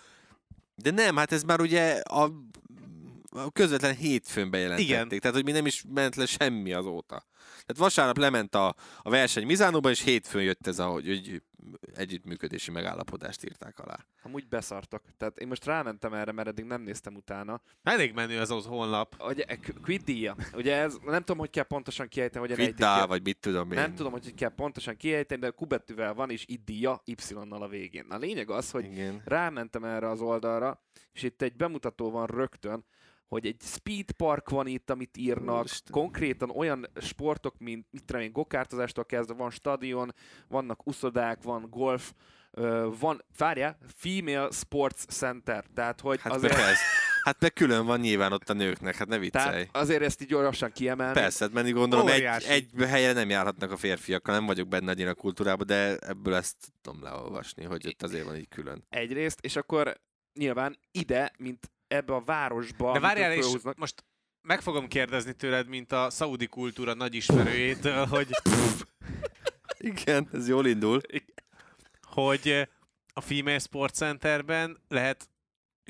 De 0.74 0.90
nem, 0.90 1.16
hát 1.16 1.32
ez 1.32 1.42
már 1.42 1.60
ugye 1.60 2.00
a, 2.00 2.30
közvetlen 3.52 3.94
hétfőn 3.94 4.50
bejelentették. 4.50 4.90
Igen. 4.90 5.08
Tehát, 5.08 5.36
hogy 5.36 5.44
mi 5.44 5.52
nem 5.52 5.66
is 5.66 5.84
ment 5.88 6.16
le 6.16 6.26
semmi 6.26 6.72
azóta. 6.72 7.26
Tehát 7.48 7.76
vasárnap 7.76 8.18
lement 8.18 8.54
a, 8.54 8.74
a 9.02 9.10
verseny 9.10 9.46
Mizánóban, 9.46 9.90
és 9.90 10.02
hétfőn 10.02 10.42
jött 10.42 10.66
ez 10.66 10.78
a, 10.78 10.86
hogy, 10.86 11.06
hogy 11.06 11.42
együttműködési 11.94 12.70
megállapodást 12.70 13.44
írták 13.44 13.78
alá. 13.78 13.98
Amúgy 14.22 14.48
beszartak. 14.48 15.02
Tehát 15.16 15.38
én 15.38 15.48
most 15.48 15.64
rámentem 15.64 16.14
erre, 16.14 16.32
mert 16.32 16.48
eddig 16.48 16.64
nem 16.64 16.82
néztem 16.82 17.14
utána. 17.14 17.60
Elég 17.82 18.12
menő 18.12 18.40
az 18.40 18.50
az 18.50 18.66
honlap. 18.66 19.22
Ugye, 19.26 19.44
quid 19.82 20.02
díja. 20.02 20.36
Ugye 20.54 20.76
ez, 20.76 20.96
nem 21.04 21.18
tudom, 21.20 21.38
hogy 21.38 21.50
kell 21.50 21.64
pontosan 21.64 22.08
kiejteni, 22.08 22.46
hogy 22.46 22.56
Viddá, 22.56 23.06
vagy 23.06 23.22
mit 23.22 23.38
tudom 23.38 23.72
én. 23.72 23.78
Nem 23.78 23.94
tudom, 23.94 24.12
hogy 24.12 24.34
kell 24.34 24.54
pontosan 24.54 24.96
kiejteni, 24.96 25.40
de 25.40 25.50
kubetűvel 25.50 26.14
van, 26.14 26.30
és 26.30 26.44
itt 26.46 26.64
díja 26.64 27.02
Y-nal 27.04 27.62
a 27.62 27.68
végén. 27.68 28.04
Na, 28.08 28.14
a 28.14 28.18
lényeg 28.18 28.50
az, 28.50 28.70
hogy 28.70 28.84
Igen. 28.84 29.22
rámentem 29.24 29.84
erre 29.84 30.08
az 30.08 30.20
oldalra, 30.20 30.82
és 31.12 31.22
itt 31.22 31.42
egy 31.42 31.56
bemutató 31.56 32.10
van 32.10 32.26
rögtön, 32.26 32.84
hogy 33.30 33.46
egy 33.46 33.60
speed 33.60 34.10
park 34.10 34.48
van 34.48 34.66
itt, 34.66 34.90
amit 34.90 35.16
írnak, 35.16 35.58
Úristen. 35.58 35.92
konkrétan 35.92 36.50
olyan 36.50 36.86
sportok, 37.00 37.58
mint 37.58 37.86
mit 37.90 38.04
tudom 38.04 38.22
én, 38.22 38.32
gokártozástól 38.32 39.04
kezdve 39.04 39.34
van 39.34 39.50
stadion, 39.50 40.14
vannak 40.48 40.86
uszodák, 40.86 41.42
van 41.42 41.66
golf, 41.70 42.12
van, 42.98 43.24
várjál, 43.36 43.78
Female 43.96 44.48
Sports 44.50 45.04
Center, 45.06 45.64
tehát 45.74 46.00
hogy 46.00 46.20
Hát 46.20 46.32
azért, 46.32 46.54
persze. 46.54 46.82
Hát 47.24 47.40
meg 47.40 47.52
külön 47.52 47.86
van 47.86 48.00
nyilván 48.00 48.32
ott 48.32 48.50
a 48.50 48.52
nőknek, 48.52 48.96
hát 48.96 49.08
ne 49.08 49.18
viccelj. 49.18 49.44
tehát 49.50 49.76
azért 49.76 50.02
ezt 50.02 50.22
így 50.22 50.28
gyorsan 50.28 50.72
kiemelni. 50.72 51.12
Persze, 51.14 51.44
hát 51.44 51.52
menni 51.52 51.70
gondolom 51.70 52.06
egy, 52.06 52.14
Óriási. 52.14 52.48
egy 52.48 52.70
helyen 52.78 53.14
nem 53.14 53.28
járhatnak 53.28 53.70
a 53.72 53.76
férfiakkal, 53.76 54.34
nem 54.34 54.46
vagyok 54.46 54.68
benne 54.68 54.90
annyira 54.90 55.10
a 55.10 55.14
kultúrában, 55.14 55.66
de 55.66 55.96
ebből 55.96 56.34
ezt 56.34 56.56
tudom 56.80 57.02
leolvasni, 57.02 57.64
hogy 57.64 57.86
ott 57.86 58.02
azért 58.02 58.24
van 58.24 58.36
így 58.36 58.48
külön. 58.48 58.84
Egyrészt, 58.88 59.38
és 59.40 59.56
akkor 59.56 60.00
nyilván 60.38 60.78
ide, 60.92 61.32
mint 61.38 61.70
ebbe 61.90 62.14
a 62.14 62.20
városba, 62.20 62.92
De 62.92 63.00
várjál, 63.00 63.32
és 63.32 63.46
most 63.76 64.04
meg 64.42 64.60
fogom 64.60 64.88
kérdezni 64.88 65.32
tőled, 65.32 65.68
mint 65.68 65.92
a 65.92 66.10
szaudi 66.10 66.46
kultúra 66.46 66.94
nagy 66.94 67.14
ismerőjétől, 67.14 68.06
hogy, 68.06 68.28
Igen, 69.78 70.28
ez 70.32 70.48
jól 70.48 70.66
indul. 70.66 71.00
hogy 72.02 72.68
a 73.12 73.20
Female 73.20 73.58
Sports 73.58 73.96
Centerben 73.96 74.78
lehet 74.88 75.28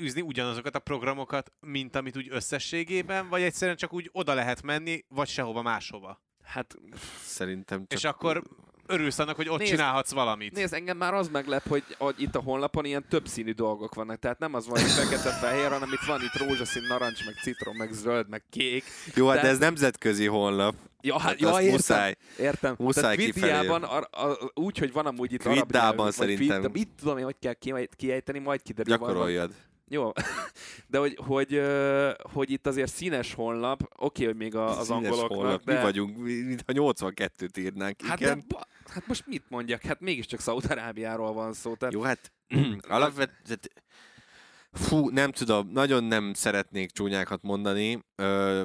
űzni 0.01 0.21
ugyanazokat 0.21 0.75
a 0.75 0.79
programokat, 0.79 1.51
mint 1.59 1.95
amit 1.95 2.17
úgy 2.17 2.27
összességében, 2.29 3.29
vagy 3.29 3.41
egyszerűen 3.41 3.77
csak 3.77 3.93
úgy 3.93 4.09
oda 4.11 4.33
lehet 4.33 4.61
menni, 4.61 5.05
vagy 5.07 5.27
sehova 5.27 5.61
máshova. 5.61 6.21
Hát 6.43 6.75
Szerintem 7.23 7.79
csak... 7.79 7.99
És 7.99 8.03
akkor 8.03 8.43
örülsz 8.91 9.19
annak, 9.19 9.35
hogy 9.35 9.49
ott 9.49 9.57
Nézd- 9.59 9.71
csinálhatsz 9.71 10.11
valamit. 10.11 10.53
Nézd, 10.55 10.73
engem 10.73 10.97
már 10.97 11.13
az 11.13 11.27
meglep, 11.27 11.67
hogy, 11.67 11.83
hogy 11.97 12.15
itt 12.17 12.35
a 12.35 12.39
honlapon 12.39 12.85
ilyen 12.85 13.05
többszínű 13.09 13.51
dolgok 13.51 13.95
vannak. 13.95 14.19
Tehát 14.19 14.39
nem 14.39 14.53
az 14.53 14.67
van, 14.67 14.79
hogy 14.81 14.91
fekete-fehér, 14.91 15.69
hanem 15.71 15.89
itt 15.93 16.05
van 16.07 16.21
itt 16.21 16.37
rózsaszín, 16.47 16.83
narancs, 16.87 17.25
meg 17.25 17.35
citrom, 17.43 17.75
meg 17.77 17.91
zöld, 17.91 18.29
meg 18.29 18.43
kék. 18.49 18.83
Jó, 19.15 19.27
hát 19.27 19.35
de- 19.35 19.41
de 19.41 19.47
ez 19.47 19.57
nemzetközi 19.57 20.25
honlap. 20.25 20.75
Ja, 21.03 21.19
hát, 21.19 21.39
ja, 21.39 21.49
értem, 21.49 21.71
muszáj. 21.71 22.15
értem. 22.39 22.75
Muszáj 22.77 23.15
Tehát. 23.15 23.33
Vidiában 23.33 23.83
ar, 23.83 24.07
ar, 24.11 24.37
úgy, 24.53 24.77
hogy 24.77 24.91
van 24.91 25.05
amúgy 25.05 25.33
itt 25.33 25.45
arab 25.45 25.55
Viddában 25.57 25.89
nyelvű, 25.89 26.01
vagy 26.03 26.13
szerintem. 26.13 26.61
Vid, 26.61 26.71
mit 26.71 26.89
tudom 26.99 27.17
én, 27.17 27.23
hogy 27.23 27.35
kell 27.39 27.53
ki- 27.53 27.89
kiejteni, 27.95 28.39
majd 28.39 28.61
kiderül. 28.61 28.97
van- 28.97 29.07
Gyakoroljad. 29.09 29.51
Jó, 29.87 30.11
de 30.87 30.97
hogy, 30.97 31.17
hogy, 31.25 31.61
hogy 32.33 32.51
itt 32.51 32.67
azért 32.67 32.91
színes 32.93 33.33
honlap, 33.33 33.81
oké, 33.97 34.25
hogy 34.25 34.35
még 34.35 34.55
a, 34.55 34.65
az 34.79 34.85
Színes 34.85 34.89
angoloknak, 34.89 35.37
honlap. 35.37 35.63
de... 35.63 35.75
Mi 35.75 35.81
vagyunk, 35.81 36.17
mi- 36.17 36.41
mintha 36.41 36.73
82-t 36.75 37.57
írnánk. 37.57 38.01
Hát, 38.05 38.19
Igen. 38.19 38.37
de, 38.39 38.43
ba- 38.47 38.67
hát 38.91 39.07
most 39.07 39.27
mit 39.27 39.43
mondjak? 39.49 39.81
Hát 39.81 39.99
mégiscsak 39.99 40.39
Szaúd-Arábiáról 40.39 41.33
van 41.33 41.53
szó. 41.53 41.75
Tehát 41.75 41.93
Jó, 41.93 42.01
hát 42.01 42.31
alapvetően... 42.87 43.59
Fú, 44.71 45.09
nem 45.09 45.31
tudom, 45.31 45.67
nagyon 45.67 46.03
nem 46.03 46.33
szeretnék 46.33 46.91
csúnyákat 46.91 47.41
mondani. 47.41 48.05
Ö, 48.15 48.63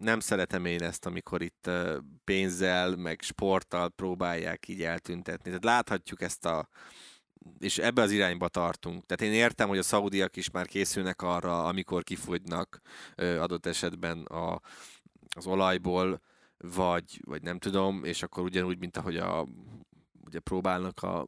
nem 0.00 0.20
szeretem 0.20 0.64
én 0.64 0.82
ezt, 0.82 1.06
amikor 1.06 1.42
itt 1.42 1.70
pénzzel, 2.24 2.96
meg 2.96 3.20
sporttal 3.22 3.88
próbálják 3.88 4.68
így 4.68 4.82
eltüntetni. 4.82 5.44
Tehát 5.44 5.64
láthatjuk 5.64 6.22
ezt 6.22 6.44
a 6.44 6.68
és 7.58 7.78
ebbe 7.78 8.02
az 8.02 8.10
irányba 8.10 8.48
tartunk. 8.48 9.06
Tehát 9.06 9.34
én 9.34 9.40
értem, 9.40 9.68
hogy 9.68 9.78
a 9.78 9.82
szaudiak 9.82 10.36
is 10.36 10.50
már 10.50 10.66
készülnek 10.66 11.22
arra, 11.22 11.64
amikor 11.64 12.02
kifogynak 12.02 12.80
adott 13.16 13.66
esetben 13.66 14.22
a, 14.22 14.60
az 15.36 15.46
olajból, 15.46 16.20
vagy, 16.58 17.20
vagy 17.24 17.42
nem 17.42 17.58
tudom, 17.58 18.04
és 18.04 18.22
akkor 18.22 18.42
ugyanúgy, 18.42 18.78
mint 18.78 18.96
ahogy 18.96 19.16
a, 19.16 19.46
ugye 20.24 20.38
próbálnak 20.40 21.02
a 21.02 21.26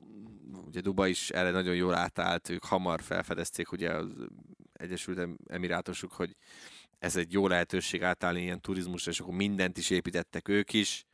ugye 0.67 0.81
Duba 0.81 1.07
is 1.07 1.31
erre 1.31 1.51
nagyon 1.51 1.75
jól 1.75 1.95
átállt, 1.95 2.49
ők 2.49 2.65
hamar 2.65 3.03
felfedezték 3.03 3.73
ugye 3.73 3.91
az 3.91 4.09
Egyesült 4.73 5.19
Em- 5.19 5.39
Emirátusok, 5.51 6.13
hogy 6.13 6.37
ez 6.99 7.17
egy 7.17 7.33
jó 7.33 7.47
lehetőség 7.47 8.03
átállni 8.03 8.43
ilyen 8.43 8.61
turizmusra, 8.61 9.11
és 9.11 9.21
akkor 9.21 9.35
mindent 9.35 9.79
is 9.79 9.91
építettek 9.91 10.49
ők 10.49 10.73
is. 10.73 11.05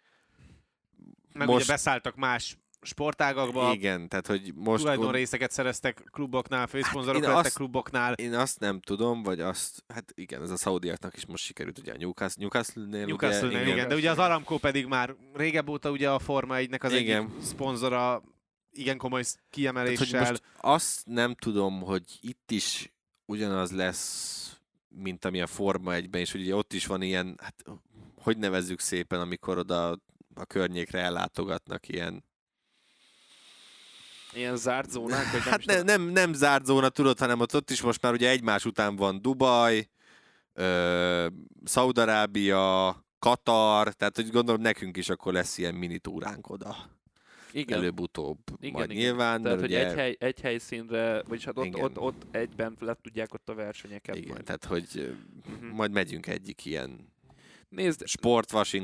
Meg 1.32 1.46
most- 1.46 1.64
ugye 1.64 1.72
beszálltak 1.72 2.16
más 2.16 2.56
sportágakba, 2.84 3.72
Igen, 3.72 4.08
tehát 4.08 4.26
hogy 4.26 4.52
most 4.54 4.82
tulajdon 4.82 5.12
részeket 5.12 5.50
szereztek 5.50 6.02
kluboknál, 6.10 6.66
főszponzorok 6.66 7.22
én 7.22 7.28
lettek 7.28 7.44
azt- 7.44 7.54
kluboknál. 7.56 8.12
én 8.12 8.34
azt 8.34 8.60
nem 8.60 8.80
tudom, 8.80 9.22
vagy 9.22 9.40
azt, 9.40 9.84
hát 9.88 10.12
igen, 10.14 10.42
ez 10.42 10.50
a 10.50 10.56
szaudiaknak 10.56 11.16
is 11.16 11.26
most 11.26 11.44
sikerült, 11.44 11.78
ugye 11.78 11.92
a 11.92 11.96
Newcastle, 11.98 12.42
Newcastle-nél, 12.42 13.06
Newcastle 13.06 13.46
ugye, 13.48 13.60
igen. 13.60 13.72
igen, 13.72 13.88
de 13.88 13.94
ugye 13.94 14.10
az 14.10 14.18
Aramco 14.18 14.58
pedig 14.58 14.86
már 14.86 15.14
régebb 15.34 15.68
óta 15.68 15.90
ugye 15.90 16.10
a 16.10 16.18
Forma 16.18 16.54
1-nek 16.58 16.82
az 16.84 16.92
Igen. 16.92 17.22
egyik 17.24 17.42
szponzora, 17.42 18.22
igen 18.72 18.96
komoly 18.98 19.22
Tehát, 19.22 19.38
hogy 19.40 19.50
kiemeléssel. 19.62 20.28
most 20.30 20.42
azt 20.60 21.06
nem 21.06 21.34
tudom, 21.34 21.80
hogy 21.82 22.02
itt 22.20 22.50
is 22.50 22.92
ugyanaz 23.26 23.70
lesz, 23.72 24.32
mint 24.88 25.24
ami 25.24 25.40
a 25.40 25.46
Forma 25.46 25.92
1-ben, 25.94 26.20
és 26.20 26.34
ugye 26.34 26.54
ott 26.54 26.72
is 26.72 26.86
van 26.86 27.02
ilyen, 27.02 27.38
hát 27.42 27.64
hogy 28.22 28.38
nevezzük 28.38 28.80
szépen, 28.80 29.20
amikor 29.20 29.58
oda 29.58 29.98
a 30.34 30.44
környékre 30.44 30.98
ellátogatnak 30.98 31.88
ilyen 31.88 32.24
ilyen 34.36 34.56
zárt 34.56 34.90
zónák, 34.90 35.30
vagy 35.32 35.40
nem 35.40 35.50
Hát 35.50 35.64
ne, 35.64 35.82
nem, 35.82 36.02
nem 36.02 36.32
zárt 36.32 36.64
zóna, 36.64 36.88
tudod, 36.88 37.18
hanem 37.18 37.40
ott, 37.40 37.54
ott 37.54 37.70
is 37.70 37.80
most 37.82 38.02
már 38.02 38.12
ugye 38.12 38.28
egymás 38.28 38.64
után 38.64 38.96
van 38.96 39.22
Dubaj, 39.22 39.88
ö, 40.52 41.26
Szaudarábia, 41.64 42.96
Katar, 43.18 43.92
tehát 43.92 44.16
hogy 44.16 44.30
gondolom 44.30 44.60
nekünk 44.60 44.96
is 44.96 45.08
akkor 45.08 45.32
lesz 45.32 45.58
ilyen 45.58 45.74
mini 45.74 45.98
túránk 45.98 46.50
oda. 46.50 46.76
Igen. 47.52 47.78
Előbb-utóbb. 47.78 48.38
Igen, 48.60 48.72
Majd 48.72 48.90
igen. 48.90 49.02
nyilván, 49.02 49.42
Tehát, 49.42 49.58
hogy 49.60 49.68
ugye, 49.68 49.88
egy, 49.88 49.94
hely, 49.96 50.16
egy 50.18 50.40
helyszínre, 50.40 51.22
vagyis 51.28 51.44
hát 51.44 51.58
ott, 51.58 51.64
Igen. 51.64 51.84
ott, 51.84 51.98
ott 51.98 52.26
egyben 52.30 52.76
le 52.80 52.96
tudják 53.02 53.34
ott 53.34 53.48
a 53.48 53.54
versenyeket. 53.54 54.16
igen, 54.16 54.28
majd. 54.30 54.44
tehát 54.44 54.64
hogy 54.64 55.16
Mhm. 55.60 55.66
majd 55.66 55.90
megyünk 55.92 56.26
egyik 56.26 56.64
ilyen 56.64 57.12
Nézd, 57.74 58.04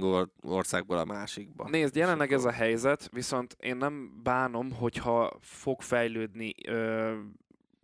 or- 0.00 0.30
országból 0.42 0.98
a 0.98 1.04
másikba. 1.04 1.68
Nézd, 1.68 1.96
jelenleg 1.96 2.32
ez 2.32 2.44
a 2.44 2.48
akkor- 2.48 2.60
helyzet, 2.60 3.08
viszont 3.12 3.56
én 3.60 3.76
nem 3.76 4.20
bánom, 4.22 4.72
hogyha 4.72 5.38
fog 5.40 5.82
fejlődni 5.82 6.54
ö, 6.66 7.12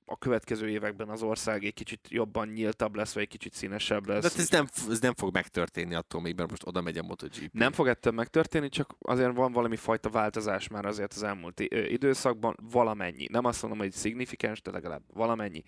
a 0.08 0.18
következő 0.18 0.68
években 0.68 1.08
az 1.08 1.22
ország 1.22 1.64
egy 1.64 1.74
kicsit 1.74 2.00
jobban 2.08 2.48
nyíltabb 2.48 2.94
lesz, 2.94 3.14
vagy 3.14 3.22
egy 3.22 3.28
kicsit 3.28 3.52
színesebb 3.52 4.06
lesz. 4.06 4.22
De 4.22 4.28
hát 4.28 4.38
ez 4.38 4.48
nem, 4.48 4.66
ez 4.90 5.00
nem 5.00 5.14
fog 5.14 5.32
megtörténni 5.32 5.94
attól 5.94 6.20
még, 6.20 6.36
mert 6.36 6.50
most 6.50 6.66
oda 6.66 6.80
megy 6.80 6.98
a 6.98 7.02
MotoGP. 7.02 7.52
Nem 7.52 7.72
fog 7.72 7.88
ettől 7.88 8.12
megtörténni, 8.12 8.68
csak 8.68 8.94
azért 8.98 9.34
van 9.34 9.52
valami 9.52 9.76
fajta 9.76 10.08
változás 10.08 10.68
már 10.68 10.84
azért 10.84 11.12
az 11.12 11.22
elmúlt 11.22 11.60
időszakban, 11.88 12.56
valamennyi. 12.70 13.26
Nem 13.30 13.44
azt 13.44 13.62
mondom, 13.62 13.80
hogy 13.80 13.92
szignifikáns, 13.92 14.62
de 14.62 14.70
legalább 14.70 15.02
valamennyi. 15.14 15.62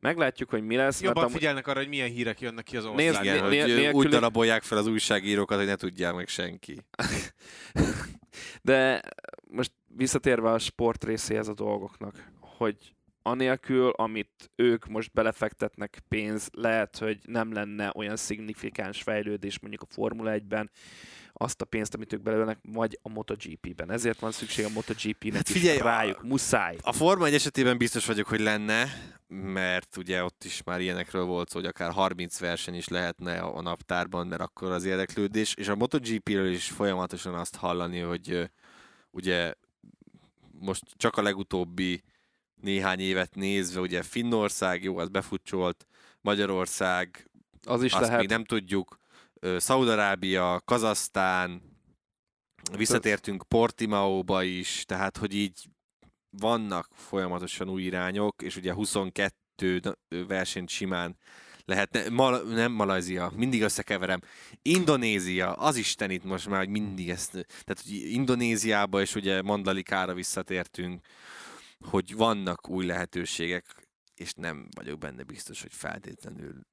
Meglátjuk, 0.00 0.50
hogy 0.50 0.62
mi 0.62 0.76
lesz. 0.76 1.00
Jobban 1.02 1.22
amúgy- 1.24 1.36
figyelnek 1.36 1.66
arra, 1.66 1.78
hogy 1.78 1.88
milyen 1.88 2.08
hírek 2.10 2.40
jönnek 2.40 2.64
ki 2.64 2.76
az 2.76 2.84
Nézd, 2.84 2.96
országból. 3.16 3.32
Igen, 3.32 3.48
né- 3.50 3.62
hogy 3.62 3.74
né- 3.82 3.92
ö, 3.94 3.96
úgy 3.96 4.08
darabolják 4.08 4.62
fel 4.62 4.78
az 4.78 4.86
újságírókat, 4.86 5.58
hogy 5.58 5.66
ne 5.66 5.76
tudják 5.76 6.14
meg 6.14 6.28
senki. 6.28 6.76
De 8.62 9.02
most 9.50 9.72
visszatérve 9.86 10.50
a 10.50 10.58
sport 10.58 11.04
részéhez 11.04 11.48
a 11.48 11.54
dolgoknak, 11.54 12.30
hogy 12.40 12.76
anélkül, 13.22 13.88
amit 13.90 14.50
ők 14.56 14.86
most 14.86 15.12
belefektetnek 15.12 15.98
pénz, 16.08 16.48
lehet, 16.52 16.98
hogy 16.98 17.18
nem 17.24 17.52
lenne 17.52 17.92
olyan 17.94 18.16
szignifikáns 18.16 19.02
fejlődés 19.02 19.58
mondjuk 19.58 19.82
a 19.82 19.92
Formula 19.94 20.32
1-ben, 20.34 20.70
azt 21.38 21.60
a 21.60 21.64
pénzt, 21.64 21.94
amit 21.94 22.12
ők 22.12 22.22
belőlnek, 22.22 22.58
vagy 22.62 22.98
a 23.02 23.08
MotoGP-ben. 23.08 23.90
Ezért 23.90 24.20
van 24.20 24.32
szükség 24.32 24.64
a 24.64 24.68
MotoGP-nek 24.68 25.34
Hát 25.34 25.48
is 25.48 25.54
figyelj, 25.54 25.78
rájuk, 25.78 26.22
muszáj. 26.22 26.76
A 26.82 26.92
Forma 26.92 27.26
1 27.26 27.34
esetében 27.34 27.78
biztos 27.78 28.06
vagyok, 28.06 28.26
hogy 28.26 28.40
lenne, 28.40 28.86
mert 29.28 29.96
ugye 29.96 30.24
ott 30.24 30.44
is 30.44 30.62
már 30.62 30.80
ilyenekről 30.80 31.24
volt 31.24 31.48
szó, 31.48 31.58
hogy 31.58 31.68
akár 31.68 31.90
30 31.92 32.38
verseny 32.38 32.74
is 32.74 32.88
lehetne 32.88 33.38
a 33.38 33.60
naptárban, 33.62 34.26
mert 34.26 34.40
akkor 34.40 34.70
az 34.70 34.84
érdeklődés, 34.84 35.54
és 35.54 35.68
a 35.68 35.76
MotoGP-ről 35.76 36.50
is 36.50 36.68
folyamatosan 36.68 37.34
azt 37.34 37.56
hallani, 37.56 37.98
hogy 37.98 38.50
ugye 39.10 39.54
most 40.60 40.82
csak 40.96 41.16
a 41.16 41.22
legutóbbi 41.22 42.02
néhány 42.60 43.00
évet 43.00 43.34
nézve, 43.34 43.80
ugye 43.80 44.02
Finnország, 44.02 44.82
jó, 44.82 44.98
az 44.98 45.08
befutcsolt, 45.08 45.86
Magyarország, 46.20 47.30
Az 47.66 47.82
is 47.82 47.92
azt 47.92 48.02
lehet. 48.02 48.18
még 48.18 48.28
nem 48.28 48.44
tudjuk, 48.44 48.98
Szaudarábia, 49.56 50.60
Kazasztán, 50.64 51.62
visszatértünk 52.76 53.42
Portimaóba 53.48 54.42
is, 54.42 54.84
tehát 54.84 55.16
hogy 55.16 55.34
így 55.34 55.68
vannak 56.30 56.88
folyamatosan 56.94 57.68
új 57.68 57.82
irányok, 57.82 58.42
és 58.42 58.56
ugye 58.56 58.72
22 58.72 59.78
na- 59.82 59.98
ö, 60.08 60.26
versenyt 60.26 60.68
simán 60.68 61.16
lehetne. 61.64 62.08
Mal- 62.08 62.48
nem 62.48 62.72
Malajzia, 62.72 63.32
mindig 63.36 63.62
összekeverem. 63.62 64.20
Indonézia, 64.62 65.52
az 65.52 65.76
Isten 65.76 66.10
itt 66.10 66.24
most 66.24 66.48
már, 66.48 66.58
hogy 66.58 66.68
mindig 66.68 67.10
ezt, 67.10 67.30
tehát 67.30 67.82
hogy 67.84 67.92
Indonéziába 67.92 69.00
és 69.00 69.14
ugye 69.14 69.42
Mandalikára 69.42 70.14
visszatértünk, 70.14 71.06
hogy 71.78 72.14
vannak 72.14 72.68
új 72.68 72.86
lehetőségek, 72.86 73.88
és 74.14 74.32
nem 74.32 74.68
vagyok 74.74 74.98
benne 74.98 75.22
biztos, 75.22 75.62
hogy 75.62 75.72
feltétlenül 75.72 76.66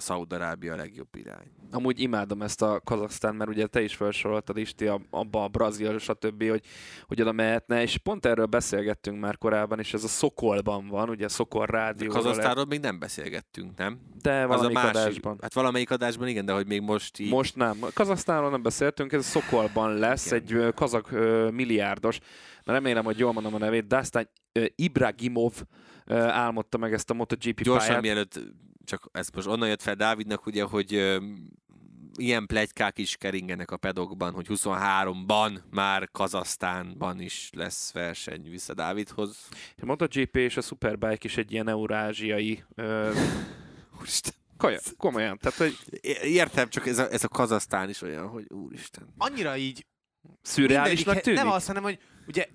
Szaudarábia 0.00 0.72
a 0.72 0.76
legjobb 0.76 1.16
irány. 1.16 1.50
Amúgy 1.70 2.00
imádom 2.00 2.42
ezt 2.42 2.62
a 2.62 2.80
Kazaksztán, 2.84 3.34
mert 3.34 3.50
ugye 3.50 3.66
te 3.66 3.82
is 3.82 3.94
felsoroltad 3.96 4.56
Isti 4.56 4.86
a- 4.86 5.00
abba 5.10 5.44
a 5.44 5.48
Brazil, 5.48 5.98
stb., 5.98 6.48
hogy, 6.48 6.60
hogy 7.06 7.20
oda 7.20 7.32
mehetne, 7.32 7.82
és 7.82 7.96
pont 7.96 8.26
erről 8.26 8.46
beszélgettünk 8.46 9.20
már 9.20 9.38
korábban, 9.38 9.78
és 9.78 9.94
ez 9.94 10.04
a 10.04 10.08
Szokolban 10.08 10.86
van, 10.88 11.08
ugye 11.08 11.28
Szokol 11.28 11.66
rádió. 11.66 12.10
Kazasztáról 12.10 12.64
még 12.64 12.80
nem 12.80 12.98
beszélgettünk, 12.98 13.76
nem? 13.76 13.98
de 14.22 14.44
Az 14.46 14.62
a 14.62 14.68
másik, 14.70 14.96
adásban. 14.96 15.38
hát 15.40 15.54
valamelyik 15.54 15.90
adásban 15.90 16.28
igen, 16.28 16.44
de 16.44 16.52
hogy 16.52 16.66
még 16.66 16.80
most 16.80 17.18
így... 17.18 17.30
Most 17.30 17.56
nem. 17.56 17.78
Kazasztánról 17.94 18.50
nem 18.50 18.62
beszéltünk, 18.62 19.12
ez 19.12 19.24
Szokolban 19.26 19.94
lesz, 19.94 20.30
Igen. 20.32 20.38
egy 20.64 20.74
kazak 20.74 21.10
milliárdos, 21.52 22.18
remélem, 22.64 23.04
hogy 23.04 23.18
jól 23.18 23.32
mondom 23.32 23.54
a 23.54 23.58
nevét, 23.58 23.86
Dastan 23.86 24.28
ö, 24.52 24.64
Ibragimov 24.74 25.52
álmodta 26.10 26.78
meg 26.78 26.92
ezt 26.92 27.10
a 27.10 27.14
MotoGP 27.14 27.60
Gyorsan 27.62 27.86
pályát. 27.86 28.02
mielőtt, 28.02 28.40
csak 28.88 29.08
ez 29.12 29.28
most 29.28 29.46
onnan 29.46 29.68
jött 29.68 29.82
fel 29.82 29.94
Dávidnak, 29.94 30.46
ugye, 30.46 30.62
hogy 30.62 30.94
ö, 30.94 31.22
ilyen 32.16 32.46
plegykák 32.46 32.98
is 32.98 33.16
keringenek 33.16 33.70
a 33.70 33.76
pedokban, 33.76 34.32
hogy 34.32 34.46
23-ban 34.48 35.58
már 35.70 36.08
Kazasztánban 36.12 37.20
is 37.20 37.50
lesz 37.52 37.92
verseny 37.92 38.50
vissza 38.50 38.74
Dávidhoz. 38.74 39.48
A 39.82 39.84
MotoGP 39.84 40.36
és 40.36 40.56
a 40.56 40.60
Superbike 40.60 41.18
is 41.22 41.36
egy 41.36 41.52
ilyen 41.52 41.68
eurázsiai 41.68 42.64
ö, 42.74 43.12
Úristen. 43.98 44.34
kaja, 44.56 44.78
komolyan. 44.96 45.38
Tehát, 45.38 45.58
hogy 45.58 45.76
Értem, 46.22 46.68
csak 46.68 46.86
ez 46.86 46.98
a, 46.98 47.12
ez 47.12 47.24
a 47.24 47.28
Kazasztán 47.28 47.88
is 47.88 48.02
olyan, 48.02 48.28
hogy 48.28 48.46
úristen. 48.48 49.14
Annyira 49.18 49.56
így 49.56 49.86
szürreálisnak 50.42 51.20
tűnik. 51.20 51.38
Nem 51.38 51.50
az, 51.50 51.66
hanem 51.66 51.82
hogy 51.82 51.98
ugye 52.26 52.46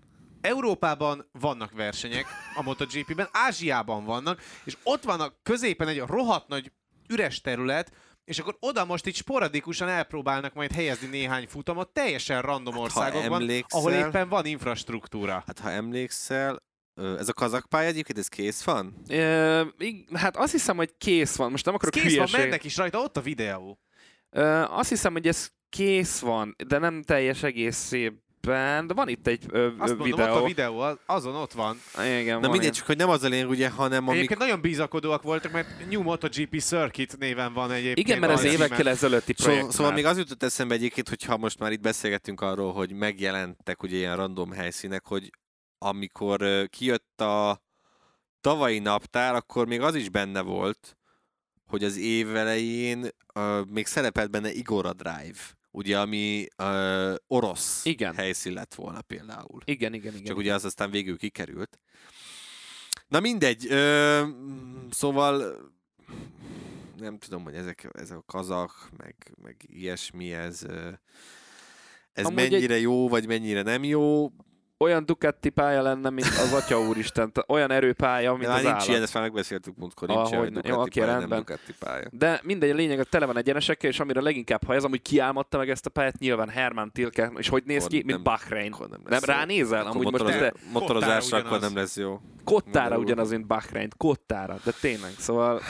Európában 0.43 1.29
vannak 1.31 1.71
versenyek 1.71 2.25
a 2.55 2.61
MotoGP-ben, 2.61 3.27
Ázsiában 3.31 4.03
vannak, 4.05 4.41
és 4.63 4.77
ott 4.83 5.03
vannak 5.03 5.35
középen 5.43 5.87
egy 5.87 5.99
rohadt 5.99 6.47
nagy 6.47 6.71
üres 7.09 7.41
terület, 7.41 7.91
és 8.25 8.39
akkor 8.39 8.57
oda 8.59 8.85
most 8.85 9.07
így 9.07 9.15
sporadikusan 9.15 9.87
elpróbálnak 9.87 10.53
majd 10.53 10.71
helyezni 10.71 11.07
néhány 11.07 11.47
futamot 11.47 11.89
teljesen 11.89 12.41
random 12.41 12.73
Hát, 12.73 12.81
országokban, 12.83 13.41
emlékszel- 13.41 13.79
ahol 13.79 13.91
éppen 13.91 14.29
van 14.29 14.45
infrastruktúra. 14.45 15.43
Hát 15.47 15.59
ha 15.59 15.69
emlékszel, 15.71 16.63
ez 17.01 17.29
a 17.29 17.33
kazak 17.33 17.65
pálya 17.69 17.87
egyébként, 17.87 18.17
ez 18.17 18.27
kész 18.27 18.63
van? 18.63 18.93
Ig- 19.77 20.17
hát 20.17 20.37
azt 20.37 20.51
hiszem, 20.51 20.75
hogy 20.75 20.97
kész 20.97 21.35
van. 21.35 21.51
Most 21.51 21.65
nem 21.65 21.73
Ez 21.73 21.79
akarok 21.81 21.93
kész 22.03 22.03
van, 22.17 22.25
hülyeség. 22.25 22.39
mennek 22.39 22.63
is 22.63 22.77
rajta, 22.77 22.99
ott 22.99 23.17
a 23.17 23.21
videó. 23.21 23.79
Ö, 24.29 24.63
azt 24.69 24.89
hiszem, 24.89 25.11
hogy 25.11 25.27
ez 25.27 25.49
kész 25.69 26.19
van, 26.19 26.55
de 26.67 26.77
nem 26.77 27.01
teljes 27.01 27.43
egészében. 27.43 28.22
De 28.47 28.93
van 28.93 29.07
itt 29.07 29.27
egy 29.27 29.45
ö, 29.49 29.65
Azt 29.65 29.77
mondom, 29.77 29.97
videó. 29.97 30.35
ott 30.35 30.41
a 30.41 30.45
videó, 30.45 30.79
az- 30.79 30.97
azon 31.05 31.35
ott 31.35 31.51
van. 31.53 31.81
Igen, 31.95 32.25
Na 32.25 32.31
van 32.31 32.41
mindegy, 32.41 32.61
ilyen. 32.61 32.73
csak 32.73 32.85
hogy 32.85 32.97
nem 32.97 33.09
az 33.09 33.23
a 33.23 33.27
lényeg, 33.27 33.49
ugye, 33.49 33.69
hanem 33.69 34.03
amik... 34.03 34.15
Egyébként 34.17 34.39
nagyon 34.39 34.61
bizakodóak 34.61 35.21
voltak, 35.21 35.51
mert 35.51 35.89
New 35.89 36.01
MotoGP 36.01 36.59
Circuit 36.61 37.17
néven 37.17 37.53
van 37.53 37.71
egyébként. 37.71 38.07
Igen, 38.07 38.19
mert 38.19 38.33
az 38.33 38.43
évekkel 38.43 38.89
ezelőtti 38.89 39.33
projekt. 39.33 39.57
Szóval, 39.59 39.71
szóval 39.75 39.91
még 39.93 40.05
az 40.05 40.17
jutott 40.17 40.43
eszembe 40.43 40.73
egyébként, 40.73 41.09
hogyha 41.09 41.37
most 41.37 41.59
már 41.59 41.71
itt 41.71 41.81
beszélgettünk 41.81 42.41
arról, 42.41 42.73
hogy 42.73 42.91
megjelentek 42.93 43.83
ugye 43.83 43.95
ilyen 43.95 44.15
random 44.15 44.51
helyszínek, 44.51 45.05
hogy 45.05 45.29
amikor 45.77 46.67
kijött 46.69 47.21
a 47.21 47.61
tavalyi 48.41 48.79
naptár, 48.79 49.35
akkor 49.35 49.67
még 49.67 49.81
az 49.81 49.95
is 49.95 50.09
benne 50.09 50.41
volt, 50.41 50.97
hogy 51.67 51.83
az 51.83 51.97
év 51.97 52.35
elején 52.35 53.07
uh, 53.35 53.65
még 53.65 53.85
szerepelt 53.85 54.31
benne 54.31 54.51
Igora 54.51 54.93
Drive, 54.93 55.39
ugye, 55.73 55.99
ami 55.99 56.47
uh, 56.57 57.15
orosz 57.27 57.85
Igen. 57.85 58.15
helyszín 58.15 58.53
lett 58.53 58.73
volna 58.73 59.01
például. 59.01 59.61
Igen, 59.65 59.93
igen, 59.93 60.13
igen. 60.13 60.25
Csak 60.25 60.37
ugye 60.37 60.53
az 60.53 60.65
aztán 60.65 60.91
végül 60.91 61.17
kikerült. 61.17 61.79
Na 63.07 63.19
mindegy, 63.19 63.65
ö, 63.69 64.27
szóval 64.89 65.55
nem 66.97 67.17
tudom, 67.17 67.43
hogy 67.43 67.55
ezek, 67.55 67.89
ez 67.91 68.11
a 68.11 68.23
kazak, 68.25 68.89
meg, 68.97 69.15
meg 69.41 69.55
ilyesmi, 69.67 70.33
ez, 70.33 70.63
ö, 70.63 70.89
ez 72.13 72.25
Amúgy 72.25 72.39
egy- 72.39 72.51
mennyire 72.51 72.79
jó, 72.79 73.09
vagy 73.09 73.27
mennyire 73.27 73.61
nem 73.61 73.83
jó. 73.83 74.31
Olyan 74.77 75.05
Ducati 75.05 75.49
pálya 75.49 75.81
lenne, 75.81 76.09
mint 76.09 76.27
az 76.27 76.53
Atya 76.53 76.79
Úristen. 76.81 77.31
Olyan 77.47 77.71
erőpálya, 77.71 78.31
mint 78.31 78.41
De 78.43 78.47
már 78.47 78.57
az 78.57 78.63
nincs 78.63 78.75
állat. 78.75 78.87
ilyen, 78.87 79.01
ezt 79.01 79.13
már 79.13 79.23
megbeszéltük 79.23 79.75
múltkor, 79.77 80.07
nincs 80.07 80.19
Ahogy 80.19 80.51
ilyen, 80.51 80.63
jó, 80.65 80.81
oké, 80.81 80.99
pálya, 80.99 81.11
nem 81.11 81.19
rendben. 81.19 81.39
Ducati 81.39 81.73
pálya. 81.79 82.07
De 82.11 82.39
mindegy, 82.43 82.69
a 82.69 82.73
lényeg, 82.73 82.97
hogy 82.97 83.09
tele 83.09 83.25
van 83.25 83.37
egyenesekkel, 83.37 83.89
és 83.89 83.99
amire 83.99 84.21
leginkább 84.21 84.63
hajaz, 84.65 84.83
amúgy 84.83 85.01
kiálmodta 85.01 85.57
meg 85.57 85.69
ezt 85.69 85.85
a 85.85 85.89
pályát, 85.89 86.17
nyilván 86.19 86.49
Herman 86.49 86.91
Tilke, 86.91 87.31
és 87.35 87.49
hogy 87.49 87.63
néz 87.65 87.77
Akkor 87.77 87.89
ki, 87.89 87.95
mint 87.95 88.09
nem- 88.09 88.23
Bahrein. 88.23 88.75
Nem, 88.79 88.89
Nem 89.03 89.19
jó. 89.27 89.33
ránézel? 89.33 89.79
Akkor 89.85 89.91
Amúgy 89.91 90.11
most 90.11 90.23
motoroz- 90.23 90.39
te 90.53 90.53
motorozásra 90.73 91.37
Kottára 91.37 91.47
akkor 91.55 91.59
nem 91.59 91.75
lesz 91.75 91.97
jó. 91.97 92.19
kottára 92.43 92.97
ugyanaz, 92.97 93.29
mint 93.29 93.47
Bahrein. 93.47 93.89
Kottára, 93.97 94.55
de 94.63 94.71
tényleg, 94.81 95.11
szóval... 95.17 95.61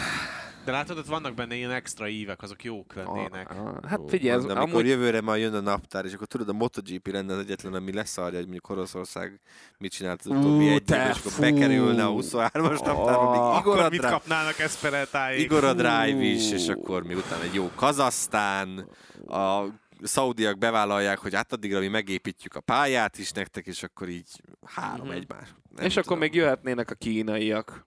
De 0.66 0.72
látod, 0.72 0.98
ott 0.98 1.06
vannak 1.06 1.34
benne 1.34 1.56
ilyen 1.56 1.72
extra 1.72 2.08
ívek, 2.08 2.42
azok 2.42 2.64
jók 2.64 2.94
lennének. 2.94 3.50
A, 3.52 3.68
a, 3.68 3.88
hát 3.88 4.00
Ó, 4.00 4.08
figyelj, 4.08 4.38
ez 4.38 4.44
amikor 4.44 4.58
amúgy... 4.58 4.88
jövőre 4.88 5.22
már 5.22 5.38
jön 5.38 5.54
a 5.54 5.60
naptár, 5.60 6.06
és 6.06 6.14
akkor 6.14 6.28
tudod, 6.28 6.50
a 6.50 6.54
MotoGP 6.54 7.08
lenne 7.08 7.34
az 7.34 7.40
egyetlen, 7.40 7.74
ami 7.74 7.94
leszarja, 7.94 8.36
hogy 8.38 8.44
mondjuk 8.48 8.70
Oroszország 8.70 9.40
mit 9.78 9.92
csinált 9.92 10.20
az 10.20 10.26
utóbbi 10.26 10.68
egy 10.68 10.72
évben, 10.72 11.10
és 11.10 11.18
akkor 11.18 11.32
bekerülne 11.40 12.06
a 12.06 12.10
23-as 12.12 12.84
naptárba, 12.86 13.32
még 13.32 13.40
Ah, 13.40 13.60
Igor 13.60 13.74
Akkor 13.74 13.80
a, 13.80 13.90
mit 13.90 14.06
kapnának 14.06 14.60
Espereltáig? 14.60 15.40
Igor 15.40 15.64
a 15.64 15.74
Drive 15.74 16.22
is, 16.24 16.52
és 16.52 16.68
akkor 16.68 17.04
még 17.04 17.18
utána 17.18 17.44
egy 17.44 17.54
jó 17.54 17.70
Kazasztán, 17.76 18.90
a 19.28 19.64
szaudiak 20.02 20.58
bevállalják, 20.58 21.18
hogy 21.18 21.34
hát 21.36 21.54
addigra 21.54 21.80
mi 21.80 21.88
megépítjük 21.88 22.56
a 22.56 22.60
pályát 22.62 23.18
is 23.18 23.32
nektek, 23.32 23.66
és 23.66 23.84
akkor 23.84 24.10
így 24.10 24.30
három 24.66 25.08
Mhm. 25.08 25.16
egymás. 25.16 25.48
Nem 25.76 25.86
És 25.86 25.92
akkor 25.92 26.04
tudom. 26.04 26.20
még 26.20 26.34
jöhetnének 26.36 26.92
a 26.92 26.96
kínaiak. 26.96 27.86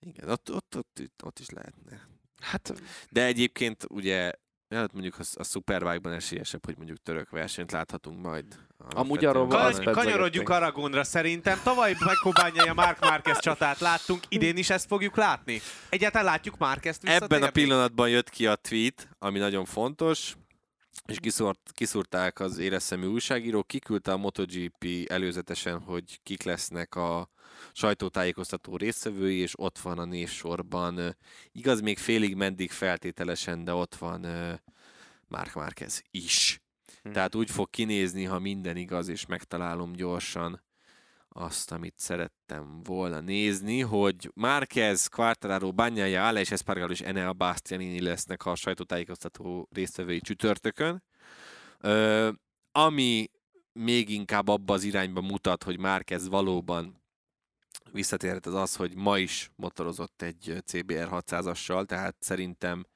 Igen, 0.00 0.28
ott, 0.28 0.52
ott, 0.52 0.76
ott, 0.76 0.98
ott, 1.00 1.24
ott 1.24 1.38
is 1.38 1.50
lehetne. 1.50 2.08
Hát 2.40 2.82
De 3.10 3.24
egyébként 3.24 3.84
ugye 3.88 4.32
hát 4.68 4.92
mondjuk 4.92 5.18
a, 5.18 5.22
a 5.34 5.44
Superbike-ban 5.44 6.12
esélyesebb, 6.12 6.64
hogy 6.64 6.76
mondjuk 6.76 7.02
török 7.02 7.30
versenyt 7.30 7.72
láthatunk 7.72 8.22
majd. 8.22 8.58
Amúgy 8.78 9.24
arról 9.24 9.46
Kany- 9.46 9.74
kanyarodjunk 9.74 10.18
pedzegették. 10.20 10.48
Aragonra 10.48 11.04
szerintem. 11.04 11.60
Tavaly 11.62 11.96
megkobányai 11.98 12.68
a 12.68 12.74
Mark 12.74 13.00
Marquez 13.00 13.38
csatát 13.38 13.78
láttunk, 13.78 14.22
idén 14.28 14.56
is 14.56 14.70
ezt 14.70 14.86
fogjuk 14.86 15.16
látni. 15.16 15.60
Egyáltalán 15.88 16.26
látjuk 16.26 16.58
Marquezt 16.58 17.02
visszatérni? 17.02 17.34
Ebben 17.34 17.48
a 17.48 17.52
pillanatban 17.52 18.08
jött 18.08 18.30
ki 18.30 18.46
a 18.46 18.54
tweet, 18.54 19.08
ami 19.18 19.38
nagyon 19.38 19.64
fontos, 19.64 20.34
és 21.06 21.18
kiszúrt, 21.20 21.70
kiszúrták 21.72 22.40
az 22.40 22.58
éreszemű 22.58 23.06
újságírók, 23.06 23.66
kiküldte 23.66 24.12
a 24.12 24.16
MotoGP 24.16 24.86
előzetesen, 25.06 25.80
hogy 25.80 26.20
kik 26.22 26.42
lesznek 26.42 26.94
a 26.94 27.30
sajtótájékoztató 27.72 28.76
résztvevői, 28.76 29.36
és 29.36 29.52
ott 29.56 29.78
van 29.78 29.98
a 29.98 30.04
névsorban. 30.04 31.16
Igaz, 31.52 31.80
még 31.80 31.98
félig 31.98 32.34
meddig 32.34 32.70
feltételesen, 32.70 33.64
de 33.64 33.72
ott 33.72 33.94
van 33.94 34.24
ö, 34.24 34.52
Mark 35.28 35.54
Marquez 35.54 36.02
is. 36.10 36.60
Hm. 37.02 37.10
Tehát 37.12 37.34
úgy 37.34 37.50
fog 37.50 37.70
kinézni, 37.70 38.24
ha 38.24 38.38
minden 38.38 38.76
igaz, 38.76 39.08
és 39.08 39.26
megtalálom 39.26 39.92
gyorsan 39.92 40.62
azt, 41.32 41.72
amit 41.72 41.98
szerettem 41.98 42.82
volna 42.82 43.20
nézni, 43.20 43.80
hogy 43.80 44.30
Márquez, 44.34 45.06
Quartararo, 45.06 45.72
Bagnaia, 45.72 46.26
Alex 46.26 46.50
Espargaro 46.50 46.92
és 46.92 47.00
Enea 47.00 47.32
Bastianini 47.32 48.00
lesznek 48.00 48.46
a 48.46 48.54
sajtótájékoztató 48.54 49.68
résztvevői 49.72 50.20
csütörtökön. 50.20 51.02
Ö, 51.78 52.30
ami 52.72 53.30
még 53.72 54.08
inkább 54.08 54.48
abba 54.48 54.74
az 54.74 54.82
irányba 54.82 55.20
mutat, 55.20 55.62
hogy 55.62 55.78
Márquez 55.78 56.28
valóban 56.28 56.99
visszatérhet 57.92 58.46
az 58.46 58.54
az, 58.54 58.76
hogy 58.76 58.94
ma 58.94 59.18
is 59.18 59.50
motorozott 59.56 60.22
egy 60.22 60.62
CBR 60.64 61.08
600-assal, 61.10 61.84
tehát 61.86 62.16
szerintem 62.18 62.86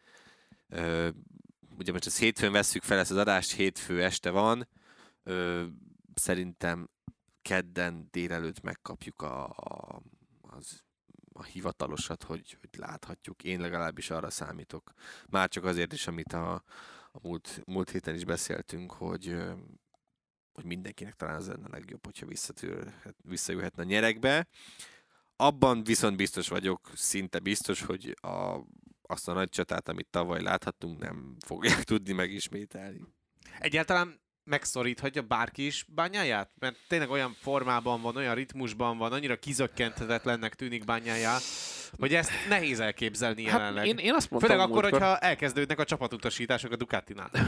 ugye 1.79 1.93
most 1.93 2.07
ezt 2.07 2.19
hétfőn 2.19 2.53
vesszük 2.53 2.83
fel 2.83 2.99
ezt 2.99 3.11
az 3.11 3.17
adást, 3.17 3.53
hétfő 3.53 4.03
este 4.03 4.31
van, 4.31 4.69
ö, 5.23 5.65
szerintem 6.15 6.89
kedden 7.43 8.09
délelőtt 8.11 8.61
megkapjuk 8.61 9.23
a, 9.23 9.49
a, 9.49 10.03
az, 10.41 10.83
a 11.33 11.43
hivatalosat, 11.43 12.23
hogy, 12.23 12.57
hogy 12.61 12.81
láthatjuk. 12.81 13.43
Én 13.43 13.61
legalábbis 13.61 14.11
arra 14.11 14.31
számítok. 14.31 14.93
Már 15.29 15.49
csak 15.49 15.65
azért 15.65 15.93
is, 15.93 16.07
amit 16.07 16.33
a, 16.33 16.53
a 17.13 17.19
múlt, 17.23 17.63
múlt 17.67 17.91
héten 17.91 18.15
is 18.15 18.25
beszéltünk, 18.25 18.93
hogy, 18.93 19.37
hogy 20.55 20.65
mindenkinek 20.65 21.15
talán 21.15 21.35
az 21.35 21.47
lenne 21.47 21.67
a 21.67 21.71
legjobb, 21.73 22.05
hogyha 22.05 22.27
visszatérhet- 22.27 23.17
visszajöhetne 23.23 23.83
a 23.83 23.87
nyerekbe. 23.87 24.47
Abban 25.37 25.85
viszont 25.85 26.17
biztos 26.17 26.49
vagyok, 26.49 26.91
szinte 26.95 27.39
biztos, 27.39 27.83
hogy 27.83 28.17
a, 28.21 28.61
azt 29.03 29.29
a 29.29 29.33
nagy 29.33 29.49
csatát, 29.49 29.89
amit 29.89 30.07
tavaly 30.11 30.43
láthattunk, 30.43 30.99
nem 30.99 31.37
fogják 31.47 31.83
tudni 31.93 32.13
megismételni. 32.13 33.01
Egyáltalán 33.59 34.23
megszoríthatja 34.45 35.23
bárki 35.23 35.67
is 35.67 35.85
bányáját? 35.89 36.51
Mert 36.59 36.77
tényleg 36.89 37.11
olyan 37.11 37.37
formában 37.41 38.01
van, 38.01 38.17
olyan 38.17 38.35
ritmusban 38.35 38.99
van, 38.99 39.13
annyira 39.13 39.37
kizökkenthetetlennek 39.37 40.55
tűnik 40.55 40.85
bányájá, 40.85 41.39
hogy 41.99 42.15
ezt 42.15 42.31
nehéz 42.49 42.81
elképzelni 42.81 43.43
jelenleg. 43.43 43.77
Hát 43.77 43.87
én, 43.87 43.99
én 43.99 44.15
azt 44.15 44.31
mondtam 44.31 44.51
Főleg 44.51 44.67
akkor, 44.67 44.83
múltkor- 44.83 45.03
hogyha 45.03 45.19
elkezdődnek 45.19 45.79
a 45.79 45.85
csapatutasítások 45.85 46.73
a 46.73 46.77
Ducatinál. 46.77 47.31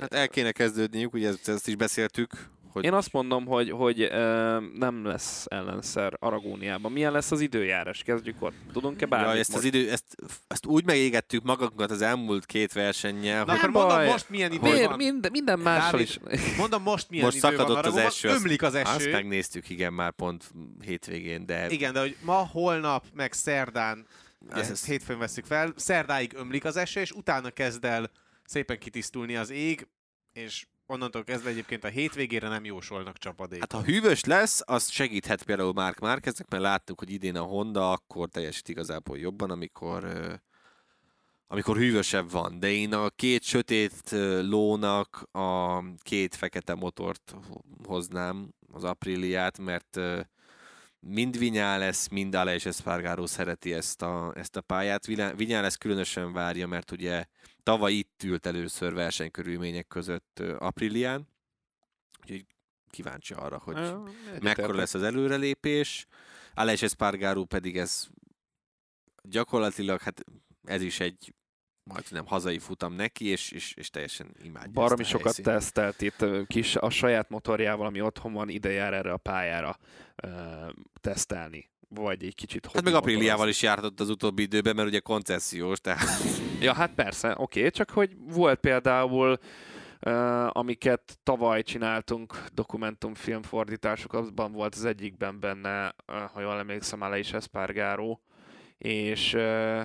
Hát 0.00 0.14
el 0.14 0.28
kéne 0.28 0.52
kezdődniük, 0.52 1.12
ugye 1.14 1.28
ezt, 1.28 1.48
ezt 1.48 1.68
is 1.68 1.74
beszéltük, 1.76 2.30
hogy 2.72 2.84
Én 2.84 2.92
azt 2.92 3.12
mondom, 3.12 3.46
hogy, 3.46 3.70
hogy 3.70 4.00
ö, 4.00 4.58
nem 4.78 5.04
lesz 5.04 5.44
ellenszer 5.48 6.12
Aragóniában. 6.18 6.92
Milyen 6.92 7.12
lesz 7.12 7.30
az 7.30 7.40
időjárás? 7.40 8.02
Kezdjük 8.02 8.42
ott. 8.42 8.54
Tudunk-e 8.72 9.06
bármit 9.06 9.32
ja, 9.34 9.38
ezt, 9.40 9.54
az 9.54 9.62
most? 9.62 9.74
idő, 9.74 9.90
ezt, 9.90 10.04
ezt 10.48 10.66
úgy 10.66 10.84
megégettük 10.84 11.42
magunkat 11.42 11.90
az 11.90 12.02
elmúlt 12.02 12.46
két 12.46 12.72
versennyel, 12.72 13.44
Na 13.44 13.50
hogy 13.50 13.58
akkor 13.60 13.70
mondom, 13.70 13.96
baj. 13.96 14.06
most 14.06 14.28
milyen 14.30 14.52
idő 14.52 14.70
Miért? 14.70 14.86
van. 14.88 14.96
Minden, 14.96 15.30
minden 15.30 15.58
mással 15.58 15.90
Dávid, 15.90 16.06
is. 16.06 16.18
Mondom, 16.56 16.82
most 16.82 17.10
milyen 17.10 17.24
most 17.24 17.36
idő 17.36 17.46
van 17.46 17.56
szakadott 17.56 17.76
az 17.78 17.84
Aragóban. 17.84 18.06
eső. 18.06 18.28
azt- 18.28 18.38
Ömlik 18.38 18.62
az 18.62 18.74
Azt 18.74 18.96
eső. 19.00 19.10
megnéztük, 19.10 19.68
igen, 19.70 19.92
már 19.92 20.12
pont 20.12 20.50
hétvégén, 20.80 21.46
de 21.46 21.70
Igen, 21.70 21.92
de 21.92 22.00
hogy 22.00 22.16
ma, 22.24 22.48
holnap, 22.52 23.04
meg 23.14 23.32
szerdán, 23.32 24.06
ezt 24.50 24.70
ez- 24.70 24.84
hétfőn 24.86 25.18
veszük 25.18 25.44
fel, 25.44 25.72
szerdáig 25.76 26.32
ömlik 26.36 26.64
az 26.64 26.76
eső, 26.76 27.00
és 27.00 27.10
utána 27.10 27.50
kezd 27.50 27.84
el 27.84 28.10
szépen 28.52 28.78
kitisztulni 28.78 29.36
az 29.36 29.50
ég, 29.50 29.86
és 30.32 30.66
onnantól 30.86 31.24
kezdve 31.24 31.50
egyébként 31.50 31.84
a 31.84 31.88
hétvégére 31.88 32.48
nem 32.48 32.64
jósolnak 32.64 33.18
csapadék. 33.18 33.60
Hát 33.60 33.72
ha 33.72 33.82
hűvös 33.82 34.24
lesz, 34.24 34.60
az 34.64 34.90
segíthet 34.90 35.42
például 35.42 35.72
Mark 35.72 35.98
Márkeznek, 35.98 36.48
mert 36.48 36.62
láttuk, 36.62 36.98
hogy 36.98 37.10
idén 37.10 37.36
a 37.36 37.42
Honda 37.42 37.92
akkor 37.92 38.28
teljesít 38.28 38.68
igazából 38.68 39.18
jobban, 39.18 39.50
amikor 39.50 40.12
amikor 41.46 41.76
hűvösebb 41.76 42.30
van. 42.30 42.58
De 42.58 42.70
én 42.70 42.94
a 42.94 43.10
két 43.10 43.42
sötét 43.42 44.10
lónak 44.40 45.28
a 45.30 45.78
két 45.98 46.34
fekete 46.34 46.74
motort 46.74 47.34
ho- 47.48 47.64
hoznám, 47.86 48.48
az 48.72 48.84
Apriliát, 48.84 49.58
mert 49.58 50.00
mind 51.06 51.38
Vinyales, 51.38 52.08
mind 52.08 52.34
Aleix 52.34 52.66
Espargaró 52.66 53.26
szereti 53.26 53.72
ezt 53.72 54.02
a, 54.02 54.32
ezt 54.36 54.56
a 54.56 54.60
pályát. 54.60 55.06
Vinyales 55.36 55.76
különösen 55.76 56.32
várja, 56.32 56.66
mert 56.66 56.90
ugye 56.90 57.24
tavaly 57.62 57.92
itt 57.92 58.22
ült 58.24 58.46
először 58.46 58.94
versenykörülmények 58.94 59.86
között 59.86 60.42
Aprilián, 60.58 61.28
úgyhogy 62.20 62.46
kíváncsi 62.90 63.34
arra, 63.34 63.58
hogy 63.58 63.76
Ö, 63.76 64.08
mekkora 64.40 64.74
lesz 64.74 64.94
az 64.94 65.02
előrelépés. 65.02 66.06
Aleix 66.54 66.82
Espargaró 66.82 67.44
pedig 67.44 67.76
ez 67.76 68.06
gyakorlatilag, 69.22 70.00
hát 70.00 70.24
ez 70.64 70.82
is 70.82 71.00
egy 71.00 71.34
majdnem 71.84 72.26
hazai 72.26 72.58
futam 72.58 72.92
neki, 72.92 73.26
és, 73.26 73.50
és, 73.50 73.74
és 73.74 73.90
teljesen 73.90 74.34
imádja 74.42 74.72
Baromi 74.72 75.04
sokat 75.04 75.24
helyszínt. 75.24 75.46
tesztelt 75.46 76.00
itt 76.00 76.46
kis, 76.46 76.76
a 76.76 76.90
saját 76.90 77.28
motorjával, 77.28 77.86
ami 77.86 78.00
otthon 78.00 78.32
van, 78.32 78.48
ide 78.48 78.70
jár 78.70 78.94
erre 78.94 79.12
a 79.12 79.16
pályára 79.16 79.78
ö, 80.16 80.28
tesztelni. 81.00 81.70
Vagy 81.88 82.24
egy 82.24 82.34
kicsit 82.34 82.70
Hát 82.72 82.82
meg 82.82 82.94
Apriliával 82.94 83.48
is 83.48 83.62
jártott 83.62 84.00
az 84.00 84.08
utóbbi 84.08 84.42
időben, 84.42 84.74
mert 84.74 84.88
ugye 84.88 84.98
koncesziós, 84.98 85.80
tehát 85.80 86.04
Ja, 86.60 86.74
hát 86.74 86.94
persze, 86.94 87.34
oké, 87.36 87.58
okay, 87.58 87.70
csak 87.70 87.90
hogy 87.90 88.16
volt 88.18 88.60
például, 88.60 89.38
uh, 90.06 90.56
amiket 90.56 91.18
tavaly 91.22 91.62
csináltunk, 91.62 92.44
dokumentumfilmfordítások, 92.54 94.12
abban 94.12 94.52
volt 94.52 94.74
az 94.74 94.84
egyikben 94.84 95.40
benne, 95.40 95.94
uh, 96.12 96.16
ha 96.32 96.40
jól 96.40 96.58
emlékszem, 96.58 97.02
Ale 97.02 97.18
is 97.18 97.32
Espargaró, 97.32 98.20
és 98.78 99.34
uh, 99.34 99.82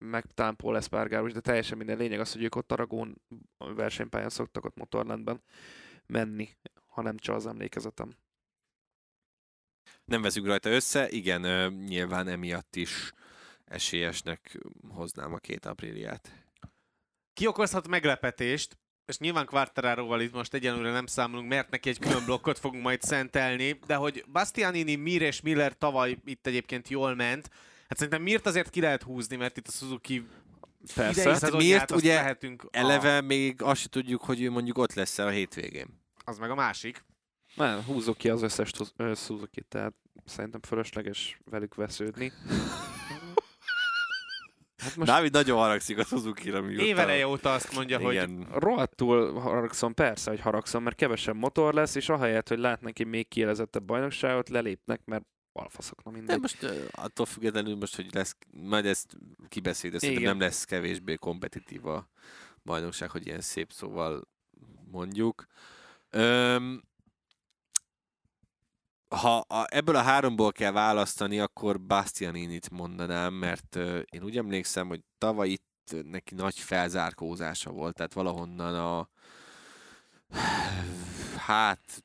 meg 0.00 0.24
talán 0.34 0.56
Paul 0.56 0.76
Espargaró 0.76 1.26
is, 1.26 1.32
de 1.32 1.40
teljesen 1.40 1.76
minden 1.78 1.96
lényeg 1.96 2.20
az, 2.20 2.32
hogy 2.32 2.42
ők 2.42 2.54
ott 2.54 2.72
Aragón 2.72 3.22
versenypályán 3.58 4.28
szoktak 4.28 4.64
ott 4.64 4.76
Motorlandben 4.76 5.42
menni, 6.06 6.48
ha 6.86 7.02
nem 7.02 7.16
csak 7.16 7.34
az 7.34 7.46
emlékezetem. 7.46 8.16
nem 10.04 10.22
veszünk 10.22 10.46
rajta 10.46 10.70
össze. 10.70 11.08
Igen, 11.08 11.72
nyilván 11.72 12.28
emiatt 12.28 12.76
is 12.76 13.12
esélyesnek 13.64 14.58
hoznám 14.88 15.32
a 15.32 15.38
két 15.38 15.66
Apriliát. 15.66 16.32
Ki 17.32 17.46
okozhat 17.46 17.88
meglepetést, 17.88 18.78
és 19.06 19.18
nyilván 19.18 19.46
Quartararoval 19.46 20.20
itt 20.20 20.32
most 20.32 20.54
egyenlőre 20.54 20.90
nem 20.90 21.06
számolunk, 21.06 21.48
mert 21.48 21.70
neki 21.70 21.88
egy 21.88 21.98
külön 21.98 22.24
blokkot 22.24 22.58
fogunk 22.58 22.82
majd 22.82 23.02
szentelni, 23.02 23.72
de 23.86 23.94
hogy 23.94 24.24
Bastianini, 24.32 24.94
Mir 24.94 25.22
és 25.22 25.40
Miller 25.40 25.78
tavaly 25.78 26.16
itt 26.24 26.46
egyébként 26.46 26.88
jól 26.88 27.14
ment, 27.14 27.50
hát 27.90 27.98
szerintem 27.98 28.22
Mirt 28.22 28.46
azért 28.46 28.70
ki 28.70 28.80
lehet 28.80 29.02
húzni, 29.02 29.36
mert 29.36 29.56
itt 29.56 29.66
a 29.68 29.70
Suzuki 29.70 30.14
idei 30.14 30.28
Persze. 30.94 31.30
Hát 31.30 31.42
azt 31.42 31.90
ugye 31.94 32.14
lehetünk 32.14 32.64
a- 32.64 32.68
Eleve 32.70 33.20
még 33.20 33.62
azt 33.62 33.80
se 33.80 33.88
tudjuk, 33.88 34.22
hogy 34.22 34.42
ő 34.42 34.50
mondjuk 34.50 34.78
ott 34.78 34.94
lesz 34.94 35.18
a 35.18 35.28
hétvégén. 35.28 35.86
Az 36.24 36.38
meg 36.38 36.50
a 36.50 36.54
másik. 36.54 37.04
Nem, 37.54 37.82
húzzuk 37.82 38.16
ki 38.16 38.28
az 38.28 38.42
összes 38.42 38.70
Suzuki-t, 39.14 39.66
tehát 39.68 39.94
szerintem 40.24 40.60
fölösleges 40.60 41.40
velük 41.44 41.74
vesződni. 41.74 42.32
Hát 44.76 44.96
most 44.96 45.10
Dávid 45.10 45.32
nagyon 45.32 45.58
haragszik 45.58 45.98
a 45.98 46.04
Suzuki-ra, 46.04 46.60
miután... 46.60 46.86
Éveleje 46.86 47.26
óta 47.26 47.52
azt 47.52 47.74
mondja, 47.74 47.98
hogy 48.00 48.14
Igen. 48.14 48.46
rohadtul 48.52 49.40
haragszom, 49.40 49.94
persze, 49.94 50.30
hogy 50.30 50.40
haragszom, 50.40 50.82
mert 50.82 50.96
kevesebb 50.96 51.36
motor 51.36 51.74
lesz, 51.74 51.94
és 51.94 52.08
ahelyett, 52.08 52.48
hogy 52.48 52.58
látnak 52.58 52.98
egy 52.98 53.06
még 53.06 53.28
kielezettebb 53.28 53.82
bajnokságot, 53.82 54.48
lelépnek, 54.48 55.00
mert 55.04 55.24
alfaszok, 55.60 56.02
na 56.04 56.10
De 56.10 56.16
mindegy. 56.16 56.40
most 56.40 56.62
ö, 56.62 56.84
attól 56.90 57.26
függetlenül 57.26 57.76
most, 57.76 57.96
hogy 57.96 58.14
lesz, 58.14 58.36
majd 58.50 58.86
ezt 58.86 59.16
kibeszéd, 59.48 59.92
de 59.92 59.98
szerintem 59.98 60.24
nem 60.24 60.40
lesz 60.40 60.64
kevésbé 60.64 61.14
kompetitív 61.14 61.86
a 61.86 62.08
bajnokság, 62.64 63.10
hogy 63.10 63.26
ilyen 63.26 63.40
szép 63.40 63.72
szóval 63.72 64.28
mondjuk. 64.90 65.46
Öm, 66.10 66.82
ha 69.08 69.38
a, 69.38 69.64
ebből 69.68 69.96
a 69.96 70.02
háromból 70.02 70.52
kell 70.52 70.72
választani, 70.72 71.40
akkor 71.40 71.80
Bastianinit 71.80 72.70
mondanám, 72.70 73.34
mert 73.34 73.76
ö, 73.76 73.98
én 73.98 74.22
úgy 74.22 74.36
emlékszem, 74.36 74.88
hogy 74.88 75.00
tavaly 75.18 75.48
itt 75.48 75.68
neki 76.02 76.34
nagy 76.34 76.58
felzárkózása 76.58 77.70
volt, 77.70 77.94
tehát 77.94 78.12
valahonnan 78.12 78.74
a 78.74 79.08
hát, 81.40 82.04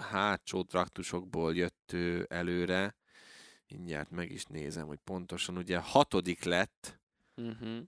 hátsó 0.00 0.62
traktusokból 0.62 1.54
jött 1.56 1.90
ő 1.92 2.26
előre. 2.30 2.96
Mindjárt 3.68 4.10
meg 4.10 4.30
is 4.30 4.44
nézem, 4.44 4.86
hogy 4.86 4.98
pontosan, 5.04 5.56
ugye 5.56 5.78
hatodik 5.78 6.44
lett, 6.44 7.00
Uh-huh. 7.36 7.78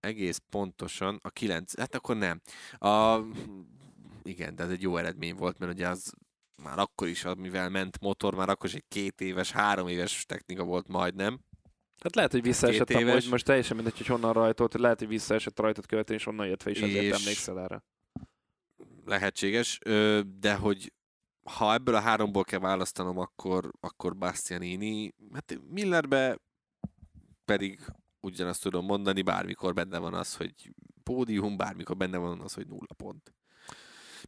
egész 0.00 0.40
pontosan 0.50 1.18
a 1.22 1.30
kilenc, 1.30 1.78
hát 1.78 1.94
akkor 1.94 2.16
nem. 2.16 2.40
A, 2.78 3.20
igen, 4.22 4.54
de 4.54 4.62
ez 4.62 4.70
egy 4.70 4.82
jó 4.82 4.96
eredmény 4.96 5.34
volt, 5.34 5.58
mert 5.58 5.72
ugye 5.72 5.88
az 5.88 6.12
már 6.62 6.78
akkor 6.78 7.08
is, 7.08 7.24
mivel 7.36 7.68
ment 7.68 8.00
motor, 8.00 8.34
már 8.34 8.48
akkor 8.48 8.68
is 8.68 8.74
egy 8.74 8.84
két 8.88 9.20
éves, 9.20 9.50
három 9.50 9.88
éves 9.88 10.24
technika 10.26 10.64
volt 10.64 10.88
majdnem. 10.88 11.40
Hát 12.02 12.14
lehet, 12.14 12.30
hogy 12.32 12.42
visszaesett 12.42 12.86
Két 12.86 12.96
amúgy, 12.96 13.28
most 13.30 13.44
teljesen 13.44 13.76
mindegy, 13.76 13.96
hogy 13.96 14.06
honnan 14.06 14.32
rajtolt, 14.32 14.74
lehet, 14.74 14.98
hogy 14.98 15.08
visszaesett 15.08 15.58
rajtot 15.60 15.86
követően, 15.86 16.18
és 16.18 16.26
onnan 16.26 16.46
jött 16.46 16.62
fel, 16.62 16.72
és 16.72 16.80
ezért 16.80 17.04
És- 17.04 17.20
emlékszel 17.20 17.60
erre. 17.60 17.82
Lehetséges, 19.06 19.78
de 20.40 20.54
hogy 20.54 20.92
ha 21.42 21.72
ebből 21.72 21.94
a 21.94 22.00
háromból 22.00 22.44
kell 22.44 22.58
választanom, 22.58 23.18
akkor, 23.18 23.70
akkor 23.80 24.16
Bastianini, 24.16 25.14
hát 25.32 25.58
Millerbe 25.68 26.38
pedig 27.44 27.80
ugyanazt 28.20 28.62
tudom 28.62 28.84
mondani, 28.84 29.22
bármikor 29.22 29.74
benne 29.74 29.98
van 29.98 30.14
az, 30.14 30.36
hogy 30.36 30.74
pódium, 31.02 31.56
bármikor 31.56 31.96
benne 31.96 32.16
van 32.16 32.40
az, 32.40 32.54
hogy 32.54 32.66
nulla 32.66 32.94
pont. 32.96 33.34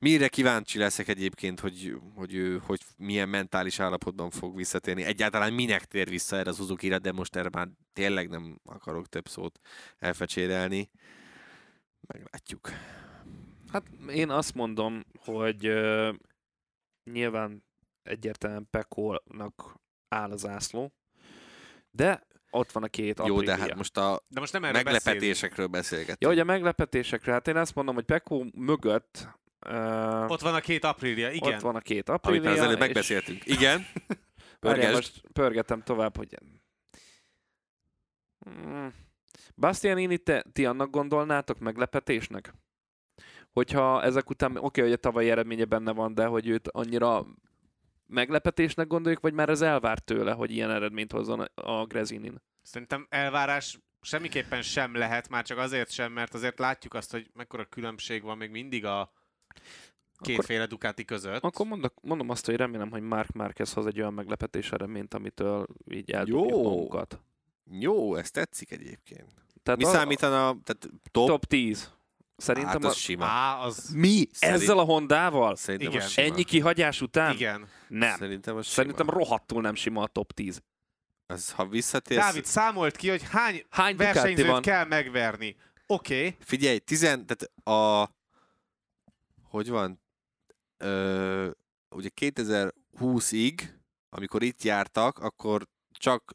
Mire 0.01 0.29
kíváncsi 0.29 0.79
leszek 0.79 1.09
egyébként, 1.09 1.61
hogy, 1.61 1.97
hogy 2.15 2.35
ő 2.35 2.59
hogy 2.59 2.81
milyen 2.97 3.29
mentális 3.29 3.81
állapotban 3.81 4.31
fog 4.31 4.57
visszatérni. 4.57 5.03
Egyáltalán 5.03 5.53
minek 5.53 5.85
tér 5.85 6.09
vissza 6.09 6.37
erre 6.37 6.51
az 6.51 6.57
suzuki 6.57 6.89
de 6.89 7.13
most 7.13 7.37
erre 7.37 7.49
már 7.53 7.69
tényleg 7.93 8.29
nem 8.29 8.61
akarok 8.65 9.07
több 9.07 9.29
szót 9.29 9.61
elfecsérelni. 9.99 10.91
Meglátjuk. 12.01 12.71
Hát 13.73 13.87
én 14.11 14.31
azt 14.31 14.55
mondom, 14.55 15.05
hogy 15.19 15.69
uh, 15.69 16.15
nyilván 17.11 17.65
egyértelműen 18.03 18.69
Pekónak 18.71 19.75
áll 20.09 20.31
az 20.31 20.47
ászló, 20.47 20.93
de 21.91 22.27
ott 22.51 22.73
van 22.73 22.83
a 22.83 22.89
két 22.89 23.19
Jó, 23.19 23.35
Aprilia. 23.35 23.55
de 23.57 23.61
hát 23.63 23.75
most 23.75 23.97
a 23.97 24.23
de 24.29 24.41
most 24.41 24.53
nem 24.53 24.63
meglepetésekről 24.63 25.67
beszélgetünk. 25.67 26.21
Ja, 26.21 26.29
hogy 26.29 26.39
a 26.39 26.45
meglepetésekre, 26.45 27.33
hát 27.33 27.49
én 27.49 27.57
azt 27.57 27.75
mondom, 27.75 27.95
hogy 27.95 28.05
Pekó 28.05 28.47
mögött 28.55 29.29
uh, 29.67 30.31
Ott 30.31 30.41
van 30.41 30.55
a 30.55 30.61
két 30.61 30.85
aprília, 30.85 31.31
igen. 31.31 31.55
ott 31.55 31.61
van 31.61 31.77
a 31.77 31.81
két 31.81 32.09
Amit 32.09 32.25
Aprilia. 32.25 32.43
már 32.49 32.53
az 32.53 32.65
előbb 32.65 32.73
és- 32.73 32.81
megbeszéltünk. 32.81 33.47
Igen. 33.47 33.87
Várjál, 34.61 34.91
Pörgesd. 34.91 34.95
most 34.95 35.21
pörgetem 35.33 35.83
tovább, 35.83 36.17
hogy... 36.17 36.39
Mm. 38.51 38.87
Bastianini, 39.57 40.19
te, 40.19 40.45
ti 40.53 40.67
annak 40.67 40.91
gondolnátok 40.91 41.59
meglepetésnek? 41.59 42.55
Hogyha 43.59 44.03
ezek 44.03 44.31
után, 44.31 44.57
oké, 44.57 44.81
hogy 44.81 44.93
a 44.93 44.97
tavalyi 44.97 45.31
eredménye 45.31 45.65
benne 45.65 45.93
van, 45.93 46.15
de 46.15 46.27
hogy 46.27 46.49
őt 46.49 46.69
annyira 46.69 47.27
meglepetésnek 48.07 48.87
gondoljuk, 48.87 49.21
vagy 49.21 49.33
már 49.33 49.49
ez 49.49 49.61
elvárt 49.61 50.05
tőle, 50.05 50.33
hogy 50.33 50.51
ilyen 50.51 50.71
eredményt 50.71 51.13
hozzon 51.13 51.41
a 51.55 51.87
Grezinin? 51.87 52.43
Szerintem 52.63 53.07
elvárás 53.11 53.79
semmiképpen 54.01 54.63
sem 54.63 54.95
lehet, 54.95 55.29
már 55.29 55.45
csak 55.45 55.59
azért 55.59 55.91
sem, 55.91 56.13
mert 56.13 56.35
azért 56.35 56.59
látjuk 56.59 56.95
azt, 56.95 57.11
hogy 57.11 57.31
mekkora 57.35 57.65
különbség 57.65 58.23
van 58.23 58.37
még 58.37 58.51
mindig 58.51 58.85
a 58.85 59.13
kétféle 60.21 60.67
Ducati 60.67 61.05
között. 61.05 61.43
Akkor 61.43 61.67
mondok, 61.67 61.95
mondom 62.03 62.31
azt, 62.31 62.47
hogy 62.47 62.57
remélem, 62.57 62.91
hogy 62.91 63.03
Mark 63.03 63.33
Marquez 63.33 63.73
hoz 63.73 63.87
egy 63.87 64.01
olyan 64.01 64.15
meglepetés 64.15 64.73
eredményt, 64.73 65.15
amitől 65.15 65.67
így 65.91 66.11
eldobjuk 66.11 66.51
Jó. 66.51 66.63
magunkat. 66.63 67.21
Jó, 67.71 68.15
ez 68.15 68.31
tetszik 68.31 68.71
egyébként. 68.71 69.35
Tehát 69.63 69.81
Mi 69.81 69.87
a- 69.87 69.91
számítana, 69.91 70.57
tehát 70.65 70.89
top? 71.11 71.27
Top 71.27 71.45
10. 71.45 71.97
Szerintem 72.39 72.73
hát 72.73 72.85
a... 72.85 72.89
az 72.89 72.97
sima. 72.97 73.25
Á, 73.25 73.59
az... 73.59 73.91
Mi? 73.95 74.27
Szerint- 74.33 74.63
Ezzel 74.63 74.79
a 74.79 74.83
Hondával? 74.83 75.57
Szerintem 75.57 75.89
igen. 75.89 76.03
az 76.03 76.11
sima. 76.11 76.27
Ennyi 76.27 76.45
kihagyás 76.45 77.01
után? 77.01 77.35
Igen. 77.35 77.69
Nem. 77.89 78.17
Szerintem 78.17 78.57
az 78.57 78.67
Szerintem 78.67 79.07
sima. 79.07 79.19
rohadtul 79.19 79.63
nem 79.63 79.75
sima 79.75 80.03
a 80.03 80.07
top 80.07 80.33
10. 80.33 80.63
Az, 81.27 81.51
ha 81.51 81.67
visszatérsz... 81.67 82.21
Dávid, 82.25 82.45
számolt 82.45 82.97
ki, 82.97 83.09
hogy 83.09 83.23
hány, 83.23 83.65
Hány 83.71 83.97
versenyzőt 83.97 84.47
van? 84.47 84.63
kell 84.63 84.85
megverni. 84.85 85.57
Oké, 85.87 86.17
okay. 86.17 86.37
Figyelj, 86.41 86.79
tizen, 86.79 87.27
tehát 87.27 87.67
a... 87.67 88.11
Hogy 89.43 89.69
van? 89.69 90.01
Ö, 90.77 91.51
ugye 91.89 92.09
2020-ig, 92.21 93.61
amikor 94.09 94.43
itt 94.43 94.63
jártak, 94.63 95.19
akkor 95.19 95.69
csak 95.91 96.33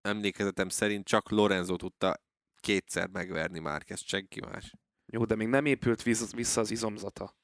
emlékezetem 0.00 0.68
szerint 0.68 1.06
csak 1.06 1.30
Lorenzo 1.30 1.76
tudta 1.76 2.16
kétszer 2.60 3.08
megverni 3.08 3.58
Márquez, 3.58 4.02
senki 4.06 4.40
más. 4.40 4.72
Jó, 5.12 5.24
de 5.24 5.34
még 5.34 5.46
nem 5.46 5.66
épült 5.66 6.02
vissza, 6.02 6.60
az 6.60 6.70
izomzata. 6.70 7.34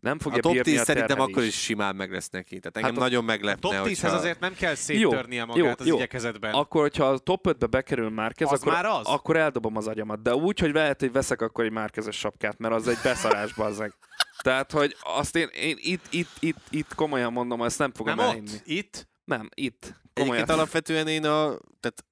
Nem 0.00 0.18
fogja 0.18 0.38
a 0.38 0.40
top 0.40 0.52
bírni 0.52 0.70
10 0.70 0.80
a 0.80 0.84
szerintem 0.84 1.20
akkor 1.20 1.42
is 1.42 1.54
simán 1.62 1.96
meg 1.96 2.12
lesz 2.12 2.28
neki. 2.28 2.58
Tehát 2.58 2.76
engem 2.76 2.90
Hát 2.90 3.00
a- 3.00 3.04
nagyon 3.04 3.22
a 3.22 3.26
meglepne, 3.26 3.60
top 3.70 3.72
10-hez 3.72 3.82
hogyha... 4.00 4.16
azért 4.16 4.40
nem 4.40 4.54
kell 4.54 4.74
széttörnie 4.74 5.44
magát 5.44 5.64
jó, 5.64 5.70
az 5.78 5.86
jó. 5.86 5.96
igyekezetben. 5.96 6.52
Akkor, 6.54 6.80
hogyha 6.80 7.04
a 7.04 7.18
top 7.18 7.46
5-be 7.48 7.66
bekerül 7.66 8.10
Márquez, 8.10 8.52
Az 8.52 8.60
akkor, 8.60 8.72
már 8.72 8.84
az? 8.84 9.06
akkor 9.06 9.36
eldobom 9.36 9.76
az 9.76 9.86
agyamat. 9.86 10.22
De 10.22 10.34
úgy, 10.34 10.58
hogy 10.58 10.72
lehet, 10.72 11.00
hogy 11.00 11.12
veszek 11.12 11.40
akkor 11.42 11.64
egy 11.64 11.70
Márquezes 11.72 12.16
sapkát, 12.18 12.58
mert 12.58 12.74
az 12.74 12.88
egy 12.88 12.98
beszarás, 13.02 13.54
bazzeg. 13.54 13.94
Tehát, 14.42 14.72
hogy 14.72 14.96
azt 15.02 15.36
én, 15.36 15.48
én 15.54 15.76
itt, 15.80 16.04
itt, 16.10 16.30
itt, 16.40 16.58
itt 16.70 16.94
komolyan 16.94 17.32
mondom, 17.32 17.62
ezt 17.62 17.78
nem 17.78 17.92
fogom 17.92 18.14
nem 18.14 18.24
elhinni. 18.24 18.50
ott, 18.54 18.62
itt. 18.64 19.08
Nem, 19.24 19.48
itt. 19.54 19.82
Egyébként 19.82 20.02
Komolyan. 20.14 20.48
alapvetően 20.48 21.08
én 21.08 21.24
a... 21.24 21.58
Tehát 21.80 22.04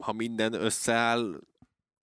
ha 0.00 0.12
minden 0.12 0.52
összeáll, 0.52 1.40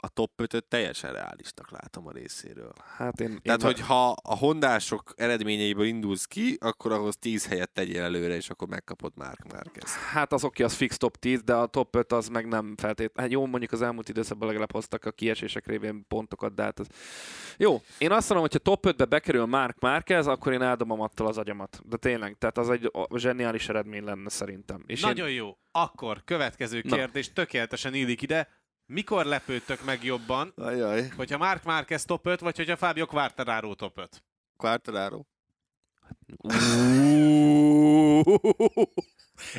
a 0.04 0.10
top 0.10 0.42
5 0.42 0.66
teljesen 0.68 1.14
reálisnak 1.14 1.72
látom 1.72 2.08
a 2.08 2.12
részéről. 2.12 2.74
Hát 2.98 3.20
én, 3.20 3.30
én 3.30 3.40
Tehát, 3.42 3.62
hogy 3.62 3.80
ha 3.80 4.12
a 4.12 4.38
hondások 4.38 5.14
eredményeiből 5.16 5.86
indulsz 5.86 6.26
ki, 6.26 6.58
akkor 6.60 6.92
ahhoz 6.92 7.18
10 7.18 7.48
helyet 7.48 7.72
tegyél 7.72 8.02
előre, 8.02 8.36
és 8.36 8.50
akkor 8.50 8.68
megkapod 8.68 9.12
Mark 9.16 9.52
Márquez. 9.52 9.96
Hát 9.96 10.34
az 10.34 10.44
oké, 10.44 10.64
az 10.64 10.74
fix 10.74 10.98
top 10.98 11.18
10, 11.18 11.44
de 11.44 11.54
a 11.54 11.66
top 11.66 11.96
5 11.96 12.12
az 12.12 12.28
meg 12.28 12.48
nem 12.48 12.76
feltétlenül. 12.78 13.32
Hát 13.32 13.32
jó, 13.32 13.46
mondjuk 13.46 13.72
az 13.72 13.82
elmúlt 13.82 14.10
időszakban 14.10 14.48
legalább 14.48 14.72
hoztak 14.72 15.06
a 15.06 15.12
kiesések 15.12 15.68
révén 15.68 16.06
pontokat, 16.08 16.54
de 16.54 16.64
hát 16.64 16.80
az... 16.80 16.88
Jó, 17.58 17.82
én 17.98 18.12
azt 18.12 18.30
mondom, 18.30 18.48
hogy 18.52 18.62
ha 18.64 18.72
top 18.72 18.86
5-be 18.88 19.06
bekerül 19.06 19.46
Mark 19.46 19.80
Márquez, 19.80 20.28
akkor 20.28 20.54
én 20.54 20.62
eldobom 20.62 21.02
attól 21.02 21.28
az 21.28 21.38
agyamat. 21.38 21.82
De 21.86 21.98
tényleg, 21.98 22.36
tehát 22.38 22.58
az 22.58 22.70
egy 22.70 22.92
zseniális 23.16 23.70
eredmény 23.70 24.04
lenne 24.04 24.30
szerintem. 24.30 24.84
És 24.86 25.02
Nagyon 25.02 25.32
jó. 25.32 25.58
Akkor 25.72 26.24
következő 26.24 26.82
Na. 26.84 26.96
kérdés 26.96 27.34
tökéletesen 27.34 27.94
illik 27.94 28.22
ide. 28.22 28.48
Mikor 28.94 29.26
lepődtök 29.26 29.84
meg 29.86 30.04
jobban, 30.04 30.54
Ajaj, 30.56 31.12
hogyha 31.16 31.38
Mark 31.38 31.64
Márquez 31.64 32.06
top 32.06 32.28
5, 32.28 32.40
vagy 32.40 32.58
hogyha 32.58 32.76
Fábio 32.76 33.06
Quartararo 33.06 33.74
top 33.76 33.98
5? 33.98 34.24
Quartararo. 34.58 35.22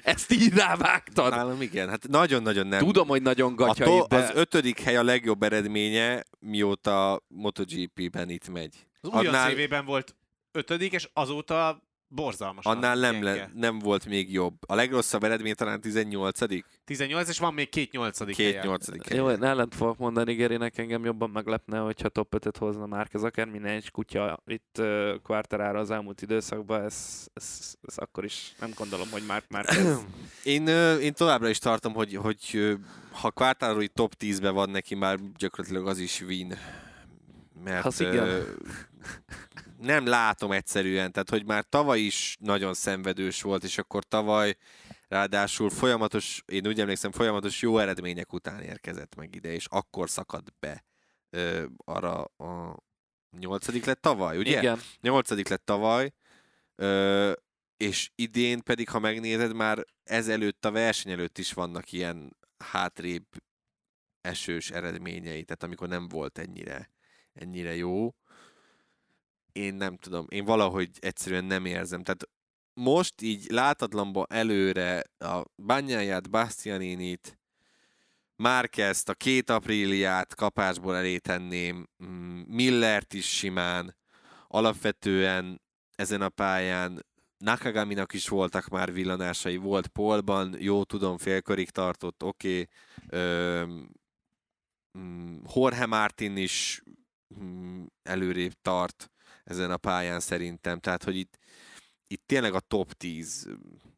Ezt 0.03 0.33
így 0.33 0.53
rávágtad. 0.55 1.31
Nálam 1.31 1.63
igen, 1.63 1.89
hát 1.89 2.09
nagyon-nagyon 2.09 2.67
nem. 2.67 2.79
Tudom, 2.79 3.09
hogy 3.09 3.23
nagyon 3.23 3.53
a 3.53 3.55
gatyai, 3.55 3.99
to- 3.99 4.09
de... 4.09 4.17
Az 4.17 4.31
ötödik 4.35 4.81
hely 4.81 4.97
a 4.97 5.03
legjobb 5.03 5.43
eredménye, 5.43 6.25
mióta 6.39 7.23
MotoGP-ben 7.29 8.29
itt 8.31 8.49
megy. 8.49 8.87
Az 9.01 9.09
Annál- 9.13 9.51
évében 9.51 9.85
volt 9.85 10.17
ötödik, 10.53 10.93
és 10.93 11.09
azóta 11.13 11.83
borzalmasan 12.15 12.77
Annál 12.77 12.97
nem, 12.97 13.13
gyenge. 13.13 13.35
le, 13.35 13.51
nem 13.55 13.79
volt 13.79 14.07
még 14.07 14.33
jobb. 14.33 14.55
A 14.67 14.75
legrosszabb 14.75 15.25
eredmény 15.25 15.55
talán 15.55 15.81
18 15.81 16.39
18, 16.85 17.29
és 17.29 17.39
van 17.39 17.55
még 17.55 17.69
két 17.69 17.91
nyolcadik 17.93 18.35
Két 18.35 18.63
nyolcadik 18.63 19.09
Jó, 19.09 19.31
én 19.31 19.45
ellent 19.45 19.75
fogok 19.75 19.99
mondani, 19.99 20.35
Gerinek 20.35 20.79
engem 20.79 21.05
jobban 21.05 21.31
meglepne, 21.31 21.79
hogyha 21.79 22.09
top 22.09 22.35
5-öt 22.37 22.57
hozna 22.57 22.87
Márquez, 22.87 23.23
akár 23.23 23.47
minden 23.47 23.73
egy 23.73 23.91
kutya 23.91 24.43
itt 24.47 24.77
uh, 24.79 25.15
Quartararo 25.23 25.79
az 25.79 25.91
elmúlt 25.91 26.23
időszakban, 26.23 26.83
ez, 26.83 27.27
ez, 27.35 27.75
ez, 27.83 27.97
akkor 27.97 28.25
is 28.25 28.55
nem 28.61 28.71
gondolom, 28.77 29.09
hogy 29.11 29.23
Mark 29.27 29.45
Márquez. 29.49 29.99
Én, 30.43 30.67
ö, 30.67 30.97
én 30.97 31.13
továbbra 31.13 31.49
is 31.49 31.59
tartom, 31.59 31.95
hogy, 31.95 32.15
hogy 32.15 32.77
ha 33.13 33.31
Quartararo 33.31 33.87
top 33.87 34.15
10-ben 34.19 34.55
van 34.55 34.71
neki, 34.71 34.95
már 34.95 35.19
gyakorlatilag 35.37 35.87
az 35.87 35.99
is 35.99 36.21
win. 36.21 36.59
Mert 37.65 37.85
Az 37.85 38.01
igen. 38.01 38.29
ö, 38.29 38.43
nem 39.79 40.07
látom 40.07 40.53
egyszerűen, 40.53 41.13
tehát 41.13 41.31
hogy 41.31 41.47
már 41.47 41.65
tavaly 41.69 42.01
is 42.01 42.37
nagyon 42.41 42.75
szenvedős 42.75 43.43
volt, 43.43 43.65
és 43.65 43.79
akkor 43.79 44.05
tavaly 44.05 44.57
ráadásul 45.09 45.71
folyamatos, 45.71 46.43
én 46.47 46.67
úgy 46.67 46.81
emlékszem, 46.81 47.13
folyamatos 47.13 47.63
jó 47.63 47.79
eredmények 47.79 48.33
után 48.33 48.61
érkezett 48.63 49.15
meg 49.15 49.35
ide, 49.35 49.53
és 49.53 49.67
akkor 49.71 50.11
szakadt 50.11 50.55
be 50.61 50.85
ö, 51.31 51.65
arra 51.77 52.25
a 52.25 52.77
nyolcadik 53.39 53.85
lett 53.85 54.01
tavaly, 54.01 54.39
ugye? 54.39 54.59
Igen. 54.59 54.81
Nyolcadik 55.01 55.49
lett 55.49 55.65
tavaly, 55.65 56.13
ö, 56.75 57.33
és 57.77 58.11
idén 58.15 58.63
pedig, 58.63 58.89
ha 58.89 58.99
megnézed, 58.99 59.55
már 59.55 59.85
ezelőtt 60.05 60.65
a 60.65 60.71
verseny 60.71 61.13
előtt 61.13 61.39
is 61.39 61.53
vannak 61.53 61.93
ilyen 61.93 62.37
hátrébb 62.59 63.27
esős 64.21 64.71
eredményei, 64.71 65.45
tehát 65.45 65.63
amikor 65.63 65.89
nem 65.89 66.09
volt 66.09 66.39
ennyire, 66.39 66.91
ennyire 67.35 67.75
jó. 67.75 68.15
Én 69.53 69.75
nem 69.75 69.97
tudom, 69.97 70.27
én 70.29 70.45
valahogy 70.45 70.91
egyszerűen 71.01 71.45
nem 71.45 71.65
érzem. 71.65 72.03
Tehát 72.03 72.29
most 72.75 73.23
így 73.23 73.51
látatlanba 73.51 74.27
előre 74.29 75.03
a 75.19 75.43
Banyáját, 75.57 76.31
Bastianinit, 76.31 77.37
Márkezt, 78.37 79.09
a 79.09 79.15
két 79.15 79.51
apríliát 79.51 80.35
kapásból 80.35 80.97
elé 80.97 81.19
tenném, 81.19 81.89
mm, 82.05 82.41
Millert 82.47 83.15
is 83.15 83.37
simán, 83.37 83.97
alapvetően 84.49 85.61
ezen 85.95 86.23
a 86.23 86.29
pályán 86.29 87.07
Nakagaminak 87.39 88.13
is 88.13 88.29
voltak 88.29 88.69
már 88.69 88.93
villanásai, 88.93 89.57
volt 89.57 89.87
Polban, 89.87 90.57
jó 90.59 90.85
tudom, 90.85 91.19
félkörig 91.19 91.71
tartott, 91.71 92.23
oké. 92.23 92.69
Okay. 93.07 93.89
Jorge 95.55 95.87
Martin 95.87 96.37
is 96.37 96.83
mm, 96.89 96.93
előrébb 98.03 98.53
tart 98.63 99.11
ezen 99.45 99.71
a 99.71 99.77
pályán 99.77 100.21
szerintem, 100.21 100.79
tehát 100.79 101.05
hogy 101.05 101.17
itt, 101.17 101.39
itt 102.07 102.23
tényleg 102.27 102.55
a 102.55 102.61
top 102.61 102.93
10 102.93 103.49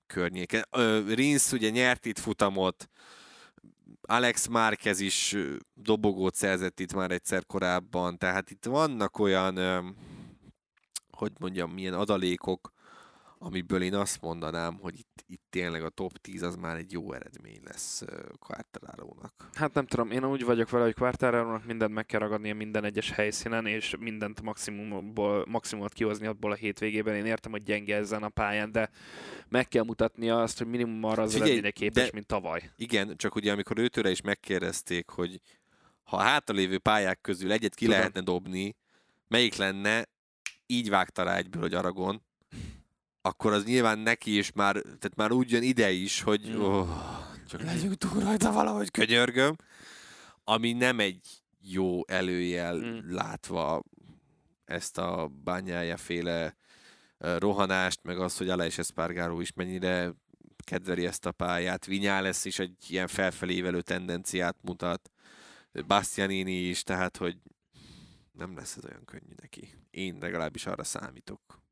környéken. 0.06 0.64
Ö, 0.70 1.14
Rins 1.14 1.52
ugye 1.52 1.70
nyert 1.70 2.06
itt 2.06 2.18
futamot, 2.18 2.88
Alex 4.00 4.46
Márquez 4.46 5.00
is 5.00 5.36
dobogót 5.74 6.34
szerzett 6.34 6.80
itt 6.80 6.94
már 6.94 7.10
egyszer 7.10 7.46
korábban, 7.46 8.18
tehát 8.18 8.50
itt 8.50 8.64
vannak 8.64 9.18
olyan, 9.18 9.58
hogy 11.10 11.32
mondjam, 11.38 11.70
milyen 11.70 11.94
adalékok, 11.94 12.72
amiből 13.44 13.82
én 13.82 13.94
azt 13.94 14.20
mondanám, 14.20 14.78
hogy 14.80 14.98
itt, 14.98 15.24
itt 15.26 15.42
tényleg 15.50 15.84
a 15.84 15.88
top 15.88 16.18
10 16.18 16.42
az 16.42 16.56
már 16.56 16.76
egy 16.76 16.92
jó 16.92 17.12
eredmény 17.12 17.60
lesz 17.64 18.02
ö, 18.02 18.22
Quartararo-nak. 18.38 19.48
Hát 19.52 19.74
nem 19.74 19.86
tudom, 19.86 20.10
én 20.10 20.24
úgy 20.24 20.44
vagyok 20.44 20.70
vele, 20.70 20.84
hogy 20.84 20.94
Quartararo-nak 20.94 21.66
mindent 21.66 21.92
meg 21.92 22.06
kell 22.06 22.20
ragadnia 22.20 22.54
minden 22.54 22.84
egyes 22.84 23.10
helyszínen, 23.10 23.66
és 23.66 23.94
mindent 23.98 24.42
maximumból, 24.42 25.44
maximumot 25.48 25.92
kihozni 25.92 26.26
abból 26.26 26.52
a 26.52 26.54
hétvégében. 26.54 27.14
Én 27.14 27.26
értem, 27.26 27.52
hogy 27.52 27.62
gyenge 27.62 27.96
ezen 27.96 28.22
a 28.22 28.28
pályán, 28.28 28.72
de 28.72 28.90
meg 29.48 29.68
kell 29.68 29.84
mutatnia 29.84 30.42
azt, 30.42 30.58
hogy 30.58 30.66
minimum 30.66 31.04
arra 31.04 31.22
az 31.22 31.34
eredményre 31.34 31.70
képes, 31.70 32.04
de- 32.04 32.10
mint 32.12 32.26
tavaly. 32.26 32.70
Igen, 32.76 33.16
csak 33.16 33.34
ugye 33.34 33.52
amikor 33.52 33.78
őtőre 33.78 34.10
is 34.10 34.20
megkérdezték, 34.20 35.08
hogy 35.08 35.40
ha 36.02 36.16
a 36.16 36.20
hátralévő 36.22 36.78
pályák 36.78 37.20
közül 37.20 37.52
egyet 37.52 37.74
ki 37.74 37.84
Tudom. 37.84 37.98
lehetne 37.98 38.20
dobni, 38.20 38.76
melyik 39.28 39.54
lenne, 39.54 40.08
így 40.66 40.88
vágta 40.88 41.22
rá 41.22 41.36
egyből, 41.36 41.62
hogy 41.62 41.74
Aragon, 41.74 42.22
akkor 43.26 43.52
az 43.52 43.64
nyilván 43.64 43.98
neki 43.98 44.36
is 44.36 44.52
már, 44.52 44.72
tehát 44.74 45.16
már 45.16 45.32
úgy 45.32 45.50
jön 45.50 45.62
ide 45.62 45.90
is, 45.90 46.20
hogy 46.20 46.54
oh, 46.54 46.88
csak 47.48 47.62
legyünk 47.62 47.94
túl 47.94 48.20
rajta 48.20 48.52
valahogy, 48.52 48.90
könyörgöm, 48.90 49.56
ami 50.44 50.72
nem 50.72 51.00
egy 51.00 51.42
jó 51.60 52.06
előjel 52.06 52.76
Mm. 52.76 53.14
látva 53.14 53.82
ezt 54.64 54.98
a 54.98 55.30
bányája 55.44 55.96
féle 55.96 56.56
rohanást, 57.18 58.00
meg 58.02 58.18
az, 58.18 58.36
hogy 58.36 58.48
Aleix 58.48 58.78
Espargaró 58.78 59.40
is 59.40 59.52
mennyire 59.52 60.14
kedveli 60.64 61.06
ezt 61.06 61.26
a 61.26 61.32
pályát. 61.32 61.86
Vinyales 61.86 62.44
is 62.44 62.58
egy 62.58 62.76
ilyen 62.88 63.06
felfelé 63.06 63.54
ívelő 63.54 63.82
tendenciát 63.82 64.56
mutat. 64.60 65.10
Bastianini 65.86 66.68
is, 66.68 66.82
tehát, 66.82 67.16
hogy 67.16 67.36
nem 68.32 68.56
lesz 68.56 68.76
ez 68.76 68.84
olyan 68.84 69.04
könnyű 69.04 69.34
neki. 69.40 69.74
Én 69.90 70.16
legalábbis 70.20 70.66
arra 70.66 70.84
számítok. 70.84 71.63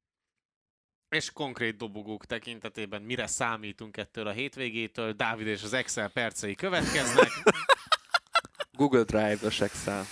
És 1.13 1.31
konkrét 1.33 1.77
dobogók 1.77 2.27
tekintetében 2.27 3.03
mire 3.03 3.27
számítunk 3.27 3.97
ettől 3.97 4.27
a 4.27 4.31
hétvégétől? 4.31 5.13
Dávid 5.13 5.47
és 5.47 5.63
az 5.63 5.73
Excel 5.73 6.09
percei 6.09 6.55
következnek. 6.55 7.29
Google 8.79 9.03
Drive-os 9.03 9.61
Excel. 9.61 10.05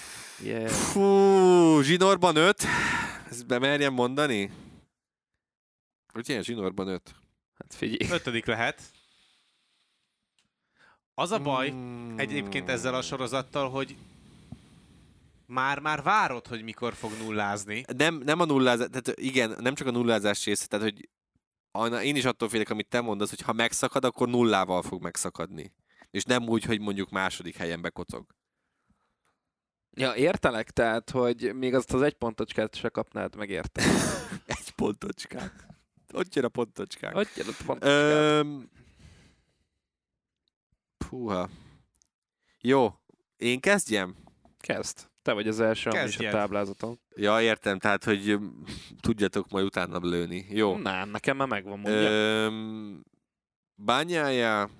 Yeah. 0.43 0.69
Fú, 0.69 1.81
zsinórban 1.81 2.37
öt. 2.37 2.65
Ezt 3.31 3.47
bemerjem 3.47 3.93
mondani? 3.93 4.51
Ugye, 6.15 6.43
zsinórban 6.43 6.89
öt. 6.89 7.15
Hát 7.59 7.75
figyelj. 7.75 8.13
Ötödik 8.13 8.47
lehet. 8.47 8.83
Az 11.15 11.31
a 11.31 11.39
baj 11.39 11.71
Mm. 11.71 12.19
egyébként 12.19 12.69
ezzel 12.69 12.95
a 12.95 13.03
sorozattal, 13.03 13.71
hogy 13.71 13.97
már-már 15.51 16.03
várod, 16.03 16.47
hogy 16.47 16.63
mikor 16.63 16.95
fog 16.95 17.11
nullázni. 17.23 17.85
Nem, 17.97 18.15
nem 18.15 18.41
a 18.41 18.45
nullázás, 18.45 18.89
tehát 18.91 19.21
igen, 19.21 19.57
nem 19.59 19.75
csak 19.75 19.87
a 19.87 19.91
nullázás 19.91 20.45
része, 20.45 20.67
tehát 20.67 20.85
hogy 20.85 21.09
én 22.03 22.17
is 22.17 22.25
attól 22.25 22.49
félek, 22.49 22.71
amit 22.71 22.89
te 22.89 23.01
mondasz, 23.01 23.29
hogy 23.29 23.41
ha 23.41 23.53
megszakad, 23.53 24.05
akkor 24.05 24.29
nullával 24.29 24.83
fog 24.83 25.03
megszakadni. 25.03 25.73
És 26.11 26.25
nem 26.25 26.49
úgy, 26.49 26.65
hogy 26.65 26.81
mondjuk 26.81 27.11
második 27.11 27.57
helyen 27.57 27.81
bekocog. 27.81 28.27
Ja, 29.91 30.15
értelek, 30.15 30.71
tehát, 30.71 31.11
hogy 31.11 31.55
még 31.55 31.75
azt 31.75 31.93
az 31.93 32.03
egy 32.03 32.15
pontocskát 32.15 32.75
se 32.75 32.89
kapnád 32.89 33.37
meg, 33.37 33.51
értem. 33.51 33.85
Egy 34.47 34.71
pontocskát. 34.71 35.67
Ott 36.13 36.35
jön 36.35 36.45
a 36.45 36.49
pontocskák. 36.49 37.15
Hogy 37.15 37.29
jön 37.37 37.47
a 37.49 37.65
pontocskát? 37.65 38.13
Öm... 38.13 38.71
Puha. 41.09 41.49
Jó, 42.61 42.95
én 43.37 43.61
kezdjem? 43.61 44.17
Kezd. 44.59 45.10
Te 45.31 45.37
vagy 45.37 45.49
az 45.49 45.61
első, 45.61 45.91
ami 45.91 46.09
is 46.09 46.19
a 46.19 46.31
táblázaton. 46.31 47.01
Ja, 47.15 47.41
értem, 47.41 47.79
tehát, 47.79 48.05
hogy 48.05 48.39
tudjatok 49.01 49.51
majd 49.51 49.65
utána 49.65 49.99
lőni. 50.03 50.47
Jó. 50.49 50.77
Nem, 50.77 51.09
nekem 51.09 51.37
már 51.37 51.49
megvan, 51.49 51.79
mondja. 51.79 52.11
Öm... 52.11 53.05
Bányája... 53.75 54.71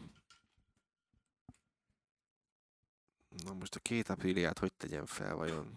Na 3.45 3.53
most 3.53 3.75
a 3.75 3.79
két 3.79 4.09
apríliát 4.09 4.59
hogy 4.59 4.73
tegyem 4.73 5.07
fel 5.07 5.35
vajon? 5.35 5.73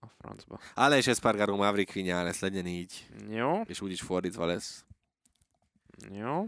A 0.00 0.06
francba. 0.18 0.60
Ále 0.74 0.96
és 0.96 1.06
Espargaro 1.06 1.56
Maverick 1.56 1.92
Vinyales, 1.92 2.40
legyen 2.40 2.66
így. 2.66 3.06
Jó, 3.28 3.60
És 3.60 3.80
úgyis 3.80 4.00
fordítva 4.00 4.46
lesz. 4.46 4.84
jó. 6.10 6.46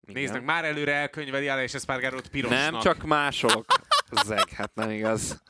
Nézd 0.00 0.32
meg, 0.32 0.44
már 0.44 0.64
előre 0.64 0.92
elkönyveli 0.92 1.48
el 1.48 1.62
és 1.62 1.74
Espargarót 1.74 2.28
pirosnak. 2.28 2.70
Nem, 2.70 2.80
csak 2.80 3.02
másolok. 3.02 3.64
Zeg, 4.24 4.50
hát 4.50 4.74
nem 4.74 4.90
igaz. 4.90 5.42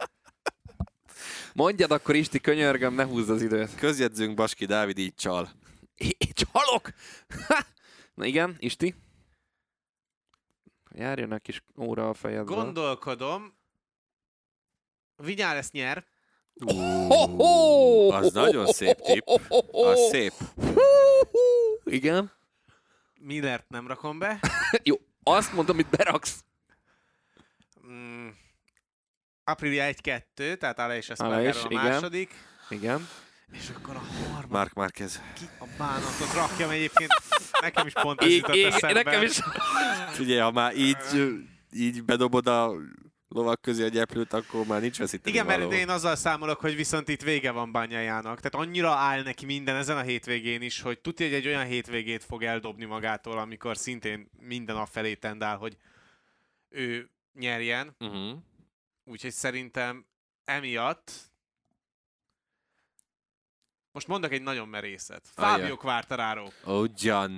Mondjad 1.54 1.90
akkor 1.90 2.14
Isti, 2.14 2.40
könyörgöm, 2.40 2.94
ne 2.94 3.04
húzd 3.04 3.30
az 3.30 3.42
időt. 3.42 3.74
Közjegyzünk 3.74 4.34
Baski 4.34 4.64
Dávid 4.64 4.98
így 4.98 5.14
csal. 5.14 5.50
É, 5.94 6.16
csalok! 6.32 6.90
Na 8.14 8.24
igen, 8.24 8.56
Isti? 8.58 8.94
Járjon 10.90 11.32
egy 11.32 11.42
kis 11.42 11.64
óra 11.78 12.08
a 12.08 12.14
fejedből. 12.14 12.56
Gondolkodom. 12.56 13.54
Vigyál 15.16 15.56
ezt 15.56 15.72
nyer. 15.72 16.04
Ú, 16.54 18.10
Az 18.10 18.32
nagyon 18.32 18.66
szép 18.66 19.00
tipp. 19.00 19.26
Az 19.70 20.08
szép. 20.10 20.32
Igen. 21.84 22.32
Millert 23.20 23.68
nem 23.68 23.86
rakom 23.86 24.18
be. 24.18 24.40
Jó, 24.82 24.96
azt 25.22 25.52
mondom, 25.52 25.74
amit 25.76 25.90
beraksz. 25.90 26.44
Aprilia 29.44 29.84
1-2, 30.02 30.56
tehát 30.56 30.78
Ale 30.78 30.96
és 30.96 31.08
Espargaró 31.08 31.60
a 31.60 31.66
igen. 31.68 31.84
második. 31.84 32.34
Igen. 32.68 33.08
És 33.52 33.70
akkor 33.76 33.94
a 33.96 33.98
harmadik 33.98 34.50
Mark 34.50 34.72
Márquez. 34.72 35.22
ki 35.34 35.44
a 35.58 35.64
bánatot 35.78 36.32
rakjam 36.34 36.70
egyébként. 36.70 37.10
Nekem 37.60 37.86
is 37.86 37.92
pont 37.92 38.20
ez 38.20 38.32
jutott 38.32 38.56
eszembe. 38.56 39.02
nekem 39.02 39.22
is. 39.22 39.40
Figyelj, 40.12 40.38
ha 40.40 40.50
már 40.50 40.76
így, 40.76 40.96
így 41.72 42.04
bedobod 42.04 42.46
a 42.46 42.72
lovak 43.28 43.60
közé 43.60 43.84
a 43.84 43.88
gyeplőt, 43.88 44.32
akkor 44.32 44.66
már 44.66 44.80
nincs 44.80 44.98
veszíteni 44.98 45.30
Igen, 45.34 45.46
mert 45.46 45.62
való. 45.62 45.72
én 45.72 45.88
azzal 45.88 46.16
számolok, 46.16 46.60
hogy 46.60 46.76
viszont 46.76 47.08
itt 47.08 47.22
vége 47.22 47.50
van 47.50 47.72
bányájának. 47.72 48.40
Tehát 48.40 48.66
annyira 48.66 48.90
áll 48.90 49.22
neki 49.22 49.44
minden 49.44 49.76
ezen 49.76 49.96
a 49.96 50.02
hétvégén 50.02 50.62
is, 50.62 50.80
hogy 50.80 50.98
tudja, 50.98 51.26
hogy 51.26 51.34
egy 51.34 51.46
olyan 51.46 51.64
hétvégét 51.64 52.24
fog 52.24 52.42
eldobni 52.42 52.84
magától, 52.84 53.38
amikor 53.38 53.76
szintén 53.76 54.30
minden 54.40 54.76
a 54.76 54.86
felé 54.86 55.14
tendál, 55.14 55.56
hogy 55.56 55.76
ő 56.68 57.10
nyerjen. 57.34 57.96
Uh-huh. 57.98 58.38
Úgyhogy 59.04 59.30
szerintem 59.32 60.06
emiatt 60.44 61.32
most 63.92 64.06
mondok 64.08 64.32
egy 64.32 64.42
nagyon 64.42 64.68
merészet. 64.68 65.28
Fábio 65.34 65.76
Quartararo. 65.76 66.46
Ugyan. 66.66 67.30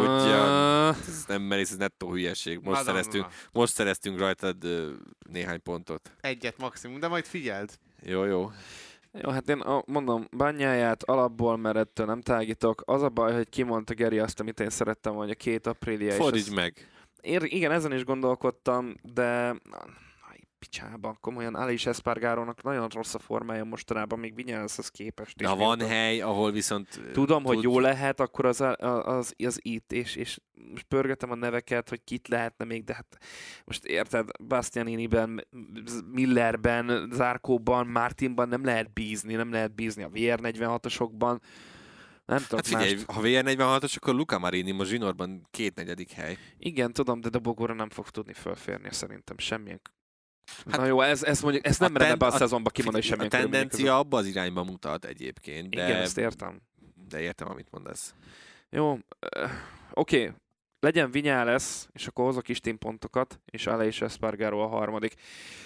Ugyan. 0.00 0.94
Ez 0.94 1.24
nem 1.26 1.42
merész, 1.42 1.70
ez 1.70 1.76
nettó 1.76 2.10
hülyeség. 2.10 2.54
Most, 2.56 2.66
Madonna. 2.66 2.84
szereztünk, 2.84 3.26
most 3.52 3.72
szereztünk 3.74 4.18
rajtad 4.18 4.56
néhány 5.30 5.62
pontot. 5.62 6.12
Egyet 6.20 6.58
maximum, 6.58 7.00
de 7.00 7.08
majd 7.08 7.24
figyeld. 7.24 7.78
Jó, 8.02 8.24
jó. 8.24 8.50
Jó, 9.12 9.30
hát 9.30 9.48
én 9.48 9.60
a- 9.60 9.82
mondom, 9.86 10.26
bányáját 10.30 11.02
alapból, 11.02 11.56
mert 11.56 11.76
ettől 11.76 12.06
nem 12.06 12.20
tágítok. 12.20 12.82
Az 12.84 13.02
a 13.02 13.08
baj, 13.08 13.32
hogy 13.34 13.48
kimondta 13.48 13.94
Geri 13.94 14.18
azt, 14.18 14.40
amit 14.40 14.60
én 14.60 14.70
szerettem, 14.70 15.14
hogy 15.14 15.30
a 15.30 15.34
két 15.34 15.66
aprília. 15.66 16.08
és 16.10 16.16
Fordíts 16.16 16.46
az- 16.48 16.52
meg. 16.54 16.88
Én, 17.20 17.40
igen, 17.42 17.70
ezen 17.72 17.92
is 17.92 18.04
gondolkodtam, 18.04 18.94
de 19.02 19.56
picsába, 20.58 21.16
komolyan 21.20 21.54
Alice 21.54 21.90
Espargarónak 21.90 22.62
nagyon 22.62 22.88
rossz 22.88 23.14
a 23.14 23.18
formája 23.18 23.64
mostanában, 23.64 24.18
még 24.18 24.34
Vinyánszhoz 24.34 24.88
képest. 24.88 25.42
Ha 25.44 25.56
van 25.56 25.76
miután- 25.76 25.94
hely, 25.96 26.20
ahol 26.20 26.50
viszont... 26.52 27.00
Tudom, 27.12 27.44
hogy 27.44 27.54
tud- 27.54 27.64
jó 27.64 27.78
lehet, 27.78 28.20
akkor 28.20 28.46
az, 28.46 28.60
az, 28.78 29.34
az 29.44 29.60
itt, 29.62 29.92
és, 29.92 30.16
és 30.16 30.38
most 30.72 30.84
pörgetem 30.84 31.30
a 31.30 31.34
neveket, 31.34 31.88
hogy 31.88 32.04
kit 32.04 32.28
lehetne 32.28 32.64
még, 32.64 32.84
de 32.84 32.94
hát 32.94 33.18
most 33.64 33.84
érted, 33.84 34.28
Bastianiniben, 34.48 35.46
Millerben, 36.12 37.08
Zárkóban, 37.12 37.86
Martinban 37.86 38.48
nem 38.48 38.64
lehet 38.64 38.92
bízni, 38.92 39.34
nem 39.34 39.52
lehet 39.52 39.74
bízni 39.74 40.02
a 40.02 40.08
VR46-osokban. 40.08 41.38
Nem 42.26 42.38
tudok 42.38 42.54
Hát 42.54 42.66
figyelj, 42.66 42.94
mást. 42.94 43.10
ha 43.10 43.20
VR46-os, 43.24 43.94
akkor 43.96 44.14
Luca 44.14 44.38
Marini 44.38 44.70
most 44.70 44.90
zsinórban 44.90 45.46
két 45.50 45.74
negyedik 45.74 46.10
hely. 46.10 46.36
Igen, 46.58 46.92
tudom, 46.92 47.20
de 47.20 47.28
Dobogóra 47.28 47.74
nem 47.74 47.90
fog 47.90 48.08
tudni 48.10 48.32
fölférni 48.32 48.88
szerintem 48.92 49.38
semmilyen. 49.38 49.80
Hát, 50.70 50.76
Na 50.76 50.86
jó, 50.86 51.00
ez, 51.00 51.22
ez 51.22 51.40
mondjuk, 51.40 51.66
ezt 51.66 51.80
nem 51.80 51.92
merem 51.92 52.10
ebbe 52.10 52.26
a, 52.26 52.28
a- 52.28 52.36
szezonba 52.36 52.70
kimondani 52.70 53.04
semmilyen 53.04 53.30
A 53.32 53.36
tendencia 53.38 53.98
abba 53.98 54.16
az 54.16 54.26
irányba 54.26 54.64
mutat 54.64 55.04
egyébként, 55.04 55.74
de, 55.74 55.84
Igen, 55.84 56.00
ezt 56.00 56.18
értem. 56.18 56.60
de 57.08 57.20
értem, 57.20 57.48
amit 57.50 57.68
mondasz. 57.70 58.14
Jó, 58.70 58.98
oké, 59.92 60.32
legyen 60.80 61.10
Vinyales, 61.10 61.86
és 61.92 62.06
akkor 62.06 62.24
hozok 62.24 62.48
is 62.48 62.60
pontokat, 62.78 63.40
és 63.50 63.66
Ale 63.66 63.86
és 63.86 64.00
Espargaro 64.00 64.60
a 64.60 64.66
harmadik. 64.66 65.14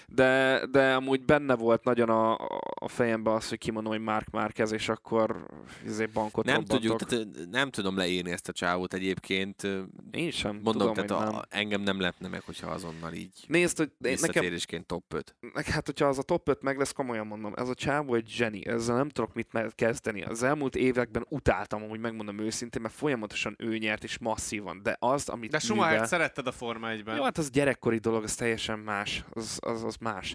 De, 0.08 0.62
de 0.70 0.94
amúgy 0.94 1.24
benne 1.24 1.54
volt 1.54 1.84
nagyon 1.84 2.08
a, 2.08 2.34
a 2.74 2.88
fejemben 2.88 3.34
az, 3.34 3.48
hogy 3.48 3.58
kimondom, 3.58 3.92
hogy 3.92 4.02
Mark 4.02 4.30
Márquez, 4.30 4.72
és 4.72 4.88
akkor 4.88 5.46
izé 5.84 6.06
bankot 6.06 6.44
Nem 6.44 6.54
robbantok. 6.54 6.98
tudjuk, 6.98 7.08
tehát, 7.08 7.50
nem 7.50 7.70
tudom 7.70 7.96
leírni 7.96 8.30
ezt 8.30 8.48
a 8.48 8.52
csávót 8.52 8.94
egyébként. 8.94 9.62
Én 10.10 10.30
sem 10.30 10.54
Mondom, 10.54 10.72
tudom, 10.72 10.94
tehát 10.94 11.10
hogy 11.10 11.28
a, 11.28 11.30
nem. 11.30 11.42
engem 11.48 11.80
nem 11.80 12.00
lepne 12.00 12.28
meg, 12.28 12.40
hogyha 12.40 12.70
azonnal 12.70 13.12
így 13.12 13.44
Nézd, 13.46 13.76
hogy 13.76 13.86
én- 13.86 13.94
nekem, 14.00 14.12
visszatérésként 14.20 14.86
top 14.86 15.14
5. 15.14 15.36
Meg 15.52 15.64
hát, 15.64 15.86
hogyha 15.86 16.06
az 16.06 16.18
a 16.18 16.22
top 16.22 16.48
5 16.48 16.62
meg 16.62 16.78
lesz, 16.78 16.92
komolyan 16.92 17.26
mondom, 17.26 17.52
ez 17.56 17.68
a 17.68 17.74
csávó 17.74 18.14
egy 18.14 18.28
zseni, 18.28 18.66
ezzel 18.66 18.96
nem 18.96 19.08
tudok 19.08 19.34
mit 19.34 19.48
kezdeni. 19.74 20.22
Az 20.22 20.42
elmúlt 20.42 20.76
években 20.76 21.26
utáltam, 21.28 21.88
hogy 21.88 22.00
megmondom 22.00 22.38
őszintén, 22.38 22.82
mert 22.82 22.94
folyamatosan 22.94 23.54
ő 23.58 23.76
nyert, 23.78 24.04
és 24.04 24.18
masszívan, 24.18 24.82
de 24.82 24.96
az, 25.02 25.28
amit 25.28 25.50
De 25.50 25.58
művel... 25.62 25.76
Schumacher 25.76 26.06
szeretted 26.06 26.46
a 26.46 26.52
Forma 26.52 26.88
1-ben. 26.90 27.16
Jó, 27.16 27.22
hát 27.22 27.38
az 27.38 27.50
gyerekkori 27.50 27.98
dolog, 27.98 28.22
az 28.22 28.34
teljesen 28.34 28.78
más, 28.78 29.24
az, 29.30 29.58
az, 29.60 29.84
az 29.84 29.96
más. 29.96 30.34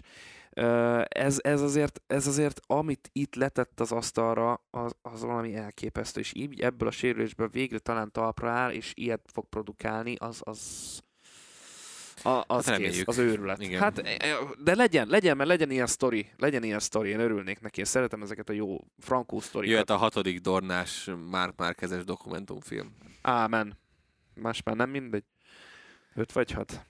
Ez, 1.08 1.38
ez, 1.42 1.62
azért, 1.62 2.00
ez 2.06 2.26
azért, 2.26 2.60
amit 2.66 3.10
itt 3.12 3.34
letett 3.34 3.80
az 3.80 3.92
asztalra, 3.92 4.62
az, 4.70 4.92
az 5.02 5.22
valami 5.22 5.54
elképesztő, 5.54 6.20
és 6.20 6.32
így 6.34 6.60
ebből 6.60 6.88
a 6.88 6.90
sérülésből 6.90 7.48
végre 7.48 7.78
talán 7.78 8.12
talpra 8.12 8.50
áll, 8.50 8.70
és 8.70 8.92
ilyet 8.94 9.30
fog 9.32 9.48
produkálni, 9.48 10.14
az, 10.18 10.40
az, 10.44 10.60
a, 12.22 12.44
az, 12.46 12.66
Hát 12.66 12.76
kész, 12.76 13.02
az 13.04 13.18
őrület. 13.18 13.62
Igen. 13.62 13.80
Hát, 13.80 13.98
e, 13.98 14.16
e, 14.18 14.36
de 14.64 14.74
legyen, 14.74 15.08
legyen, 15.08 15.36
mert 15.36 15.48
legyen 15.48 15.70
ilyen 15.70 15.86
sztori, 15.86 16.30
legyen 16.36 16.62
ilyen 16.62 16.78
sztori, 16.78 17.08
én 17.08 17.20
örülnék 17.20 17.60
neki, 17.60 17.78
én 17.78 17.84
szeretem 17.84 18.22
ezeket 18.22 18.48
a 18.48 18.52
jó 18.52 18.80
frankó 18.98 19.40
sztorikat. 19.40 19.72
Jöhet 19.72 19.90
a 19.90 19.96
hatodik 19.96 20.40
Dornás 20.40 21.10
Mark 21.30 21.56
Márkezes 21.56 22.04
dokumentumfilm. 22.04 22.94
Ámen. 23.22 23.78
Más 24.40 24.62
már 24.62 24.76
nem 24.76 24.90
mindegy. 24.90 25.24
Öt 26.14 26.32
vagy 26.32 26.50
hat. 26.50 26.86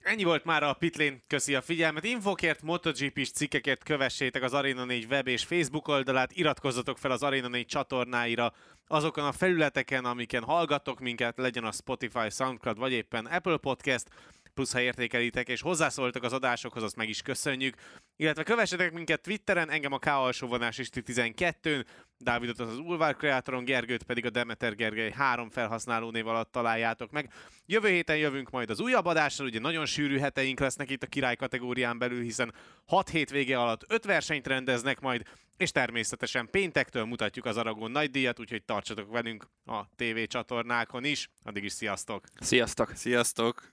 Ennyi 0.00 0.24
volt 0.24 0.44
már 0.44 0.62
a 0.62 0.72
Pitlane, 0.72 1.22
köszi 1.26 1.54
a 1.54 1.60
figyelmet. 1.60 2.04
Infokért, 2.04 2.62
MotoGP-s 2.62 3.30
cikkekért 3.30 3.82
kövessétek 3.82 4.42
az 4.42 4.54
Arena 4.54 4.84
4 4.84 5.06
web 5.10 5.26
és 5.26 5.44
Facebook 5.44 5.88
oldalát, 5.88 6.32
iratkozzatok 6.32 6.98
fel 6.98 7.10
az 7.10 7.22
Arena 7.22 7.48
4 7.48 7.66
csatornáira, 7.66 8.52
azokon 8.86 9.24
a 9.24 9.32
felületeken, 9.32 10.04
amiken 10.04 10.42
hallgattok 10.42 11.00
minket, 11.00 11.36
legyen 11.36 11.64
a 11.64 11.72
Spotify, 11.72 12.30
Soundcloud 12.30 12.78
vagy 12.78 12.92
éppen 12.92 13.26
Apple 13.26 13.56
Podcast, 13.56 14.08
plusz 14.54 14.72
ha 14.72 14.80
értékelitek 14.80 15.48
és 15.48 15.60
hozzászóltak 15.60 16.22
az 16.22 16.32
adásokhoz, 16.32 16.82
azt 16.82 16.96
meg 16.96 17.08
is 17.08 17.22
köszönjük. 17.22 17.76
Illetve 18.16 18.42
kövessetek 18.42 18.92
minket 18.92 19.20
Twitteren, 19.20 19.70
engem 19.70 19.92
a 19.92 19.98
K 19.98 20.06
alsóvonás 20.06 20.78
is 20.78 20.88
12-n, 20.92 21.84
Dávidot 22.22 22.60
az 22.60 22.68
az 22.68 22.78
Ulvár 22.78 23.16
kreátoron, 23.16 23.64
Gergőt 23.64 24.02
pedig 24.02 24.26
a 24.26 24.30
Demeter 24.30 24.74
Gergely 24.74 25.10
három 25.10 25.50
felhasználó 25.50 26.10
név 26.10 26.26
alatt 26.26 26.52
találjátok 26.52 27.10
meg. 27.10 27.32
Jövő 27.66 27.88
héten 27.88 28.16
jövünk 28.16 28.50
majd 28.50 28.70
az 28.70 28.80
újabb 28.80 29.06
adással, 29.06 29.46
ugye 29.46 29.60
nagyon 29.60 29.86
sűrű 29.86 30.18
heteink 30.18 30.60
lesznek 30.60 30.90
itt 30.90 31.02
a 31.02 31.06
király 31.06 31.36
kategórián 31.36 31.98
belül, 31.98 32.22
hiszen 32.22 32.54
6 32.86 33.08
hétvége 33.08 33.60
alatt 33.60 33.84
5 33.88 34.04
versenyt 34.04 34.46
rendeznek 34.46 35.00
majd, 35.00 35.22
és 35.56 35.70
természetesen 35.70 36.48
péntektől 36.50 37.04
mutatjuk 37.04 37.44
az 37.44 37.56
Aragon 37.56 37.90
nagydíjat, 37.90 38.40
úgyhogy 38.40 38.64
tartsatok 38.64 39.10
velünk 39.10 39.46
a 39.64 39.84
TV 39.96 40.22
csatornákon 40.26 41.04
is. 41.04 41.28
Addig 41.42 41.64
is 41.64 41.72
sziasztok! 41.72 42.24
Sziasztok! 42.40 42.92
Sziasztok! 42.94 43.72